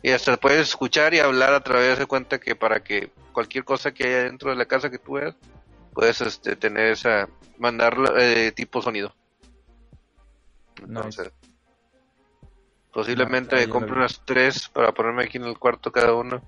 y 0.00 0.10
hasta 0.10 0.36
puedes 0.36 0.68
escuchar 0.68 1.12
y 1.12 1.18
hablar 1.18 1.52
a 1.54 1.60
través 1.60 1.98
de 1.98 2.06
cuenta 2.06 2.38
que 2.38 2.54
para 2.54 2.80
que 2.84 3.10
cualquier 3.32 3.64
cosa 3.64 3.92
que 3.92 4.04
haya 4.04 4.22
dentro 4.24 4.50
de 4.50 4.56
la 4.56 4.64
casa 4.66 4.90
que 4.90 4.98
tú 4.98 5.14
veas, 5.14 5.34
puedes 5.92 6.20
este, 6.20 6.54
tener 6.54 6.92
esa, 6.92 7.28
mandarlo 7.58 8.16
eh, 8.16 8.52
tipo 8.52 8.80
sonido. 8.80 9.12
Entonces, 10.80 11.32
posiblemente 12.92 13.68
compre 13.68 13.92
unas 13.92 14.22
tres 14.24 14.68
para 14.68 14.92
ponerme 14.92 15.24
aquí 15.24 15.38
en 15.38 15.44
el 15.44 15.58
cuarto 15.58 15.92
cada 15.92 16.14
uno 16.14 16.42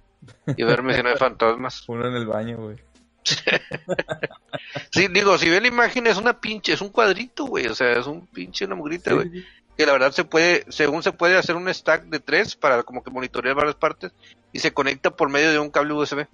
y 0.57 0.62
verme 0.62 0.94
si 0.94 1.03
no 1.03 1.11
hay 1.11 1.16
fantasmas. 1.18 1.85
Uno 1.88 2.07
en 2.07 2.14
el 2.14 2.26
baño, 2.26 2.57
güey. 2.57 2.76
Sí, 4.92 5.09
digo, 5.09 5.37
si 5.38 5.48
ven 5.48 5.62
la 5.62 5.68
imagen 5.68 6.07
es 6.07 6.16
una 6.16 6.40
pinche, 6.40 6.72
es 6.72 6.81
un 6.81 6.90
cuadrito, 6.90 7.44
güey, 7.44 7.66
o 7.66 7.74
sea, 7.74 7.92
es 7.92 8.07
un 8.07 8.26
pinche 8.26 8.64
una 8.64 8.74
mugrita, 8.74 9.14
güey. 9.14 9.44
que 9.76 9.87
la 9.87 9.92
verdad 9.92 10.12
se 10.12 10.24
puede, 10.24 10.64
según 10.68 11.03
se 11.03 11.12
puede 11.12 11.37
hacer 11.37 11.57
un 11.57 11.72
stack 11.72 12.05
de 12.05 12.20
tres 12.20 12.57
para 12.57 12.83
como 12.83 13.03
que 13.03 13.11
monitorear 13.11 13.55
varias 13.55 13.74
partes 13.74 14.12
y 14.53 14.59
se 14.59 14.72
conecta 14.72 15.11
por 15.11 15.29
medio 15.29 15.50
de 15.50 15.59
un 15.59 15.70
cable 15.70 15.94
USB. 15.94 16.26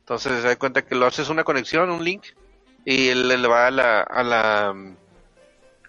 Entonces 0.00 0.40
se 0.40 0.48
da 0.48 0.56
cuenta 0.56 0.84
que 0.84 0.94
lo 0.94 1.06
haces 1.06 1.28
una 1.28 1.44
conexión, 1.44 1.90
un 1.90 2.04
link 2.04 2.24
y 2.84 3.08
él 3.08 3.28
le 3.28 3.48
va 3.48 3.66
a 3.66 3.70
la, 3.70 4.00
a 4.02 4.22
la 4.22 4.74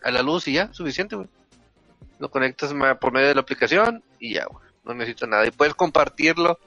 a 0.03 0.11
la 0.11 0.21
luz 0.21 0.47
y 0.47 0.53
ya, 0.53 0.73
suficiente, 0.73 1.15
güey. 1.15 1.27
Lo 2.19 2.29
conectas 2.29 2.73
por 2.99 3.11
medio 3.11 3.27
de 3.27 3.35
la 3.35 3.41
aplicación 3.41 4.03
y 4.19 4.33
ya, 4.35 4.45
güey. 4.45 4.65
No 4.83 4.93
necesitas 4.93 5.29
nada. 5.29 5.45
Y 5.45 5.51
puedes 5.51 5.75
compartirlo, 5.75 6.57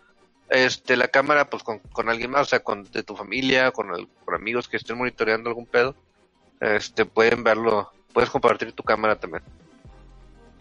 este, 0.48 0.96
la 0.96 1.08
cámara, 1.08 1.48
pues 1.50 1.62
con, 1.62 1.78
con 1.78 2.08
alguien 2.08 2.30
más, 2.30 2.42
o 2.42 2.50
sea, 2.50 2.60
con 2.60 2.84
de 2.84 3.02
tu 3.02 3.16
familia, 3.16 3.70
con, 3.70 3.94
el- 3.94 4.08
con 4.24 4.34
amigos 4.34 4.68
que 4.68 4.76
estén 4.76 4.98
monitoreando 4.98 5.48
algún 5.48 5.66
pedo. 5.66 5.94
Este, 6.60 7.06
pueden 7.06 7.42
verlo, 7.42 7.90
puedes 8.12 8.28
compartir 8.30 8.72
tu 8.72 8.82
cámara 8.82 9.16
también. 9.18 9.42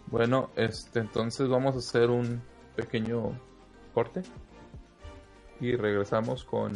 Bueno, 0.08 0.49
este, 0.56 0.99
entonces 0.99 1.47
vamos 1.49 1.75
a 1.75 1.80
hacer 1.80 2.10
un 2.10 2.41
pequeño 2.75 3.38
corte 3.93 4.23
y 5.60 5.75
regresamos 5.75 6.43
con 6.45 6.71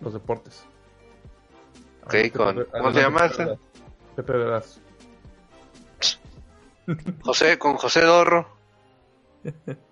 los 0.00 0.12
deportes. 0.12 0.64
Ok, 2.04 2.14
con- 2.34 2.64
¿cómo 2.70 2.92
se 2.92 3.00
llama 3.02 3.28
Pepe 3.28 3.42
ese? 3.42 3.58
José, 7.22 7.58
con 7.58 7.76
José 7.76 8.00
Dorro. 8.02 8.48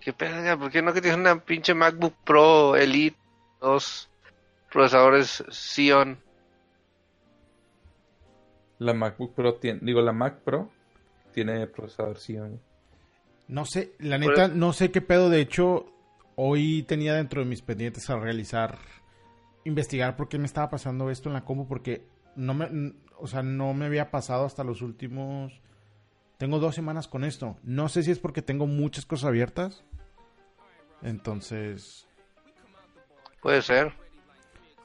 ¿Qué 0.00 0.12
pedo? 0.14 0.58
¿Por 0.58 0.70
qué 0.70 0.80
no 0.80 0.92
que 0.92 1.00
tienes 1.02 1.20
una 1.20 1.38
pinche 1.38 1.74
MacBook 1.74 2.14
Pro 2.24 2.74
Elite? 2.74 3.16
Dos 3.60 4.08
procesadores 4.72 5.44
Xeon. 5.50 6.18
La 8.78 8.94
MacBook 8.94 9.34
Pro 9.34 9.54
tiene, 9.56 9.80
digo, 9.82 10.00
la 10.00 10.12
Mac 10.12 10.38
Pro 10.38 10.70
tiene 11.34 11.66
procesador 11.66 12.18
Xeon. 12.18 12.58
No 13.48 13.66
sé, 13.66 13.92
la 13.98 14.16
neta, 14.16 14.48
no 14.48 14.72
sé 14.72 14.90
qué 14.90 15.02
pedo. 15.02 15.28
De 15.28 15.40
hecho, 15.40 15.86
hoy 16.42 16.82
tenía 16.84 17.14
dentro 17.14 17.42
de 17.42 17.46
mis 17.48 17.60
pendientes 17.60 18.08
a 18.08 18.18
realizar, 18.18 18.78
investigar 19.64 20.16
por 20.16 20.28
qué 20.30 20.38
me 20.38 20.46
estaba 20.46 20.70
pasando 20.70 21.10
esto 21.10 21.28
en 21.28 21.34
la 21.34 21.44
compu, 21.44 21.68
porque 21.68 22.06
no 22.34 22.54
me, 22.54 22.94
o 23.18 23.26
sea, 23.26 23.42
no 23.42 23.74
me 23.74 23.84
había 23.86 24.10
pasado 24.10 24.46
hasta 24.46 24.64
los 24.64 24.80
últimos. 24.80 25.60
Tengo 26.38 26.58
dos 26.58 26.74
semanas 26.74 27.08
con 27.08 27.24
esto. 27.24 27.58
No 27.62 27.90
sé 27.90 28.02
si 28.02 28.10
es 28.10 28.18
porque 28.18 28.40
tengo 28.40 28.66
muchas 28.66 29.04
cosas 29.04 29.26
abiertas. 29.28 29.84
Entonces, 31.02 32.06
Puede 33.42 33.60
ser. 33.62 33.88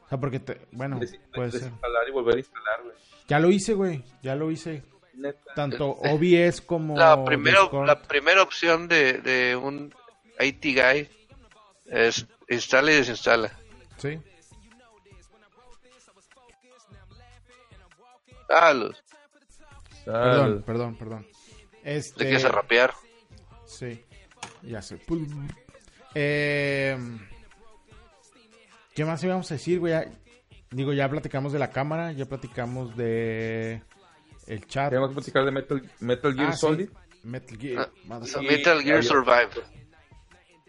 o 0.05 0.09
sea, 0.09 0.19
porque, 0.19 0.39
te- 0.39 0.61
bueno, 0.71 0.99
puede 1.33 1.51
ser. 1.51 1.61
Desinstalar 1.61 2.07
y 2.07 2.11
volver 2.11 2.35
a 2.35 2.39
instalar, 2.39 2.83
güey. 2.83 2.95
Ya 3.27 3.39
lo 3.39 3.49
hice, 3.51 3.73
güey, 3.73 4.03
ya 4.21 4.35
lo 4.35 4.51
hice. 4.51 4.83
Neta. 5.13 5.53
Tanto 5.55 5.91
OBS 5.91 6.59
como 6.61 6.97
La 6.97 7.23
primera, 7.23 7.59
la 7.85 8.01
primera 8.01 8.43
opción 8.43 8.89
de, 8.89 9.13
de 9.21 9.55
un 9.55 9.93
IT 10.39 10.61
guy 10.63 11.09
es 11.85 12.25
instala 12.49 12.91
y 12.91 12.95
desinstala. 12.95 13.51
Sí. 13.97 14.19
Ah, 18.49 18.73
los, 18.73 19.03
Perdón, 20.05 20.63
perdón, 20.63 20.95
perdón. 20.97 21.27
te 21.83 21.95
Este, 21.97 22.25
quieres 22.25 22.43
rapear. 22.43 22.93
Sí, 23.65 24.03
ya 24.61 24.81
sé. 24.81 24.99
Eh, 26.13 26.97
¿Qué 28.93 29.03
más 29.03 29.23
íbamos 29.23 29.49
a 29.51 29.55
decir, 29.55 29.79
güey? 29.79 29.93
Digo, 30.69 30.93
ya 30.93 31.09
platicamos 31.09 31.53
de 31.53 31.59
la 31.59 31.71
cámara, 31.71 32.11
ya 32.11 32.25
platicamos 32.25 32.95
de 32.95 33.81
el 34.47 34.65
chat. 34.67 34.89
Tenemos 34.89 35.09
que 35.09 35.15
platicar 35.15 35.45
de 35.45 35.51
Metal, 35.51 35.91
Metal 35.99 36.33
Gear 36.35 36.49
Ah, 36.49 36.53
sí. 36.53 36.59
Solid. 36.59 36.89
Metal 37.23 37.57
Gear. 37.57 37.91
Ah, 38.09 38.19
Metal 38.41 38.81
Gear 38.83 39.03
Survive. 39.03 39.49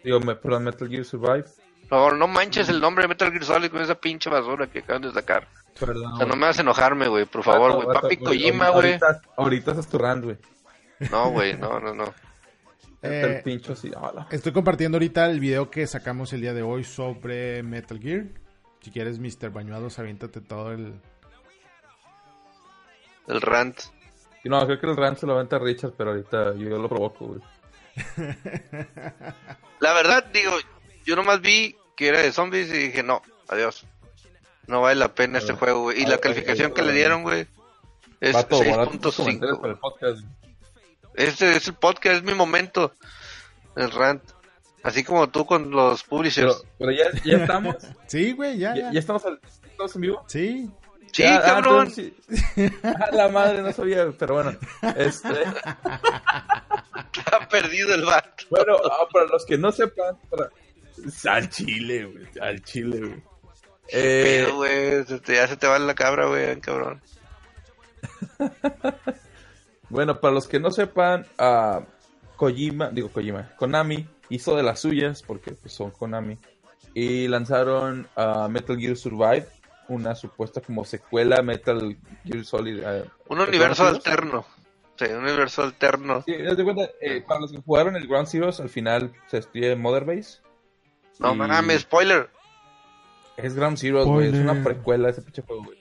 Digo, 0.07 0.21
me, 0.21 0.35
perdón, 0.35 0.63
Metal 0.63 0.87
Gear 0.87 1.03
Survive. 1.03 1.43
Por 1.43 1.89
favor, 1.89 2.15
no 2.17 2.27
manches 2.29 2.69
el 2.69 2.79
nombre 2.79 3.03
de 3.03 3.09
Metal 3.09 3.29
Gear 3.29 3.43
Solid 3.43 3.69
con 3.69 3.81
esa 3.81 3.95
pinche 3.95 4.29
basura 4.29 4.67
que 4.67 4.79
acaban 4.79 5.01
de 5.01 5.11
sacar. 5.11 5.49
Perdón. 5.77 6.13
O 6.13 6.17
sea, 6.17 6.25
no 6.25 6.35
me 6.37 6.45
vas 6.45 6.57
a 6.57 6.61
enojarme, 6.61 7.09
güey, 7.09 7.25
por 7.25 7.43
favor, 7.43 7.73
güey. 7.83 7.87
Papi 7.99 8.15
Kojima, 8.15 8.67
ahorita- 8.67 8.71
güey. 8.71 8.91
Ahorita, 8.93 9.21
ahorita 9.35 9.71
haces 9.71 9.87
tu 9.89 9.97
rant, 9.97 10.23
güey. 10.23 10.37
No, 11.11 11.29
güey, 11.31 11.57
no, 11.57 11.77
no, 11.81 11.93
no. 11.93 12.05
Está 13.01 13.09
Eh, 13.09 13.35
el 13.37 13.43
pincho 13.43 13.73
así. 13.73 13.91
hola. 13.95 14.27
Estoy 14.31 14.53
compartiendo 14.53 14.95
ahorita 14.95 15.25
el 15.29 15.41
video 15.41 15.69
que 15.69 15.85
sacamos 15.87 16.31
el 16.31 16.39
día 16.39 16.53
de 16.53 16.63
hoy 16.63 16.85
sobre 16.85 17.61
Metal 17.63 17.99
Gear. 17.99 18.27
Si 18.79 18.89
quieres, 18.89 19.19
Mr. 19.19 19.49
Bañuados, 19.51 19.99
aviéntate 19.99 20.39
todo 20.39 20.71
el... 20.71 21.01
El 23.27 23.41
rant. 23.41 23.77
Y 24.43 24.49
No, 24.49 24.65
creo 24.65 24.79
que 24.79 24.87
el 24.87 24.95
rant 24.95 25.17
se 25.17 25.25
lo 25.27 25.33
aventa 25.33 25.59
Richard, 25.59 25.93
pero 25.97 26.11
ahorita 26.11 26.53
yo, 26.55 26.69
yo 26.69 26.77
lo 26.77 26.87
provoco, 26.87 27.27
güey. 27.27 27.41
La 29.79 29.93
verdad, 29.93 30.25
digo, 30.33 30.51
yo 31.05 31.15
nomás 31.15 31.41
vi 31.41 31.75
que 31.95 32.07
era 32.09 32.19
de 32.21 32.31
zombies 32.31 32.69
y 32.69 32.77
dije, 32.87 33.03
no, 33.03 33.21
adiós. 33.47 33.85
No 34.67 34.81
vale 34.81 34.95
la 34.95 35.13
pena 35.13 35.37
este 35.39 35.53
Ah, 35.53 35.57
juego, 35.57 35.81
güey. 35.83 36.01
Y 36.01 36.05
ah, 36.05 36.09
la 36.09 36.15
eh, 36.15 36.19
calificación 36.19 36.71
eh, 36.71 36.73
que 36.73 36.81
le 36.81 36.91
dieron, 36.93 37.23
güey, 37.23 37.47
es 38.19 38.33
Vato, 38.33 38.59
barato 38.59 38.99
tus 38.99 39.15
comentarios 39.15 39.57
6.5. 39.57 39.61
para 39.61 39.73
el 39.73 39.79
podcast. 39.79 40.21
güey. 40.21 40.33
Este 41.15 41.55
es 41.55 41.67
el 41.67 41.73
podcast, 41.75 42.15
es 42.17 42.23
mi 42.23 42.33
momento. 42.33 42.93
El 43.75 43.91
rant. 43.91 44.23
Así 44.83 45.03
como 45.03 45.27
tú 45.29 45.45
con 45.45 45.71
los 45.71 46.03
Pero, 46.03 46.09
publishers. 46.17 46.63
pero 46.77 46.91
ya, 46.91 47.05
ya 47.23 47.37
estamos. 47.37 47.75
Sí, 48.07 48.31
güey, 48.33 48.57
ya, 48.57 48.75
ya, 48.75 48.83
ya. 48.83 48.91
ya 48.93 48.99
estamos, 48.99 49.25
al- 49.25 49.39
estamos 49.43 49.95
en 49.95 50.01
vivo. 50.01 50.23
Sí. 50.27 50.69
Sí, 51.11 51.23
Ya, 51.23 51.37
ah, 51.37 51.41
cabrón. 51.41 51.91
sí. 51.91 52.15
Ah, 52.83 53.09
la 53.11 53.29
madre, 53.29 53.61
no 53.61 53.71
sabía, 53.71 54.11
pero 54.17 54.35
bueno. 54.35 54.55
Este, 54.95 55.29
Ha 57.31 57.47
perdido 57.49 57.93
el 57.95 58.05
vato. 58.05 58.45
bueno, 58.49 58.75
ah, 58.85 59.07
para 59.11 59.25
los 59.25 59.45
que 59.45 59.57
no 59.57 59.71
sepan, 59.71 60.17
para... 60.29 60.49
al 61.33 61.49
chile, 61.49 62.05
güey, 62.05 62.27
al 62.41 62.63
chile, 62.63 62.99
güey. 62.99 63.23
Eh, 63.89 64.43
Pero, 64.43 64.55
güey, 64.57 65.05
ya 65.05 65.47
se 65.47 65.55
te 65.57 65.67
va 65.67 65.79
la 65.79 65.95
cabra, 65.95 66.27
güey, 66.27 66.59
cabrón. 66.59 67.01
Bueno, 69.89 70.19
para 70.19 70.33
los 70.33 70.47
que 70.47 70.59
no 70.59 70.69
sepan, 70.69 71.25
ah, 71.37 71.81
Kojima, 72.35 72.89
digo 72.89 73.09
Kojima, 73.09 73.55
Konami 73.55 74.05
hizo 74.29 74.55
de 74.57 74.63
las 74.63 74.81
suyas, 74.81 75.23
porque 75.23 75.51
pues, 75.51 75.71
son 75.71 75.91
Konami, 75.91 76.37
y 76.93 77.27
lanzaron 77.29 78.05
ah, 78.17 78.49
Metal 78.51 78.77
Gear 78.77 78.97
Survive, 78.97 79.47
una 79.89 80.15
supuesta 80.15 80.61
como 80.61 80.83
secuela 80.85 81.41
Metal 81.41 81.97
Gear 82.25 82.43
Solid. 82.45 82.83
Un 83.27 83.39
universo 83.39 83.83
Ground 83.83 83.97
alterno. 83.97 84.45
Sí, 84.97 85.05
un 85.05 85.23
universo 85.23 85.63
alterno. 85.63 86.23
Sí, 86.25 86.33
haz 86.33 86.57
de 86.57 86.63
cuenta, 86.63 86.89
eh, 87.01 87.21
para 87.27 87.41
los 87.41 87.51
que 87.51 87.61
jugaron 87.61 87.95
el 87.95 88.07
Ground 88.07 88.27
Zeroes, 88.27 88.59
al 88.59 88.69
final 88.69 89.13
se 89.27 89.37
estudia 89.37 89.75
Mother 89.75 90.05
Base. 90.05 90.39
No 91.19 91.33
Y 91.33 91.37
mames, 91.37 91.81
spoiler. 91.81 92.29
Es 93.37 93.53
Ground 93.55 93.77
Zeroes, 93.77 94.05
güey, 94.07 94.29
es 94.29 94.33
una 94.35 94.63
precuela 94.63 95.09
ese 95.09 95.21
pinche 95.21 95.41
juego, 95.43 95.63
güey. 95.65 95.77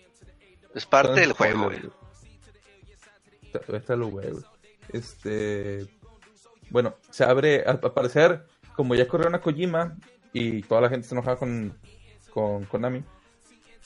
Es 0.75 0.85
parte 0.85 1.21
del 1.21 1.33
juego, 1.33 1.65
güey. 1.65 1.81
Está- 3.43 3.77
está 3.77 3.97
lo 3.97 4.09
güey. 4.09 4.29
Este. 4.93 5.87
Bueno, 6.71 6.97
se 7.11 7.25
abre. 7.25 7.65
Al 7.65 7.81
parecer, 7.81 8.47
como 8.75 8.95
ya 8.95 9.09
corrieron 9.09 9.35
a 9.35 9.41
Kojima 9.41 9.97
y 10.33 10.63
toda 10.63 10.83
la 10.83 10.89
gente 10.91 11.05
está 11.05 11.15
enojada 11.15 11.37
con, 11.39 11.79
con 12.31 12.65
Konami, 12.67 13.03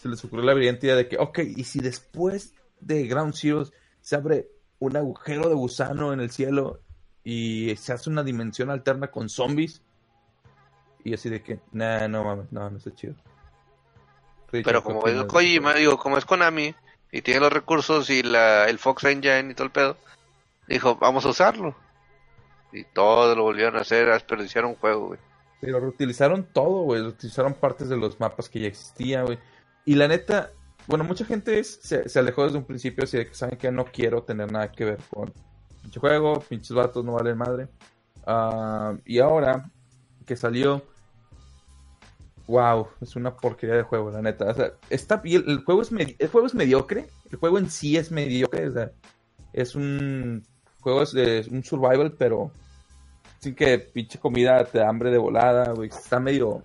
se 0.00 0.08
les 0.08 0.24
ocurrió 0.24 0.46
la 0.46 0.54
brillante 0.54 0.86
idea 0.86 0.96
de 0.96 1.08
que, 1.08 1.18
ok, 1.18 1.40
y 1.56 1.64
si 1.64 1.80
después 1.80 2.54
de 2.80 3.06
Ground 3.06 3.34
Zeroes 3.34 3.72
se 4.00 4.16
abre 4.16 4.48
un 4.78 4.96
agujero 4.96 5.48
de 5.48 5.54
gusano 5.54 6.14
en 6.14 6.20
el 6.20 6.30
cielo 6.30 6.80
y 7.22 7.76
se 7.76 7.92
hace 7.92 8.08
una 8.08 8.22
dimensión 8.22 8.70
alterna 8.70 9.08
con 9.08 9.28
zombies, 9.28 9.82
y 11.04 11.12
así 11.12 11.28
de 11.28 11.42
que, 11.42 11.60
nah, 11.72 12.08
no 12.08 12.24
mames, 12.24 12.50
no, 12.50 12.70
no 12.70 12.78
está 12.78 12.94
chido. 12.94 13.14
Richard, 14.50 14.64
Pero 14.64 14.82
¿qué 14.82 14.84
como 14.84 15.06
es 15.06 15.24
Kojima, 15.24 15.74
digo, 15.74 15.98
como 15.98 16.16
es 16.16 16.24
Konami 16.24 16.74
y 17.12 17.20
tiene 17.20 17.40
los 17.40 17.52
recursos 17.52 18.08
y 18.08 18.22
la, 18.22 18.64
el 18.68 18.78
Fox 18.78 19.04
Engine 19.04 19.50
y 19.50 19.54
todo 19.54 19.66
el 19.66 19.72
pedo, 19.72 19.96
dijo, 20.66 20.96
vamos 20.96 21.26
a 21.26 21.28
usarlo. 21.28 21.76
Y 22.72 22.84
todo 22.84 23.34
lo 23.34 23.42
volvieron 23.42 23.76
a 23.76 23.80
hacer, 23.80 24.08
a 24.08 24.14
desperdiciar 24.14 24.64
un 24.64 24.76
juego, 24.76 25.08
güey. 25.08 25.20
Pero 25.60 25.78
reutilizaron 25.78 26.44
todo, 26.44 26.84
güey. 26.84 27.02
Reutilizaron 27.02 27.54
partes 27.54 27.88
de 27.88 27.96
los 27.96 28.18
mapas 28.18 28.48
que 28.48 28.60
ya 28.60 28.68
existían, 28.68 29.26
güey. 29.26 29.38
Y 29.84 29.94
la 29.94 30.08
neta, 30.08 30.50
bueno, 30.86 31.04
mucha 31.04 31.24
gente 31.24 31.58
es- 31.58 31.80
se, 31.82 32.08
se 32.08 32.18
alejó 32.18 32.44
desde 32.44 32.58
un 32.58 32.64
principio, 32.64 33.04
así 33.04 33.16
de 33.18 33.26
que 33.26 33.34
saben 33.34 33.58
que 33.58 33.70
no 33.72 33.84
quiero 33.86 34.22
tener 34.22 34.50
nada 34.52 34.70
que 34.70 34.84
ver 34.84 34.98
con 35.10 35.32
pinche 35.82 36.00
juego, 36.00 36.40
pinches 36.40 36.72
vatos 36.72 37.04
no 37.04 37.12
valen 37.14 37.38
madre. 37.38 37.68
Ah, 38.26 38.94
y 39.04 39.18
ahora 39.18 39.70
que 40.26 40.36
salió, 40.36 40.82
wow, 42.46 42.88
es 43.00 43.16
una 43.16 43.36
porquería 43.36 43.76
de 43.76 43.82
juego, 43.82 44.10
la 44.10 44.22
neta. 44.22 44.46
O 44.50 44.54
sea, 44.54 44.72
está 44.88 45.16
bien, 45.18 45.44
el 45.46 45.64
juego 45.64 45.82
es, 45.82 45.90
el 45.92 46.28
juego 46.28 46.46
es 46.46 46.54
mediocre, 46.54 47.08
el 47.30 47.38
juego 47.38 47.58
en 47.58 47.70
sí 47.70 47.96
es 47.96 48.10
mediocre, 48.10 48.70
es 49.52 49.74
un 49.74 50.42
juego 50.80 51.02
es 51.02 51.12
de 51.12 51.46
un 51.50 51.62
survival, 51.62 52.12
pero 52.18 52.50
sin 53.40 53.54
que 53.54 53.78
pinche 53.78 54.18
comida 54.18 54.64
te 54.64 54.78
da 54.78 54.88
hambre 54.88 55.10
de 55.10 55.18
volada, 55.18 55.72
güey. 55.72 55.88
Está 55.88 56.20
medio, 56.20 56.62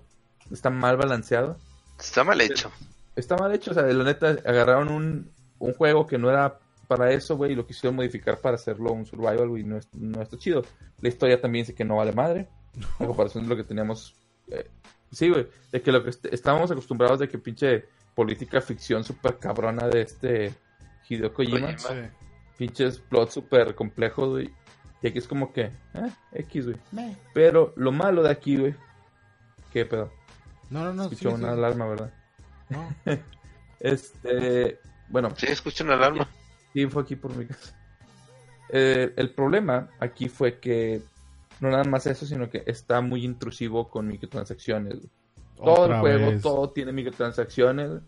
está 0.52 0.70
mal 0.70 0.98
balanceado. 0.98 1.58
Está 2.00 2.24
mal 2.24 2.42
hecho. 2.42 2.72
Está 3.16 3.38
mal 3.38 3.54
hecho, 3.54 3.72
o 3.72 3.74
sea, 3.74 3.84
de 3.84 3.94
la 3.94 4.04
neta 4.04 4.30
agarraron 4.46 4.90
un, 4.90 5.32
un 5.60 5.74
juego 5.74 6.06
que 6.06 6.18
no 6.18 6.30
era 6.30 6.60
para 6.88 7.12
eso, 7.12 7.36
güey, 7.38 7.54
y 7.54 7.56
lo 7.56 7.66
quisieron 7.66 7.96
modificar 7.96 8.40
para 8.40 8.56
hacerlo 8.56 8.92
un 8.92 9.06
survival, 9.06 9.50
güey, 9.50 9.64
no, 9.64 9.78
es- 9.78 9.88
no 9.94 10.22
está 10.22 10.38
chido. 10.38 10.64
La 11.02 11.10
historia 11.10 11.40
también 11.42 11.64
dice 11.64 11.74
que 11.76 11.86
no 11.86 11.96
vale 11.96 12.12
madre, 12.12 12.48
a 13.00 13.06
comparación 13.06 13.44
de 13.44 13.50
lo 13.50 13.56
que 13.56 13.64
teníamos. 13.64 14.16
eh, 14.50 14.70
sí, 15.12 15.30
güey, 15.30 15.48
de 15.72 15.82
que 15.82 15.92
lo 15.92 16.04
que 16.04 16.10
est- 16.12 16.26
estábamos 16.34 16.70
acostumbrados 16.72 17.20
de 17.20 17.28
que 17.30 17.38
pinche 17.40 17.86
política 18.14 18.62
ficción 18.62 19.04
súper 19.04 19.40
cabrona 19.40 19.88
de 19.88 20.02
este 20.02 20.54
Hideo 21.10 21.34
Kojima, 21.34 21.76
Kojima. 21.76 21.78
Sí. 21.80 22.10
pinches 22.58 23.00
plots 23.00 23.34
súper 23.34 23.76
complejos, 23.76 24.30
güey. 24.30 24.54
Y 25.02 25.08
aquí 25.08 25.18
es 25.20 25.28
como 25.28 25.52
que, 25.54 25.64
eh, 25.64 26.12
X, 26.34 26.66
güey. 26.66 26.78
Pero 27.34 27.74
lo 27.76 27.92
malo 27.92 28.24
de 28.24 28.30
aquí, 28.30 28.58
güey, 28.58 28.76
¿qué 29.74 29.86
pedo? 29.86 30.12
No, 30.70 30.84
no, 30.84 30.94
no. 30.94 31.04
Escuchó 31.04 31.30
sí, 31.30 31.36
una 31.36 31.48
sí. 31.50 31.54
alarma, 31.54 31.88
¿verdad? 31.88 32.14
No. 32.70 32.96
Este, 33.80 34.80
bueno, 35.10 35.30
Sí, 35.36 35.48
escucha 35.48 35.84
una 35.84 35.94
alarma. 35.94 36.28
sí, 36.74 36.88
fue 36.88 37.04
aquí 37.04 37.16
por 37.16 37.36
mi 37.36 37.46
casa. 37.46 37.78
Eh, 38.70 39.14
el 39.16 39.32
problema 39.34 39.90
aquí 40.00 40.28
fue 40.28 40.60
que 40.60 41.02
no 41.60 41.70
nada 41.70 41.84
más 41.84 42.08
eso, 42.08 42.26
sino 42.26 42.50
que 42.50 42.64
está 42.66 43.02
muy 43.02 43.24
intrusivo 43.24 43.90
con 43.90 44.08
microtransacciones. 44.08 44.96
Todo 45.56 45.82
Otra 45.82 45.96
el 45.96 46.02
juego, 46.02 46.32
vez. 46.32 46.42
todo 46.42 46.70
tiene 46.72 46.92
microtransacciones. 46.94 48.02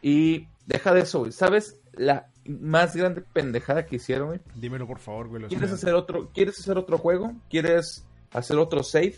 Y 0.00 0.48
deja 0.66 0.92
de 0.92 1.02
eso, 1.02 1.20
güey. 1.20 1.32
¿Sabes 1.32 1.78
la 1.92 2.28
más 2.44 2.96
grande 2.96 3.20
pendejada 3.20 3.86
que 3.86 3.96
hicieron, 3.96 4.28
güey? 4.28 4.40
Dímelo, 4.56 4.86
por 4.86 4.98
favor, 4.98 5.28
güey. 5.28 5.44
¿Quieres 5.44 5.70
hacer 5.72 5.94
otro, 5.94 6.30
¿Quieres 6.34 6.58
hacer 6.58 6.76
otro 6.78 6.98
juego? 6.98 7.32
¿Quieres 7.48 8.04
hacer 8.32 8.56
otro 8.58 8.82
save? 8.82 9.16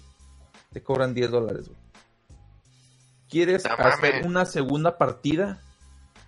Te 0.73 0.83
cobran 0.83 1.15
10 1.15 1.31
dólares, 1.31 1.69
güey. 1.69 1.81
¿Quieres 3.35 3.65
No 3.65 3.73
hacer 3.75 4.13
mames. 4.13 4.27
una 4.27 4.45
segunda 4.47 4.97
partida? 4.97 5.61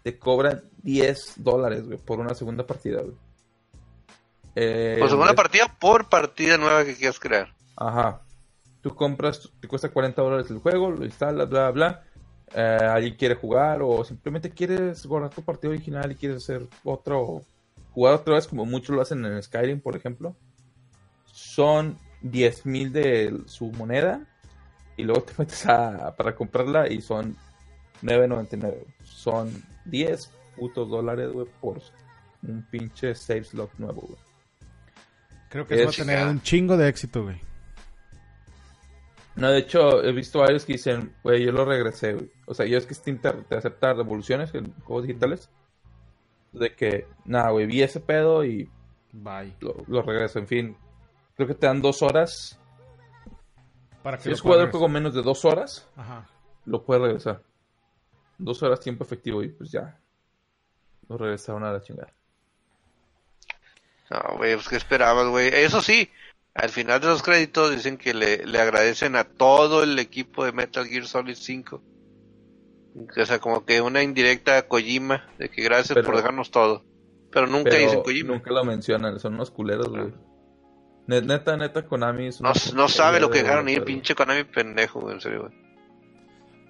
Te 0.03 0.19
cobran 0.19 0.63
10 0.83 1.35
dólares, 1.37 1.87
güey, 1.87 1.99
por 1.99 2.19
una 2.19 2.35
segunda 2.35 2.67
partida, 2.67 3.01
güey. 3.03 3.15
Eh, 4.57 4.97
Por 4.99 5.09
segunda 5.11 5.31
es- 5.31 5.37
partida, 5.37 5.77
por 5.79 6.09
partida 6.09 6.57
nueva 6.59 6.85
que 6.85 6.97
quieras 6.97 7.21
crear. 7.21 7.55
Ajá. 7.77 8.23
Tú 8.81 8.93
compras, 8.95 9.49
te 9.61 9.69
cuesta 9.69 9.89
40 9.91 10.21
dólares 10.21 10.51
el 10.51 10.59
juego, 10.59 10.91
lo 10.91 11.05
instalas, 11.05 11.49
bla, 11.49 11.71
bla. 11.71 12.03
Eh, 12.53 12.61
alguien 12.61 13.15
quiere 13.15 13.37
jugar 13.37 13.83
o 13.83 14.05
simplemente 14.05 14.51
quieres 14.51 15.07
guardar 15.07 15.31
tu 15.31 15.43
partido 15.43 15.73
original 15.73 16.11
y 16.11 16.17
quieres 16.17 16.39
hacer 16.39 16.67
otro, 16.85 17.43
jugar 17.93 18.15
otra 18.15 18.35
vez 18.35 18.47
como 18.49 18.65
muchos 18.65 18.97
lo 18.97 19.03
hacen 19.03 19.25
en 19.25 19.41
Skyrim, 19.43 19.81
por 19.81 19.95
ejemplo. 19.97 20.35
Son 21.27 21.99
10 22.23 22.67
mil 22.67 22.93
de 22.93 23.37
su 23.47 23.67
moneda 23.73 24.27
y 24.97 25.03
luego 25.05 25.23
te 25.23 25.33
metes 25.39 25.67
a, 25.67 26.15
para 26.17 26.35
comprarla 26.35 26.89
y 26.91 27.01
son 27.01 27.37
9.99. 28.03 28.75
Son 29.05 29.51
10 29.85 30.31
putos 30.57 30.89
dólares, 30.89 31.31
güey, 31.33 31.47
por 31.61 31.81
un 32.43 32.63
pinche 32.71 33.15
save 33.15 33.45
slot 33.45 33.71
nuevo, 33.79 34.03
güey. 34.03 34.19
Creo 35.49 35.67
que 35.67 35.75
eso 35.75 35.85
va 35.85 35.89
a 35.89 35.91
es- 35.91 35.97
tener 35.97 36.27
un 36.27 36.43
chingo 36.43 36.77
de 36.77 36.89
éxito, 36.89 37.23
güey. 37.25 37.41
No, 39.37 39.51
de 39.51 39.59
hecho, 39.59 40.03
he 40.03 40.13
visto 40.13 40.39
varios 40.39 40.65
que 40.65 40.75
dicen, 40.75 41.15
güey, 41.23 41.45
yo 41.45 41.53
lo 41.53 41.65
regresé, 41.67 42.15
güey. 42.15 42.31
O 42.47 42.55
sea, 42.55 42.65
yo 42.65 42.79
es 42.79 42.87
que 42.87 42.95
Steam 42.95 43.19
te, 43.19 43.31
te 43.33 43.57
acepta 43.57 43.93
revoluciones 43.93 44.55
en 44.55 44.73
juegos 44.81 45.07
digitales. 45.07 45.51
De 46.53 46.75
que, 46.75 47.07
nada, 47.27 47.51
güey, 47.51 47.67
vi 47.67 47.83
ese 47.83 48.01
pedo 48.01 48.45
y 48.47 48.69
Bye. 49.13 49.53
lo, 49.61 49.77
lo 49.89 50.01
regreso. 50.03 50.39
En 50.39 50.47
fin, 50.47 50.77
creo 51.37 51.47
que 51.49 51.55
te 51.55 51.67
dan 51.67 51.83
dos 51.83 52.01
horas. 52.01 52.59
Para 54.07 54.19
que 54.19 54.23
Si 54.23 54.29
lo 54.29 54.35
has 54.37 54.41
jugado 54.41 54.61
el 54.63 54.67
pagues. 54.69 54.79
juego 54.79 54.89
menos 54.89 55.15
de 55.15 55.23
dos 55.23 55.45
horas, 55.45 55.89
Ajá. 55.97 56.29
lo 56.65 56.85
puedes 56.85 57.03
regresar. 57.03 57.43
Dos 58.39 58.63
horas 58.63 58.79
tiempo 58.79 59.03
efectivo 59.03 59.43
y 59.43 59.49
pues 59.49 59.73
ya. 59.73 59.99
Lo 61.09 61.19
regresaron 61.19 61.65
a 61.65 61.73
la 61.73 61.81
chingada. 61.83 62.13
No, 64.09 64.37
güey, 64.37 64.55
pues 64.55 64.69
qué 64.69 64.77
esperabas, 64.77 65.27
güey. 65.29 65.49
Eso 65.49 65.81
sí, 65.83 66.09
al 66.55 66.69
final 66.71 67.01
de 67.01 67.09
los 67.09 67.23
créditos 67.25 67.73
dicen 67.73 67.97
que 67.99 68.15
le, 68.15 68.47
le 68.47 68.61
agradecen 68.61 69.17
a 69.17 69.25
todo 69.25 69.83
el 69.83 69.99
equipo 69.99 70.45
de 70.45 70.53
Metal 70.53 70.87
Gear 70.87 71.07
Solid 71.07 71.35
5. 71.35 71.83
O 73.21 73.25
sea, 73.27 73.41
como 73.41 73.65
que 73.65 73.81
una 73.81 74.05
indirecta 74.05 74.57
a 74.57 74.69
Kojima, 74.69 75.29
de 75.39 75.49
que 75.51 75.63
gracias 75.65 75.95
Pero- 75.95 76.07
por 76.07 76.17
dejarnos 76.17 76.53
todo. 76.53 76.85
Pero 77.33 77.49
nunca 77.49 77.71
Pero 77.71 77.83
dicen 77.83 78.03
Kojima. 78.05 78.35
nunca 78.35 78.53
lo 78.53 78.65
mencionan, 78.65 79.19
son 79.19 79.35
unos 79.35 79.51
culeros, 79.51 79.89
güey. 79.89 80.15
Net- 81.07 81.25
Neta, 81.25 81.57
neta, 81.57 81.83
Konami 81.87 82.29
es 82.29 82.41
No, 82.41 82.53
no 82.75 82.89
sabe 82.89 83.21
lo 83.21 83.31
que 83.31 83.43
dejaron 83.43 83.69
ir, 83.69 83.85
pinche 83.85 84.15
Konami 84.15 84.45
pendejo, 84.45 85.01
güey, 85.01 85.15
en 85.15 85.21
serio, 85.21 85.43
güey. 85.43 85.67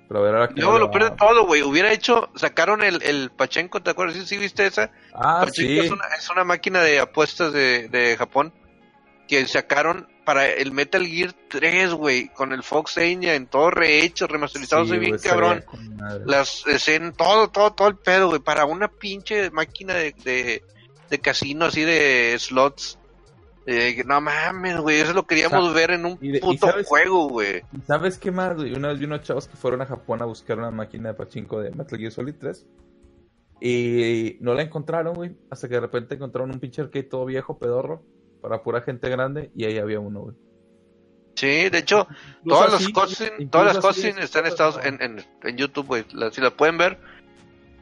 Pero 0.09 0.21
a 0.21 0.23
ver, 0.23 0.35
ahora 0.37 0.53
le 0.55 0.79
lo 0.79 0.91
pierde 0.91 1.11
todo, 1.13 1.47
güey. 1.47 1.63
Hubiera 1.63 1.93
hecho, 1.93 2.31
sacaron 2.37 2.83
el, 2.85 3.03
el 3.03 3.31
Pachenko, 3.31 3.83
¿te 3.83 3.91
acuerdas? 3.91 4.17
¿Sí, 4.17 4.25
sí 4.27 4.37
viste 4.37 4.67
esa? 4.67 4.91
Ah, 5.13 5.45
sí. 5.53 5.79
es, 5.81 5.91
una, 5.91 6.05
es 6.17 6.31
una 6.31 6.45
máquina 6.45 6.81
de 6.81 7.01
apuestas 7.01 7.53
de, 7.53 7.89
de 7.89 8.17
Japón 8.17 8.53
que 9.27 9.45
sacaron 9.47 10.07
para 10.25 10.47
el 10.49 10.71
Metal 10.71 11.05
Gear 11.05 11.33
3, 11.49 11.93
güey, 11.95 12.29
con 12.29 12.53
el 12.53 12.63
Fox 12.63 12.99
Enya 12.99 13.35
en 13.35 13.47
todo 13.47 13.71
rehecho, 13.71 14.27
remasterizado, 14.29 14.85
Sí, 14.85 14.91
soy 14.91 14.99
bien 14.99 15.19
cabrón. 15.19 15.65
Las 16.25 16.65
escenas, 16.67 17.17
todo, 17.17 17.49
todo, 17.49 17.73
todo 17.73 17.89
el 17.89 17.97
pedo, 17.97 18.29
güey, 18.29 18.41
para 18.41 18.65
una 18.65 18.87
pinche 18.89 19.51
máquina 19.51 19.95
de, 19.95 20.13
de, 20.25 20.63
de 21.11 21.19
casino 21.21 21.65
así 21.65 21.83
de 21.83 22.37
slots. 22.39 22.99
Eh, 23.67 24.05
no 24.07 24.21
mames, 24.21 24.79
güey, 24.79 25.01
eso 25.01 25.13
lo 25.13 25.27
queríamos 25.27 25.75
ver 25.75 25.91
en 25.91 26.07
un 26.07 26.19
de- 26.21 26.39
puto 26.41 26.69
sabes- 26.69 26.87
juego, 26.87 27.29
güey. 27.29 27.63
¿Sabes 27.87 28.17
qué 28.17 28.31
más? 28.31 28.55
güey? 28.57 28.73
Una 28.75 28.89
vez 28.89 28.99
vi 29.01 29.07
unos 29.07 29.23
chavos 29.23 29.49
que 29.49 29.57
fueron 29.57 29.83
a 29.83 29.87
Japón 29.87 30.23
a 30.23 30.25
buscar 30.25 30.59
una 30.59 30.71
máquina 30.71 31.09
de 31.11 31.15
pachinko 31.15 31.61
de 31.61 31.71
Metal 31.73 31.99
Gear 31.99 32.13
Solid 32.13 32.35
3. 32.39 32.65
Y 33.61 34.37
no 34.41 34.55
la 34.55 34.63
encontraron, 34.63 35.15
güey. 35.15 35.35
Hasta 35.51 35.69
que 35.69 35.75
de 35.75 35.81
repente 35.81 36.15
encontraron 36.15 36.51
un 36.53 36.61
pinche 36.61 36.83
arcade 36.83 37.05
todo 37.05 37.25
viejo, 37.25 37.59
pedorro. 37.59 38.03
Para 38.43 38.63
pura 38.63 38.83
gente 38.83 39.09
grande. 39.09 39.51
Y 39.57 39.65
ahí 39.65 39.79
había 39.79 39.99
uno, 39.99 40.21
güey. 40.21 40.37
Sí, 41.35 41.69
de 41.69 41.79
hecho, 41.79 42.07
todas 42.47 42.73
las 42.73 42.81
así- 42.83 42.91
incluso 42.91 43.25
todas 43.51 43.75
las 43.75 43.99
es- 43.99 44.17
están 44.19 44.47
estados 44.47 44.79
en, 44.85 45.03
en, 45.03 45.25
en 45.43 45.57
YouTube, 45.57 45.87
güey. 45.87 46.05
Si 46.33 46.41
las 46.41 46.53
pueden 46.53 46.79
ver, 46.79 46.99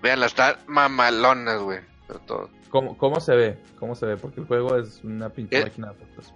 veanlas, 0.03 0.32
están 0.32 0.57
mamalonas, 0.66 1.61
güey. 1.61 1.80
de 2.09 2.18
todo. 2.26 2.51
¿Cómo, 2.75 2.99
¿Cómo 2.99 3.20
se 3.20 3.37
ve? 3.37 3.57
¿Cómo 3.79 3.95
se 3.95 4.05
ve? 4.05 4.16
Porque 4.16 4.41
el 4.41 4.47
juego 4.49 4.77
es 4.77 4.99
una 5.05 5.29
pinche 5.31 5.57
¿Qué? 5.59 5.62
máquina 5.62 5.93
de 5.93 5.95
fotos. 5.95 6.35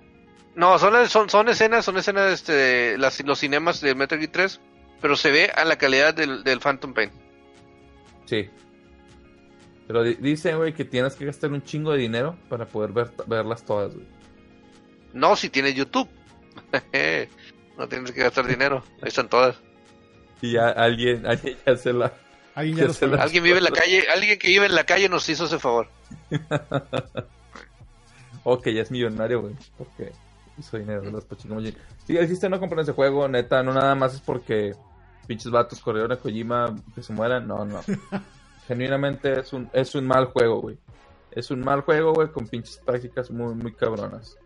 No, 0.55 0.79
son, 0.79 1.09
son, 1.09 1.29
son 1.29 1.49
escenas, 1.49 1.85
son 1.85 1.97
escenas 1.99 2.33
este, 2.33 2.53
de 2.53 2.97
las, 2.97 3.21
los 3.25 3.41
cinemas 3.41 3.81
de 3.81 3.97
Metal 3.97 4.17
Gear 4.21 4.31
3, 4.31 4.61
pero 5.01 5.17
se 5.17 5.33
ve 5.33 5.51
a 5.53 5.65
la 5.65 5.77
calidad 5.79 6.15
del, 6.15 6.45
del 6.45 6.61
Phantom 6.61 6.95
Pain. 6.95 7.11
Sí. 8.27 8.49
Pero 9.89 10.05
di- 10.05 10.15
dicen, 10.15 10.59
güey, 10.59 10.73
que 10.75 10.85
tienes 10.85 11.17
que 11.17 11.25
gastar 11.27 11.51
un 11.51 11.65
chingo 11.65 11.91
de 11.91 11.99
dinero 11.99 12.37
para 12.49 12.67
poder 12.67 12.93
ver, 12.93 13.11
verlas 13.27 13.65
todas, 13.65 13.93
güey. 13.95 14.07
No 15.15 15.35
si 15.35 15.51
tienes 15.51 15.75
YouTube. 15.75 16.09
no 17.77 17.89
tienes 17.89 18.13
que 18.13 18.23
gastar 18.23 18.47
dinero, 18.47 18.85
ahí 19.03 19.09
están 19.09 19.29
todas. 19.29 19.57
Y 20.41 20.53
ya 20.53 20.69
alguien, 20.69 21.27
alguien 21.27 21.57
ya 21.67 21.77
se 21.77 21.93
la... 21.93 22.13
Alguien 22.55 22.77
Ya 22.77 22.83
ya 22.83 22.87
los 22.87 22.97
se 22.97 23.07
la- 23.07 23.11
conoce. 23.11 23.25
Alguien 23.25 23.43
vive 23.43 23.59
en 23.59 23.65
la 23.65 23.71
calle, 23.73 24.05
alguien 24.15 24.39
que 24.39 24.47
vive 24.49 24.67
en 24.67 24.75
la 24.77 24.85
calle 24.85 25.09
nos 25.09 25.29
hizo 25.29 25.47
ese 25.47 25.59
favor. 25.59 25.89
O 28.45 28.61
que 28.61 28.73
ya 28.73 28.83
es 28.83 28.91
millonario, 28.91 29.43
güey. 29.43 29.55
Porque 29.77 30.13
hizo 30.57 30.79
dinero 30.79 31.03
de 31.03 31.11
los 31.11 31.25
Pachinko. 31.25 31.61
Sí, 32.07 32.17
existe 32.17 32.49
no 32.49 32.59
comprar 32.59 32.81
ese 32.81 32.93
juego, 32.93 33.29
neta. 33.29 33.63
No 33.63 33.75
nada 33.75 33.95
más 33.95 34.15
es 34.15 34.21
porque 34.21 34.75
pinches 35.27 35.53
vatos 35.53 35.81
corrieron 35.81 36.13
a 36.13 36.17
Kojima 36.17 36.75
que 36.95 37.03
se 37.03 37.13
mueran. 37.13 37.47
No, 37.47 37.65
no. 37.65 37.81
Genuinamente 38.67 39.41
es 39.41 39.53
un, 39.53 39.69
es 39.73 39.95
un 39.95 40.07
mal 40.07 40.27
juego, 40.27 40.63
güey. 40.63 40.79
Es 41.31 41.51
un 41.51 41.61
mal 41.61 41.83
juego, 41.83 42.15
güey, 42.15 42.29
con 42.29 42.47
pinches 42.47 42.79
prácticas 42.79 43.31
muy, 43.31 43.55
muy 43.55 43.75
cabronas. 43.75 44.37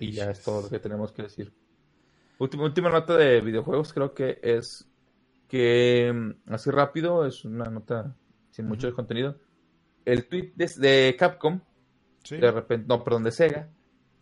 Y 0.00 0.12
ya 0.12 0.30
es 0.30 0.42
todo 0.42 0.62
lo 0.62 0.68
que 0.68 0.78
tenemos 0.78 1.12
que 1.12 1.22
decir. 1.22 1.52
Última, 2.38 2.64
última 2.64 2.90
nota 2.90 3.16
de 3.16 3.40
videojuegos 3.40 3.92
creo 3.92 4.12
que 4.12 4.38
es 4.42 4.86
que 5.48 6.12
mm, 6.12 6.52
así 6.52 6.70
rápido, 6.70 7.24
es 7.26 7.44
una 7.44 7.66
nota 7.66 8.16
sin 8.50 8.66
mucho 8.66 8.88
Ujú. 8.88 8.96
contenido. 8.96 9.36
El 10.04 10.26
tweet 10.26 10.52
de, 10.54 10.70
de 10.76 11.16
Capcom, 11.18 11.60
Sí. 12.22 12.36
de 12.38 12.50
repente, 12.50 12.86
no, 12.88 13.04
perdón, 13.04 13.24
de 13.24 13.30
Sega, 13.32 13.68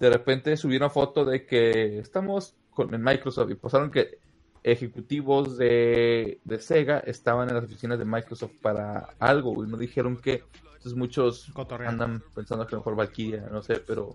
de 0.00 0.10
repente 0.10 0.56
subieron 0.56 0.90
foto 0.90 1.24
de 1.24 1.46
que 1.46 1.98
estamos 2.00 2.54
con 2.70 2.92
en 2.94 3.02
Microsoft 3.02 3.50
y 3.50 3.54
pasaron 3.54 3.90
que 3.92 4.18
ejecutivos 4.64 5.56
de, 5.58 6.40
de 6.44 6.58
Sega 6.60 6.98
estaban 7.00 7.48
en 7.48 7.54
las 7.56 7.64
oficinas 7.64 7.98
de 7.98 8.04
Microsoft 8.04 8.52
para 8.60 9.10
algo, 9.18 9.54
güey. 9.54 9.68
No 9.70 9.76
dijeron 9.76 10.16
que. 10.16 10.42
Entonces 10.64 10.94
muchos 10.94 11.50
Cotorreando. 11.52 12.04
andan 12.04 12.22
pensando 12.34 12.66
que 12.66 12.74
a 12.74 12.76
lo 12.76 12.80
mejor 12.80 12.96
Valkyria, 12.96 13.48
no 13.52 13.62
sé, 13.62 13.76
pero. 13.86 14.12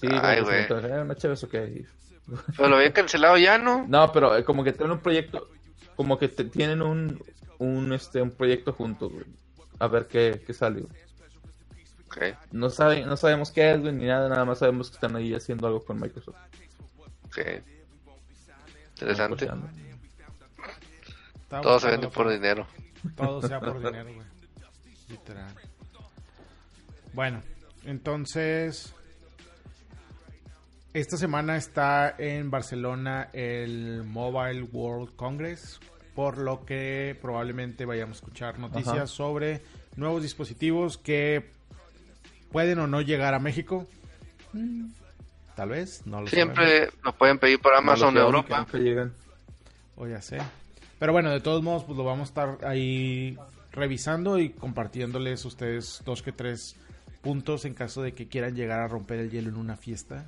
Sí, 0.00 0.08
Ay, 0.10 0.42
güey. 0.42 0.62
"Eh, 0.62 1.00
una 1.02 1.14
chévere 1.16 1.34
eso 1.34 1.48
que 1.48 1.84
Pero 2.56 2.68
lo 2.68 2.76
habían 2.76 2.92
cancelado 2.92 3.36
ya, 3.38 3.56
¿no? 3.58 3.86
No, 3.88 4.10
pero 4.12 4.36
eh, 4.36 4.44
como 4.44 4.62
que 4.64 4.72
tienen 4.72 4.92
un 4.92 4.98
proyecto, 5.00 5.48
como 5.96 6.18
que 6.18 6.28
te- 6.28 6.44
tienen 6.44 6.82
un, 6.82 7.22
un, 7.58 7.92
este, 7.92 8.20
un 8.20 8.30
proyecto 8.32 8.72
juntos, 8.72 9.12
güey. 9.12 9.24
A 9.78 9.86
ver 9.86 10.06
qué, 10.06 10.42
qué 10.46 10.52
sale. 10.52 10.84
No, 12.50 12.70
saben, 12.70 13.06
no 13.06 13.16
sabemos 13.16 13.52
qué 13.52 13.72
es, 13.72 13.80
güey, 13.80 13.92
ni 13.92 14.06
nada, 14.06 14.28
nada 14.28 14.44
más 14.44 14.58
sabemos 14.58 14.90
que 14.90 14.94
están 14.94 15.14
ahí 15.14 15.34
haciendo 15.34 15.66
algo 15.66 15.84
con 15.84 16.00
Microsoft. 16.00 16.36
Interesante. 18.94 19.46
Negociando. 19.46 19.68
Estaba 21.42 21.62
Todo 21.62 21.80
se 21.80 21.86
vende 21.88 22.06
por 22.08 22.14
forma. 22.14 22.32
dinero. 22.32 22.66
Todo 23.16 23.42
sea 23.42 23.60
por 23.60 23.78
dinero, 23.82 24.12
güey. 24.14 24.26
Literal. 25.08 25.54
Bueno, 27.12 27.42
entonces. 27.84 28.94
Esta 30.94 31.16
semana 31.16 31.56
está 31.56 32.14
en 32.18 32.50
Barcelona 32.50 33.28
el 33.32 34.02
Mobile 34.04 34.62
World 34.72 35.14
Congress, 35.16 35.78
por 36.18 36.36
lo 36.38 36.64
que 36.64 37.16
probablemente 37.22 37.84
vayamos 37.84 38.16
a 38.16 38.18
escuchar 38.18 38.58
noticias 38.58 38.96
Ajá. 38.96 39.06
sobre 39.06 39.62
nuevos 39.94 40.20
dispositivos 40.20 40.98
que 40.98 41.48
pueden 42.50 42.80
o 42.80 42.88
no 42.88 43.00
llegar 43.02 43.34
a 43.34 43.38
México. 43.38 43.86
Mm, 44.52 44.88
Tal 45.54 45.68
vez, 45.68 46.04
no 46.06 46.20
lo 46.22 46.26
sabemos. 46.26 46.56
Siempre 46.56 46.90
lo 47.04 47.12
pueden 47.16 47.38
pedir 47.38 47.60
por 47.60 47.72
Amazon 47.72 48.14
No, 48.14 48.18
que 48.20 48.26
Europa. 48.26 48.66
que 48.68 48.78
llegan. 48.78 49.12
O 49.94 50.08
ya 50.08 50.20
sé. 50.20 50.38
Pero 50.98 51.12
bueno, 51.12 51.30
de 51.30 51.38
todos 51.40 51.62
modos, 51.62 51.84
pues 51.84 51.96
lo 51.96 52.02
vamos 52.02 52.30
a 52.30 52.30
estar 52.30 52.58
ahí 52.68 53.38
revisando 53.70 54.40
y 54.40 54.50
compartiéndoles 54.50 55.44
a 55.44 55.46
ustedes 55.48 56.02
dos 56.04 56.22
que 56.24 56.32
tres 56.32 56.74
puntos 57.22 57.64
en 57.64 57.74
caso 57.74 58.02
de 58.02 58.12
que 58.12 58.26
quieran 58.26 58.56
llegar 58.56 58.80
a 58.80 58.88
romper 58.88 59.20
el 59.20 59.30
hielo 59.30 59.50
en 59.50 59.56
una 59.56 59.76
fiesta. 59.76 60.26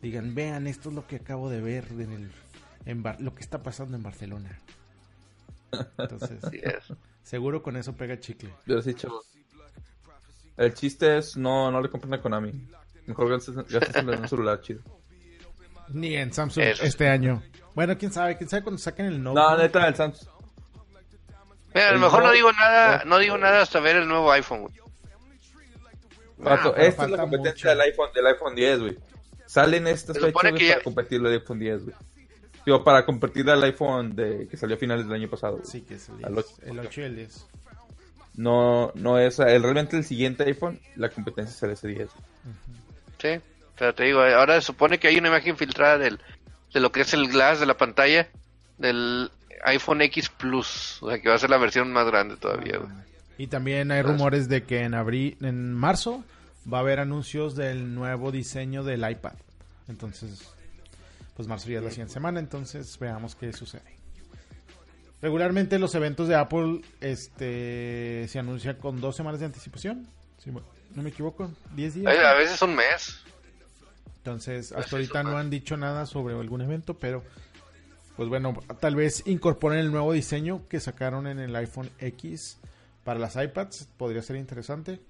Digan, 0.00 0.34
vean, 0.34 0.66
esto 0.66 0.88
es 0.88 0.94
lo 0.94 1.06
que 1.06 1.16
acabo 1.16 1.50
de 1.50 1.60
ver 1.60 1.84
en 1.90 2.10
el, 2.10 2.30
en 2.86 3.02
Bar- 3.02 3.20
lo 3.20 3.34
que 3.34 3.42
está 3.42 3.62
pasando 3.62 3.98
en 3.98 4.02
Barcelona. 4.02 4.58
Entonces, 5.98 6.38
es. 6.52 6.92
seguro 7.22 7.62
con 7.62 7.76
eso 7.76 7.92
pega 7.94 8.18
chicle. 8.18 8.50
Pero 8.66 8.82
sí, 8.82 8.94
chavos. 8.94 9.26
El 10.56 10.72
chiste 10.74 11.18
es 11.18 11.36
no, 11.36 11.70
no 11.70 11.80
le 11.80 11.88
compren 11.88 12.14
a 12.14 12.20
Konami. 12.20 12.52
Mejor 13.06 13.28
gastes 13.30 13.54
gastes 13.56 13.96
en 13.96 14.08
un 14.08 14.28
celular 14.28 14.60
chido. 14.60 14.80
Ni 15.88 16.16
en 16.16 16.32
Samsung 16.32 16.64
Eso. 16.64 16.84
este 16.84 17.08
año. 17.08 17.42
Bueno, 17.74 17.98
quién 17.98 18.12
sabe, 18.12 18.36
quién 18.38 18.48
sabe 18.48 18.62
cuando 18.62 18.78
saquen 18.78 19.06
el 19.06 19.22
Note. 19.22 19.38
No, 19.40 19.58
neta, 19.58 19.86
el 19.88 19.94
Samsung. 19.96 20.28
Mira, 21.74 21.88
a 21.88 21.90
lo 21.90 21.96
El 21.96 22.00
mejor 22.02 22.22
no 22.22 22.30
digo 22.32 22.52
nada, 22.52 23.02
no 23.04 23.18
digo 23.18 23.36
nada 23.36 23.62
hasta 23.62 23.80
ver 23.80 23.96
el 23.96 24.06
nuevo 24.08 24.30
iPhone. 24.32 24.62
güey. 24.62 24.74
Pero 26.42 26.76
esta 26.76 27.04
es 27.04 27.10
la 27.10 27.18
competencia 27.18 27.52
mucho. 27.52 27.68
del 27.68 27.80
iPhone, 27.80 28.10
del 28.14 28.26
iPhone 28.28 28.54
10, 28.54 28.80
güey. 28.80 28.98
Salen 29.46 29.86
estas 29.86 30.16
fechas 30.18 30.32
para 30.32 30.50
ya- 30.58 30.80
competirle 30.82 31.28
al 31.28 31.34
iPhone 31.34 31.58
10, 31.58 31.84
güey. 31.84 31.96
Digo, 32.66 32.82
para 32.82 33.04
competir 33.04 33.48
al 33.50 33.62
iPhone 33.64 34.14
de 34.16 34.48
que 34.48 34.56
salió 34.56 34.76
a 34.76 34.78
finales 34.78 35.06
del 35.06 35.14
año 35.20 35.28
pasado. 35.28 35.60
Sí, 35.64 35.82
que 35.82 35.94
es 35.94 36.08
el 36.08 36.24
Al 36.24 36.34
10, 36.34 36.46
ocho. 36.46 36.62
el 36.66 36.78
8 36.80 37.00
y 37.00 37.04
el 37.04 37.16
10. 37.16 37.46
No, 38.36 38.90
no 38.94 39.18
es 39.18 39.38
el, 39.38 39.62
realmente 39.62 39.96
el 39.96 40.04
siguiente 40.04 40.44
iPhone, 40.44 40.80
la 40.96 41.08
competencia 41.10 41.54
es 41.54 41.62
el 41.84 41.90
S10. 41.92 41.96
güey. 41.96 42.08
Sí, 43.20 43.40
pero 43.78 43.94
te 43.94 44.04
digo, 44.04 44.20
ahora 44.22 44.60
se 44.60 44.66
supone 44.66 44.98
que 44.98 45.08
hay 45.08 45.16
una 45.18 45.28
imagen 45.28 45.56
filtrada 45.56 45.98
del, 45.98 46.18
de 46.72 46.80
lo 46.80 46.90
que 46.90 47.02
es 47.02 47.12
el 47.14 47.28
glass 47.28 47.60
de 47.60 47.66
la 47.66 47.76
pantalla 47.76 48.28
del 48.78 49.30
iPhone 49.64 50.02
X 50.02 50.28
Plus. 50.30 50.98
O 51.02 51.08
sea, 51.10 51.20
que 51.20 51.28
va 51.28 51.36
a 51.36 51.38
ser 51.38 51.50
la 51.50 51.58
versión 51.58 51.92
más 51.92 52.06
grande 52.06 52.36
todavía. 52.36 52.78
güey. 52.78 52.90
Y 53.38 53.46
también 53.48 53.90
hay 53.92 54.02
rumores 54.02 54.48
de 54.48 54.62
que 54.64 54.80
en 54.82 54.94
abril, 54.94 55.36
en 55.40 55.72
marzo, 55.72 56.24
va 56.72 56.78
a 56.78 56.80
haber 56.80 57.00
anuncios 57.00 57.54
del 57.56 57.94
nuevo 57.94 58.30
diseño 58.32 58.84
del 58.84 59.08
iPad. 59.08 59.34
Entonces, 59.88 60.53
pues 61.34 61.48
marzo 61.48 61.68
ya 61.68 61.78
es 61.78 61.84
la 61.84 61.90
siguiente 61.90 62.14
semana, 62.14 62.40
entonces 62.40 62.98
veamos 62.98 63.34
qué 63.34 63.52
sucede. 63.52 63.82
Regularmente 65.22 65.78
los 65.78 65.94
eventos 65.94 66.28
de 66.28 66.34
Apple 66.34 66.82
este 67.00 68.26
se 68.28 68.38
anuncian 68.38 68.76
con 68.76 69.00
dos 69.00 69.16
semanas 69.16 69.40
de 69.40 69.46
anticipación. 69.46 70.06
Si 70.38 70.50
no 70.50 70.62
me 71.02 71.08
equivoco, 71.08 71.50
10 71.74 71.94
días. 71.94 72.18
A 72.24 72.34
veces 72.34 72.60
un 72.62 72.74
mes. 72.76 73.20
Entonces, 74.18 74.72
hasta 74.72 74.96
ahorita 74.96 75.22
no 75.22 75.32
más. 75.32 75.40
han 75.40 75.50
dicho 75.50 75.76
nada 75.76 76.06
sobre 76.06 76.34
algún 76.34 76.60
evento, 76.60 76.94
pero 76.98 77.22
pues 78.16 78.28
bueno, 78.28 78.54
tal 78.80 78.94
vez 78.94 79.22
incorporen 79.26 79.80
el 79.80 79.90
nuevo 79.90 80.12
diseño 80.12 80.68
que 80.68 80.78
sacaron 80.80 81.26
en 81.26 81.38
el 81.38 81.54
iPhone 81.56 81.90
X 81.98 82.58
para 83.02 83.18
las 83.18 83.36
iPads, 83.36 83.88
podría 83.96 84.22
ser 84.22 84.36
interesante. 84.36 85.00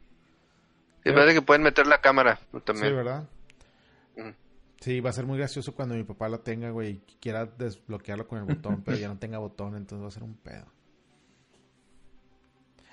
Parece 1.05 1.35
que 1.35 1.43
pueden 1.43 1.63
meter 1.63 1.87
la 1.87 2.01
cámara 2.01 2.39
Sí, 2.53 2.59
también. 2.65 2.97
¿verdad? 2.97 3.25
Sí, 4.85 5.01
va 5.01 5.09
a 5.09 5.13
ser 5.15 5.25
muy 5.25 5.39
gracioso 5.39 5.75
cuando 5.75 5.95
mi 5.95 6.05
papá 6.05 6.29
lo 6.29 6.41
tenga, 6.41 6.69
güey, 6.69 6.91
y 6.91 7.17
quiera 7.19 7.47
desbloquearlo 7.47 8.29
con 8.29 8.39
el 8.41 8.45
botón, 8.45 8.83
pero 8.85 8.99
ya 8.99 9.09
no 9.09 9.19
tenga 9.19 9.39
botón, 9.39 9.77
entonces 9.77 10.05
va 10.05 10.09
a 10.09 10.11
ser 10.11 10.23
un 10.25 10.35
pedo. 10.35 10.67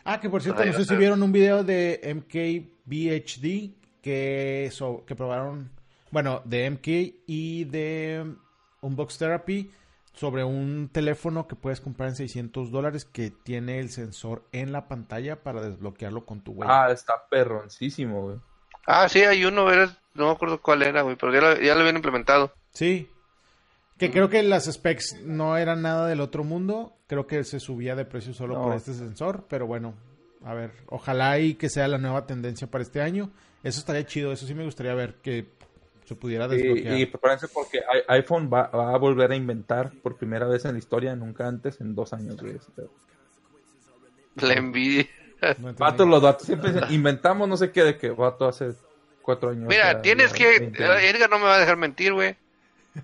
Ah, 0.05 0.21
que 0.21 0.29
por 0.29 0.41
cierto, 0.41 0.61
no 0.63 0.71
sé 0.71 0.85
si 0.85 0.95
vieron 0.99 1.21
un 1.21 1.33
video 1.33 1.65
de 1.65 1.99
MKBHD 2.05 3.75
que, 4.01 4.69
so- 4.71 5.03
que 5.05 5.15
probaron, 5.17 5.69
bueno, 6.11 6.41
de 6.45 6.65
MK 6.71 6.87
y 7.27 7.65
de 7.65 8.35
Unbox 8.79 9.17
Therapy 9.17 9.69
sobre 10.13 10.45
un 10.45 10.89
teléfono 10.93 11.45
que 11.45 11.57
puedes 11.57 11.81
comprar 11.81 12.07
en 12.07 12.15
600 12.15 12.71
dólares 12.71 13.03
que 13.03 13.31
tiene 13.31 13.79
el 13.79 13.89
sensor 13.89 14.47
en 14.53 14.71
la 14.71 14.87
pantalla 14.87 15.43
para 15.43 15.61
desbloquearlo 15.61 16.25
con 16.25 16.39
tu 16.39 16.53
huella. 16.53 16.85
Ah, 16.85 16.91
está 16.91 17.13
perroncísimo, 17.29 18.21
güey. 18.23 18.37
Ah, 18.85 19.07
sí, 19.09 19.21
hay 19.21 19.45
uno, 19.45 19.71
era- 19.71 19.95
no 20.13 20.25
me 20.27 20.31
acuerdo 20.31 20.61
cuál 20.61 20.81
era, 20.81 21.01
güey, 21.03 21.15
pero 21.15 21.33
ya 21.33 21.41
lo, 21.41 21.59
ya 21.61 21.73
lo 21.75 21.81
habían 21.81 21.95
implementado. 21.95 22.53
Sí. 22.73 23.07
Que 23.97 24.09
creo 24.11 24.29
que 24.29 24.41
las 24.41 24.65
specs 24.65 25.21
no 25.23 25.57
eran 25.57 25.83
nada 25.83 26.07
del 26.07 26.21
otro 26.21 26.43
mundo. 26.43 26.95
Creo 27.07 27.27
que 27.27 27.43
se 27.43 27.59
subía 27.59 27.95
de 27.95 28.03
precio 28.05 28.33
solo 28.33 28.55
No. 28.55 28.63
por 28.63 28.75
este 28.75 28.93
sensor. 28.93 29.45
Pero 29.47 29.67
bueno, 29.67 29.93
a 30.43 30.55
ver. 30.55 30.71
Ojalá 30.87 31.37
y 31.39 31.53
que 31.53 31.69
sea 31.69 31.87
la 31.87 31.99
nueva 31.99 32.25
tendencia 32.25 32.65
para 32.65 32.81
este 32.83 32.99
año. 33.01 33.29
Eso 33.63 33.79
estaría 33.79 34.05
chido. 34.07 34.31
Eso 34.31 34.47
sí 34.47 34.55
me 34.55 34.65
gustaría 34.65 34.95
ver 34.95 35.15
que 35.21 35.45
se 36.05 36.15
pudiera 36.15 36.47
desbloquear. 36.47 36.97
Y, 36.97 37.01
y 37.03 37.05
prepárense 37.05 37.47
porque 37.49 37.79
iPhone 38.07 38.49
va, 38.51 38.69
va 38.69 38.91
a 38.93 38.97
volver 38.97 39.31
a 39.31 39.35
inventar 39.35 39.91
por 40.01 40.17
primera 40.17 40.47
vez 40.47 40.65
en 40.65 40.73
la 40.73 40.79
historia, 40.79 41.15
nunca 41.15 41.47
antes, 41.47 41.79
en 41.79 41.93
dos 41.93 42.11
años, 42.13 42.37
güey. 42.41 42.57
La 44.35 44.53
envidia. 44.55 45.05
No. 45.57 45.73
Vato, 45.73 46.05
los 46.05 46.21
datos 46.21 46.45
siempre 46.45 46.71
inventamos 46.89 47.47
no 47.49 47.57
sé 47.57 47.71
qué 47.71 47.83
de 47.83 47.97
que 47.97 48.09
vato 48.11 48.47
hace 48.47 48.73
cuatro 49.21 49.49
años. 49.49 49.63
Mira, 49.67 49.91
era- 49.91 50.01
tienes 50.01 50.31
que. 50.33 50.59
20 50.59 50.83
años. 50.85 51.03
Edgar 51.03 51.29
no 51.29 51.39
me 51.39 51.45
va 51.45 51.55
a 51.55 51.59
dejar 51.59 51.77
mentir, 51.77 52.13
güey. 52.13 52.35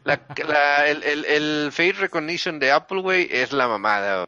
La, 0.03 0.19
la- 0.47 0.87
el, 0.87 1.01
el, 1.03 1.25
el 1.25 1.67
face 1.71 1.93
recognition 1.93 2.59
de 2.59 2.71
Apple, 2.71 3.01
güey, 3.01 3.27
es 3.31 3.51
la 3.53 3.67
mamada. 3.67 4.27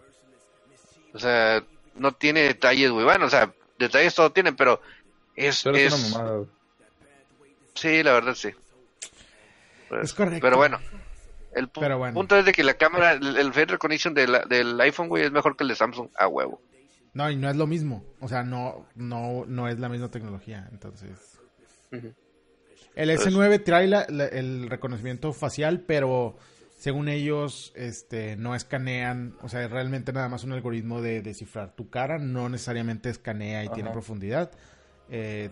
O 1.14 1.20
sea, 1.20 1.64
no 1.96 2.12
tiene 2.14 2.42
detalles, 2.44 2.90
güey. 2.92 3.04
Bueno, 3.06 3.26
o 3.26 3.30
sea, 3.30 3.52
detalles 3.78 4.16
todo 4.16 4.32
tienen, 4.32 4.56
pero 4.56 4.82
es. 5.36 5.62
Pero 5.64 5.78
es, 5.78 5.94
es- 5.94 6.00
una 6.00 6.18
mamada, 6.18 6.38
güey. 6.38 6.50
Sí, 7.76 8.04
la 8.04 8.14
verdad 8.14 8.34
sí. 8.36 8.50
Es 10.02 10.14
correcto. 10.14 10.40
Pero 10.42 10.58
bueno. 10.58 10.80
El 11.54 11.66
pu- 11.72 11.80
Pero 11.80 11.98
bueno. 11.98 12.14
punto 12.14 12.38
es 12.38 12.46
de 12.46 12.52
que 12.52 12.64
la 12.64 12.76
cámara, 12.76 13.14
el, 13.14 13.36
el 13.38 13.54
face 13.54 13.66
recognition 13.68 14.14
de 14.14 14.28
la- 14.28 14.46
del 14.46 14.80
iPhone, 14.82 15.08
güey, 15.10 15.24
es 15.26 15.32
mejor 15.32 15.56
que 15.58 15.64
el 15.64 15.70
de 15.70 15.76
Samsung 15.76 16.10
a 16.18 16.28
huevo. 16.28 16.62
No, 17.20 17.30
y 17.30 17.36
no 17.36 17.50
es 17.50 17.58
lo 17.58 17.68
mismo. 17.68 18.04
O 18.22 18.28
sea, 18.30 18.44
no, 18.44 18.86
no, 18.96 19.44
no 19.46 19.68
es 19.68 19.78
la 19.78 19.90
misma 19.90 20.10
tecnología. 20.10 20.70
Entonces. 20.72 21.38
El 22.96 23.10
S9 23.10 23.64
trae 23.64 23.88
la- 23.88 24.06
la- 24.10 24.26
el 24.28 24.70
reconocimiento 24.70 25.34
facial, 25.34 25.82
pero 25.82 26.38
según 26.78 27.10
ellos, 27.10 27.74
este, 27.76 28.36
no 28.38 28.56
escanean, 28.56 29.36
o 29.42 29.50
sea, 29.50 29.64
es 29.64 29.70
realmente 29.72 30.14
nada 30.14 30.30
más 30.30 30.44
un 30.46 30.54
algoritmo 30.54 31.02
de 31.02 31.22
descifrar 31.22 31.76
tu 31.76 31.90
cara, 31.90 32.18
no 32.20 32.48
necesariamente 32.48 33.10
escanea 33.10 33.64
y 33.64 33.68
Ajá. 33.68 33.76
tiene 33.76 33.92
profundidad. 33.92 34.52
Eh, 35.10 35.50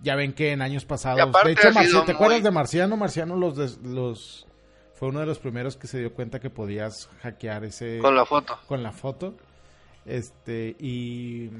ya 0.00 0.16
ven 0.16 0.32
que 0.32 0.52
en 0.52 0.62
años 0.62 0.84
pasados, 0.84 1.18
de 1.44 1.52
hecho, 1.52 1.68
ha 1.68 1.72
Marci- 1.72 1.86
sido 1.86 2.04
¿te 2.04 2.12
acuerdas 2.12 2.42
de 2.42 2.50
Marciano? 2.50 2.96
Marciano 2.96 3.36
los, 3.36 3.56
des- 3.56 3.78
los 3.78 4.46
fue 4.94 5.08
uno 5.08 5.20
de 5.20 5.26
los 5.26 5.38
primeros 5.38 5.76
que 5.76 5.86
se 5.86 5.98
dio 5.98 6.12
cuenta 6.14 6.40
que 6.40 6.50
podías 6.50 7.08
hackear 7.22 7.64
ese 7.64 7.98
Con 7.98 8.14
la 8.16 8.24
foto. 8.26 8.58
con 8.66 8.82
la 8.82 8.92
foto. 8.92 9.36
Este, 10.06 10.76
y 10.78 11.50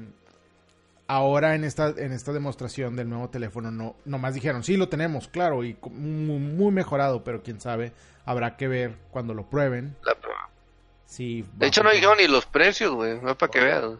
ahora 1.07 1.55
en 1.55 1.63
esta, 1.63 1.89
en 1.97 2.11
esta 2.11 2.31
demostración 2.33 2.95
del 2.95 3.09
nuevo 3.09 3.29
teléfono, 3.29 3.71
no, 3.71 3.95
nomás 4.05 4.33
dijeron, 4.33 4.63
sí, 4.63 4.77
lo 4.77 4.89
tenemos, 4.89 5.27
claro, 5.27 5.63
y 5.63 5.77
muy, 5.91 6.39
muy 6.39 6.71
mejorado, 6.71 7.23
pero 7.23 7.43
quién 7.43 7.59
sabe, 7.59 7.91
habrá 8.25 8.57
que 8.57 8.67
ver 8.67 8.95
cuando 9.11 9.33
lo 9.33 9.49
prueben. 9.49 9.95
La- 10.03 10.15
De 11.57 11.67
hecho, 11.67 11.83
no 11.83 11.91
dijeron 11.91 12.17
ni 12.19 12.27
los 12.27 12.45
precios, 12.45 12.93
güey. 12.93 13.19
No 13.21 13.31
es 13.31 13.35
para 13.35 13.51
que 13.51 13.59
güey. 13.59 13.97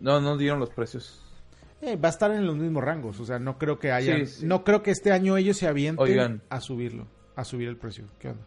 No, 0.00 0.20
no 0.20 0.36
dieron 0.36 0.60
los 0.60 0.70
precios. 0.70 1.20
Eh, 1.80 1.96
va 1.96 2.08
a 2.08 2.10
estar 2.10 2.30
en 2.32 2.46
los 2.46 2.56
mismos 2.56 2.82
rangos, 2.84 3.18
o 3.20 3.24
sea, 3.24 3.38
no 3.38 3.56
creo 3.58 3.78
que 3.78 3.92
haya, 3.92 4.16
Sí, 4.18 4.26
sí. 4.26 4.46
no 4.46 4.64
creo 4.64 4.82
que 4.82 4.90
este 4.90 5.12
año 5.12 5.36
ellos 5.36 5.56
se 5.56 5.68
avienten 5.68 6.02
Oigan. 6.04 6.42
a 6.50 6.60
subirlo, 6.60 7.06
a 7.36 7.44
subir 7.44 7.68
el 7.68 7.76
precio. 7.76 8.04
¿Qué 8.18 8.28
onda? 8.30 8.42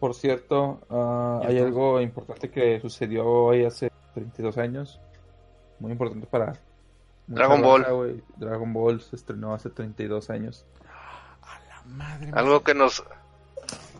Por 0.00 0.14
cierto, 0.14 0.80
ah, 0.90 1.42
hay 1.46 1.58
algo 1.58 2.00
importante 2.00 2.50
que 2.50 2.80
sucedió 2.80 3.26
hoy 3.26 3.64
hace 3.64 3.90
32 4.14 4.58
años. 4.58 5.00
Muy 5.78 5.92
importante 5.92 6.26
para... 6.26 6.54
Dragon 7.26 7.62
Ball. 7.62 7.82
raza. 7.82 8.22
Dragon 8.36 8.72
Ball 8.72 9.00
se 9.00 9.16
estrenó 9.16 9.54
hace 9.54 9.70
32 9.70 10.28
años. 10.30 10.66
La 11.68 11.82
madre 11.86 12.26
mía. 12.26 12.34
Algo 12.36 12.62
que 12.62 12.74
nos 12.74 13.02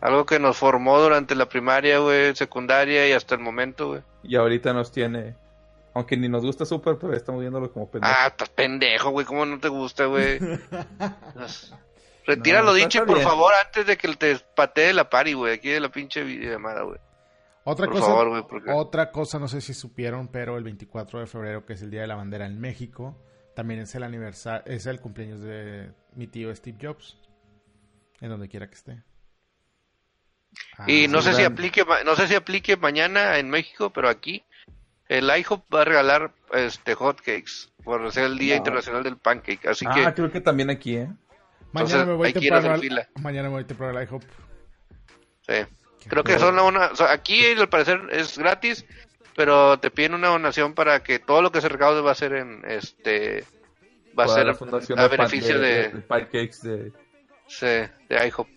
algo 0.00 0.26
que 0.26 0.40
nos 0.40 0.56
formó 0.56 0.98
durante 1.00 1.36
la 1.36 1.46
primaria, 1.48 1.98
güey, 2.00 2.34
secundaria 2.34 3.08
y 3.08 3.12
hasta 3.12 3.36
el 3.36 3.40
momento, 3.40 3.88
güey. 3.88 4.02
Y 4.24 4.34
ahorita 4.36 4.72
nos 4.72 4.90
tiene... 4.90 5.36
Aunque 5.94 6.16
ni 6.16 6.28
nos 6.28 6.42
gusta 6.44 6.64
súper, 6.64 6.96
pero 6.98 7.12
estamos 7.14 7.40
viéndolo 7.42 7.70
como 7.72 7.88
pendejo. 7.88 8.12
Ah, 8.18 8.26
estás 8.28 8.48
pendejo, 8.48 9.10
güey, 9.10 9.24
¿cómo 9.26 9.44
no 9.46 9.60
te 9.60 9.68
gusta, 9.68 10.06
güey? 10.06 10.38
Retira 12.26 12.60
No, 12.60 12.66
lo 12.66 12.76
está- 12.76 12.86
dicho, 12.86 13.06
por 13.06 13.16
bien. 13.16 13.28
favor, 13.28 13.52
antes 13.64 13.86
de 13.86 13.96
que 13.96 14.14
te 14.16 14.38
patee 14.54 14.92
la 14.92 15.08
pari, 15.10 15.32
güey, 15.34 15.54
aquí 15.54 15.68
de 15.70 15.80
la 15.80 15.88
pinche 15.90 16.22
videollamada, 16.22 16.82
güey. 16.82 16.98
Otra 17.64 17.86
Por 17.86 17.94
cosa, 17.94 18.06
favor, 18.06 18.28
güey, 18.30 18.42
porque 18.48 18.70
Otra 18.72 19.12
cosa, 19.12 19.38
no 19.38 19.46
sé 19.46 19.60
si 19.60 19.72
supieron, 19.72 20.28
pero 20.28 20.56
el 20.58 20.64
24 20.64 21.20
de 21.20 21.26
febrero, 21.26 21.64
que 21.64 21.74
es 21.74 21.82
el 21.82 21.90
Día 21.90 22.00
de 22.00 22.08
la 22.08 22.16
Bandera 22.16 22.46
en 22.46 22.60
México, 22.60 23.16
también 23.54 23.80
es 23.80 23.94
el 23.94 24.02
aniversario, 24.02 24.64
es 24.66 24.86
el 24.86 25.00
cumpleaños 25.00 25.40
de 25.40 25.92
mi 26.16 26.26
tío 26.26 26.54
Steve 26.54 26.78
Jobs, 26.80 27.16
en 28.20 28.30
donde 28.30 28.48
quiera 28.48 28.68
que 28.68 28.74
esté. 28.74 29.02
Ah, 30.76 30.90
y 30.90 31.08
no 31.08 31.22
sé 31.22 31.34
si 31.34 31.44
aplique 31.44 31.84
no 32.04 32.14
sé 32.16 32.28
si 32.28 32.34
aplique 32.34 32.76
mañana 32.76 33.38
en 33.38 33.48
México, 33.48 33.90
pero 33.90 34.08
aquí 34.08 34.44
el 35.08 35.30
IHOP 35.30 35.72
va 35.72 35.82
a 35.82 35.84
regalar 35.84 36.34
este 36.52 36.94
hotcakes 36.94 37.70
por 37.84 38.10
ser 38.12 38.24
el 38.24 38.38
Día 38.38 38.54
No. 38.54 38.58
Internacional 38.58 39.02
del 39.02 39.16
Pancake, 39.16 39.68
así 39.68 39.86
ah, 39.88 39.94
que 39.94 40.14
creo 40.14 40.30
que 40.30 40.40
también 40.40 40.68
aquí, 40.68 40.96
¿eh? 40.96 41.08
mañana 41.72 42.02
entonces 42.02 42.06
me 42.06 42.14
voy 42.14 42.28
a 42.28 42.32
temprano 42.32 43.02
mañana 43.20 43.48
me 43.48 43.54
voy 43.54 43.64
temprano 43.64 43.96
al 43.98 44.04
IHOP. 44.04 44.22
sí. 45.46 45.54
Creo 46.09 46.24
que 46.24 46.38
son 46.38 46.59
una, 46.59 46.86
o 46.86 46.96
sea, 46.96 47.12
aquí 47.12 47.44
al 47.46 47.68
parecer 47.68 48.00
es 48.11 48.38
gratis, 48.38 48.84
pero 49.36 49.78
te 49.78 49.90
piden 49.90 50.14
una 50.14 50.28
donación 50.28 50.74
para 50.74 51.03
que 51.03 51.18
todo 51.18 51.42
lo 51.42 51.53
que 51.53 51.61
se 51.61 51.68
recaude 51.68 52.00
va 52.00 52.12
a 52.12 52.16
ser 52.16 52.34
en 52.34 52.62
este 52.66 53.44
va 54.18 54.24
a 54.24 54.28
ser 54.28 54.46
la 54.46 54.55
fundación 54.55 54.98
a 54.98 55.09
beneficio 55.09 55.59
de, 55.59 55.68
de, 55.68 55.88
de 55.88 56.00
pancakes 56.03 56.62
de... 56.62 56.92
sí, 57.46 57.66
de 57.66 58.26
IHOP. 58.28 58.48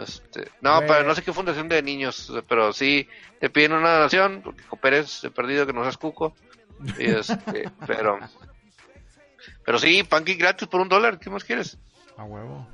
Este, 0.00 0.50
no, 0.60 0.76
Güey. 0.76 0.88
para 0.88 1.04
no 1.04 1.14
sé 1.14 1.22
qué 1.22 1.32
fundación 1.32 1.68
de 1.68 1.82
niños, 1.82 2.32
pero 2.48 2.72
sí 2.72 3.08
te 3.40 3.50
piden 3.50 3.72
una 3.72 3.94
donación 3.94 4.42
porque 4.42 4.64
cooperes 4.64 5.22
de 5.22 5.30
perdido 5.30 5.66
que 5.66 5.72
no 5.72 5.82
seas 5.82 5.96
cuco. 5.96 6.34
Y 6.98 7.10
este, 7.10 7.70
pero 7.86 8.18
pero 9.64 9.78
sí, 9.78 10.02
pancake 10.02 10.38
gratis 10.38 10.68
por 10.68 10.80
un 10.80 10.88
dólar, 10.88 11.18
¿qué 11.18 11.30
más 11.30 11.44
quieres? 11.44 11.78
A 12.16 12.24
huevo. 12.24 12.66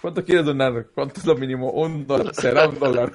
¿Cuánto 0.00 0.24
quieres 0.24 0.44
donar? 0.44 0.88
¿Cuánto 0.94 1.20
es 1.20 1.26
lo 1.26 1.34
mínimo? 1.36 1.70
Un 1.70 2.06
dólar. 2.06 2.34
Será 2.34 2.68
un 2.68 2.78
dólar. 2.78 3.12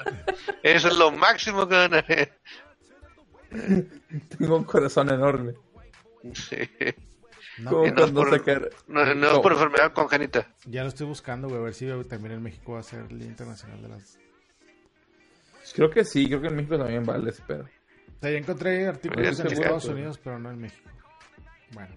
Eso 0.62 0.88
es 0.88 0.96
lo 0.98 1.10
máximo 1.10 1.66
que 1.66 1.74
ganaré. 1.76 2.32
Tengo 4.38 4.56
un 4.56 4.64
corazón 4.64 5.10
enorme. 5.10 5.54
Sí. 6.34 6.56
No, 7.58 7.82
que 7.82 7.90
no 7.92 8.04
es 8.04 8.10
cuando 8.12 8.20
por- 8.22 8.30
sacar... 8.30 8.70
No, 8.86 9.04
no 9.14 9.26
es 9.26 9.32
No. 9.34 9.42
por 9.42 9.52
enfermedad 9.52 9.92
congénita. 9.92 10.54
ya 10.66 10.82
lo 10.82 10.88
estoy 10.88 11.06
buscando, 11.06 11.48
güey, 11.48 11.60
a 11.60 11.64
ver 11.64 11.74
si 11.74 11.86
también 12.08 12.34
en 12.34 12.42
México 12.42 12.72
va 12.72 12.80
a 12.80 12.82
ser 12.82 13.06
el 13.10 13.18
Día 13.18 13.28
Internacional 13.28 13.82
de 13.82 13.88
las... 13.88 14.18
Creo 15.74 15.90
que 15.90 16.04
sí, 16.04 16.26
creo 16.26 16.40
que 16.40 16.48
en 16.48 16.56
México 16.56 16.76
también 16.78 17.04
vale 17.04 17.30
ese 17.30 17.42
pedo. 17.42 17.62
O 17.64 18.20
sea, 18.20 18.30
ya 18.30 18.38
encontré 18.38 18.86
artículos 18.86 19.40
en 19.40 19.46
Estados. 19.46 19.84
Unidos, 19.86 20.18
pero 20.22 20.38
no 20.38 20.50
en 20.50 20.58
México. 20.58 20.90
Bueno. 21.72 21.94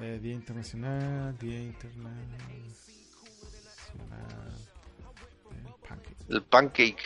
Eh, 0.00 0.18
Día 0.22 0.32
Internacional, 0.32 1.36
Día 1.38 1.60
Internacional. 1.60 2.30
El 6.28 6.42
pancake. 6.44 7.02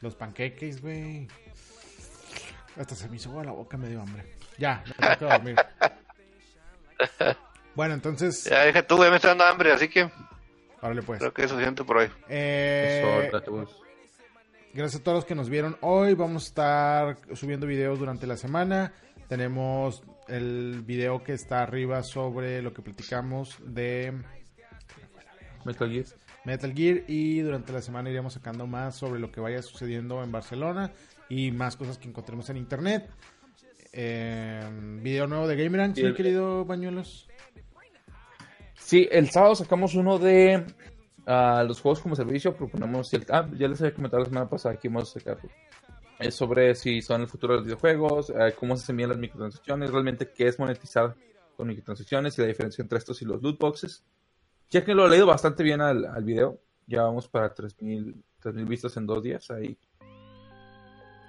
Los 0.00 0.14
pancakes, 0.14 0.80
güey. 0.80 1.28
Hasta 2.78 2.94
se 2.94 3.08
me 3.08 3.16
hizo 3.16 3.30
agua 3.30 3.44
la 3.44 3.52
boca, 3.52 3.76
me 3.76 3.88
dio 3.88 4.00
hambre. 4.02 4.24
Ya, 4.58 4.84
me 4.86 4.94
tengo 5.16 5.18
que 5.18 5.24
dormir. 5.24 5.56
Bueno, 7.74 7.94
entonces, 7.94 8.44
Ya 8.44 8.64
deja 8.64 8.86
tú, 8.86 8.96
güey, 8.96 9.10
me 9.10 9.16
está 9.16 9.28
dando 9.28 9.44
hambre, 9.44 9.72
así 9.72 9.88
que 9.88 10.10
órale 10.80 11.02
pues. 11.02 11.18
creo 11.20 11.32
que 11.32 11.44
es 11.44 11.50
suficiente 11.50 11.84
por 11.84 11.98
hoy. 11.98 12.10
Eh. 12.28 13.02
Gracias 14.74 15.00
a 15.00 15.04
todos 15.04 15.16
los 15.18 15.24
que 15.24 15.34
nos 15.34 15.48
vieron 15.48 15.76
hoy. 15.80 16.14
Vamos 16.14 16.44
a 16.44 16.46
estar 16.46 17.36
subiendo 17.36 17.66
videos 17.66 17.98
durante 17.98 18.26
la 18.26 18.36
semana. 18.36 18.92
Tenemos 19.28 20.02
el 20.28 20.82
video 20.84 21.24
que 21.24 21.32
está 21.32 21.62
arriba 21.62 22.02
sobre 22.02 22.62
lo 22.62 22.72
que 22.74 22.82
platicamos 22.82 23.56
de 23.60 24.12
Metal 25.68 25.90
Gear. 25.90 26.06
Metal 26.44 26.72
Gear 26.74 27.02
y 27.06 27.40
durante 27.40 27.72
la 27.72 27.82
semana 27.82 28.08
iremos 28.10 28.32
sacando 28.32 28.66
más 28.66 28.96
sobre 28.96 29.20
lo 29.20 29.30
que 29.30 29.40
vaya 29.40 29.60
sucediendo 29.62 30.22
en 30.22 30.32
Barcelona 30.32 30.92
y 31.28 31.50
más 31.52 31.76
cosas 31.76 31.98
que 31.98 32.08
encontremos 32.08 32.48
en 32.50 32.56
internet. 32.56 33.08
eh, 33.92 34.60
video 35.02 35.26
nuevo 35.26 35.46
de 35.46 35.56
mi 35.56 35.78
el- 36.00 36.14
querido 36.14 36.64
Bañuelos. 36.64 37.28
Sí, 38.74 39.08
el 39.10 39.28
sábado 39.30 39.54
sacamos 39.54 39.94
uno 39.94 40.18
de 40.18 40.64
ah, 41.26 41.64
los 41.66 41.80
juegos 41.80 42.00
como 42.00 42.14
servicio. 42.16 42.54
Proponemos. 42.54 43.12
El, 43.12 43.26
ah, 43.30 43.46
ya 43.56 43.68
les 43.68 43.80
había 43.80 43.94
comentado 43.94 44.22
la 44.22 44.28
semana 44.28 44.48
pasada 44.48 44.76
que 44.76 44.88
vamos 44.88 45.14
a 45.14 45.18
sacar. 45.20 45.38
Es 46.18 46.34
sobre 46.34 46.74
si 46.74 47.00
son 47.02 47.20
el 47.22 47.28
futuro 47.28 47.54
de 47.54 47.58
los 47.58 47.66
videojuegos, 47.66 48.30
eh, 48.30 48.54
cómo 48.58 48.76
se 48.76 48.90
envían 48.92 49.10
las 49.10 49.18
microtransacciones, 49.18 49.90
realmente 49.90 50.30
qué 50.34 50.48
es 50.48 50.58
monetizar 50.58 51.14
con 51.56 51.68
microtransacciones 51.68 52.38
y 52.38 52.40
la 52.40 52.46
diferencia 52.48 52.82
entre 52.82 52.98
estos 52.98 53.20
y 53.22 53.24
los 53.24 53.42
loot 53.42 53.58
boxes. 53.58 54.04
Ya 54.70 54.84
que 54.84 54.94
lo 54.94 55.06
he 55.06 55.10
leído 55.10 55.26
bastante 55.26 55.62
bien 55.62 55.80
al, 55.80 56.04
al 56.04 56.24
video, 56.24 56.58
ya 56.86 57.02
vamos 57.02 57.28
para 57.28 57.52
3000 57.54 58.22
3000 58.40 58.64
vistas 58.66 58.96
en 58.96 59.06
dos 59.06 59.22
días. 59.22 59.50
Ahí, 59.50 59.76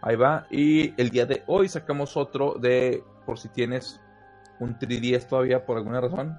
ahí 0.01 0.15
va. 0.15 0.45
Y 0.51 0.93
el 1.01 1.09
día 1.09 1.25
de 1.25 1.43
hoy 1.47 1.67
sacamos 1.69 2.15
otro 2.17 2.55
de 2.59 3.03
por 3.25 3.39
si 3.39 3.49
tienes 3.49 3.99
un 4.59 4.77
3DS 4.77 5.27
todavía 5.27 5.65
por 5.65 5.77
alguna 5.77 6.01
razón 6.01 6.37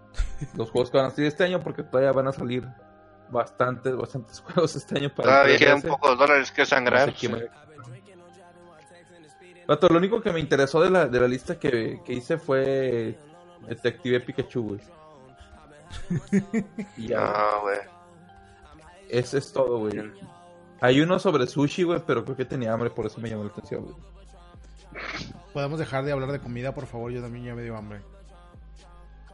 los 0.56 0.70
juegos 0.70 0.90
que 0.90 0.96
van 0.98 1.06
a 1.06 1.10
salir 1.10 1.26
este 1.28 1.44
año 1.44 1.60
porque 1.60 1.82
todavía 1.82 2.12
van 2.12 2.28
a 2.28 2.32
salir 2.32 2.66
bastantes, 3.30 3.96
bastantes 3.96 4.40
juegos 4.46 4.76
este 4.76 4.98
año 4.98 5.10
para 5.14 5.28
Todavía 5.30 5.58
quedan 5.58 5.82
3DS. 5.82 5.88
pocos 5.88 6.18
dólares 6.18 6.50
que 6.52 6.64
sangrar. 6.64 7.08
No 7.08 7.14
sé 7.16 7.28
me- 7.28 7.48
lo 9.90 9.98
único 9.98 10.20
que 10.22 10.32
me 10.32 10.38
interesó 10.40 10.80
de 10.80 10.90
la, 10.90 11.06
de 11.08 11.20
la 11.20 11.26
lista 11.28 11.58
que, 11.58 12.00
que 12.04 12.12
hice 12.12 12.38
fue 12.38 13.18
Detective 13.68 14.20
Pikachu, 14.20 14.62
güey. 14.62 14.80
Ya, 16.96 17.58
güey. 17.62 17.78
ese 19.08 19.38
es 19.38 19.52
todo, 19.52 19.78
güey. 19.78 20.12
Hay 20.80 21.00
uno 21.00 21.18
sobre 21.18 21.46
sushi, 21.46 21.84
güey, 21.84 22.02
pero 22.06 22.24
creo 22.24 22.36
que 22.36 22.44
tenía 22.44 22.72
hambre, 22.72 22.90
por 22.90 23.06
eso 23.06 23.20
me 23.20 23.28
llamó 23.30 23.44
la 23.44 23.50
atención, 23.50 23.84
güey. 23.84 23.96
Podemos 25.52 25.78
dejar 25.78 26.04
de 26.04 26.12
hablar 26.12 26.32
de 26.32 26.38
comida, 26.38 26.74
por 26.74 26.86
favor. 26.86 27.10
Yo 27.12 27.22
también 27.22 27.44
ya 27.44 27.54
me 27.54 27.62
dio 27.62 27.76
hambre. 27.76 28.00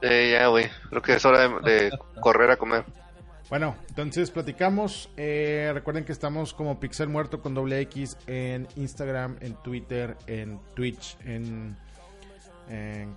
Eh, 0.03 0.37
ya, 0.39 0.47
güey. 0.49 0.69
Creo 0.89 1.03
que 1.03 1.15
es 1.15 1.25
hora 1.25 1.49
de, 1.49 1.71
de 1.71 1.99
correr 2.21 2.51
a 2.51 2.57
comer. 2.57 2.85
Bueno, 3.53 3.77
entonces 3.89 4.31
platicamos. 4.31 5.11
Eh, 5.17 5.71
recuerden 5.75 6.05
que 6.05 6.13
estamos 6.13 6.55
como 6.55 6.81
Pixel 6.81 7.09
Muerto 7.09 7.43
con 7.43 7.55
doble 7.55 7.81
X 7.81 8.17
en 8.27 8.67
Instagram, 8.77 9.37
en 9.41 9.55
Twitter, 9.63 10.17
en 10.27 10.59
Twitch, 10.75 11.19
en, 11.25 11.77
en 12.69 13.15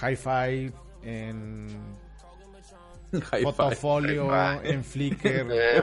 Hi-Fi, 0.00 0.72
en. 1.02 1.66
Fotofolio, 3.22 4.28
en 4.62 4.84
Flickr. 4.84 5.26
Eh. 5.56 5.82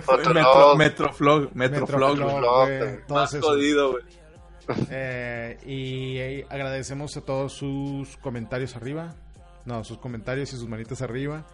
Metroflog, 0.78 0.78
Metroflog, 0.78 1.56
Metroflog, 1.56 3.10
Más 3.10 3.40
jodido, 3.40 3.92
güey. 3.92 4.04
Eh, 4.90 5.58
y 5.66 6.18
eh, 6.18 6.48
agradecemos 6.50 7.18
a 7.18 7.22
todos 7.22 7.54
sus 7.54 8.16
comentarios 8.18 8.76
arriba. 8.76 9.14
No, 9.66 9.84
sus 9.84 9.98
comentarios 9.98 10.54
y 10.54 10.58
sus 10.58 10.68
manitas 10.68 11.02
arriba. 11.02 11.46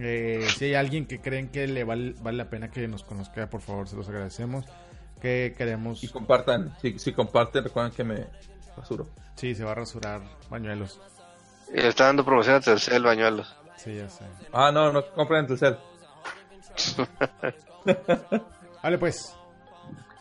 Eh, 0.00 0.46
si 0.56 0.66
hay 0.66 0.74
alguien 0.74 1.06
que 1.06 1.20
creen 1.20 1.48
que 1.48 1.66
le 1.66 1.84
vale, 1.84 2.14
vale 2.20 2.36
la 2.38 2.50
pena 2.50 2.70
que 2.70 2.86
nos 2.88 3.04
conozca, 3.04 3.48
por 3.48 3.60
favor, 3.60 3.88
se 3.88 3.96
los 3.96 4.08
agradecemos. 4.08 4.64
Que 5.20 5.54
queremos. 5.56 6.02
Y 6.02 6.08
compartan, 6.08 6.76
si, 6.82 6.98
si 6.98 7.12
comparten, 7.12 7.64
recuerden 7.64 7.92
que 7.92 8.04
me 8.04 8.26
rasuro. 8.76 9.08
Sí, 9.36 9.54
se 9.54 9.64
va 9.64 9.72
a 9.72 9.76
rasurar 9.76 10.22
bañuelos. 10.50 11.00
Y 11.72 11.80
le 11.80 11.88
está 11.88 12.04
dando 12.04 12.24
promoción 12.24 12.56
a 12.56 12.60
Telcel 12.60 13.02
Bañuelos. 13.02 13.56
Sí, 13.84 13.96
ya 13.96 14.08
sé. 14.08 14.24
Ah, 14.50 14.72
no, 14.72 14.90
no 14.90 15.04
compren 15.12 15.40
en 15.40 15.46
Telcel. 15.48 15.76
Vale, 18.82 18.98
pues. 18.98 19.36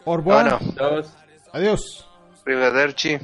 Orboa. 0.03 0.41
Bueno, 0.43 0.59
Adiós. 0.77 1.13
Adiós. 1.53 2.09
Arrivederci. 2.45 3.19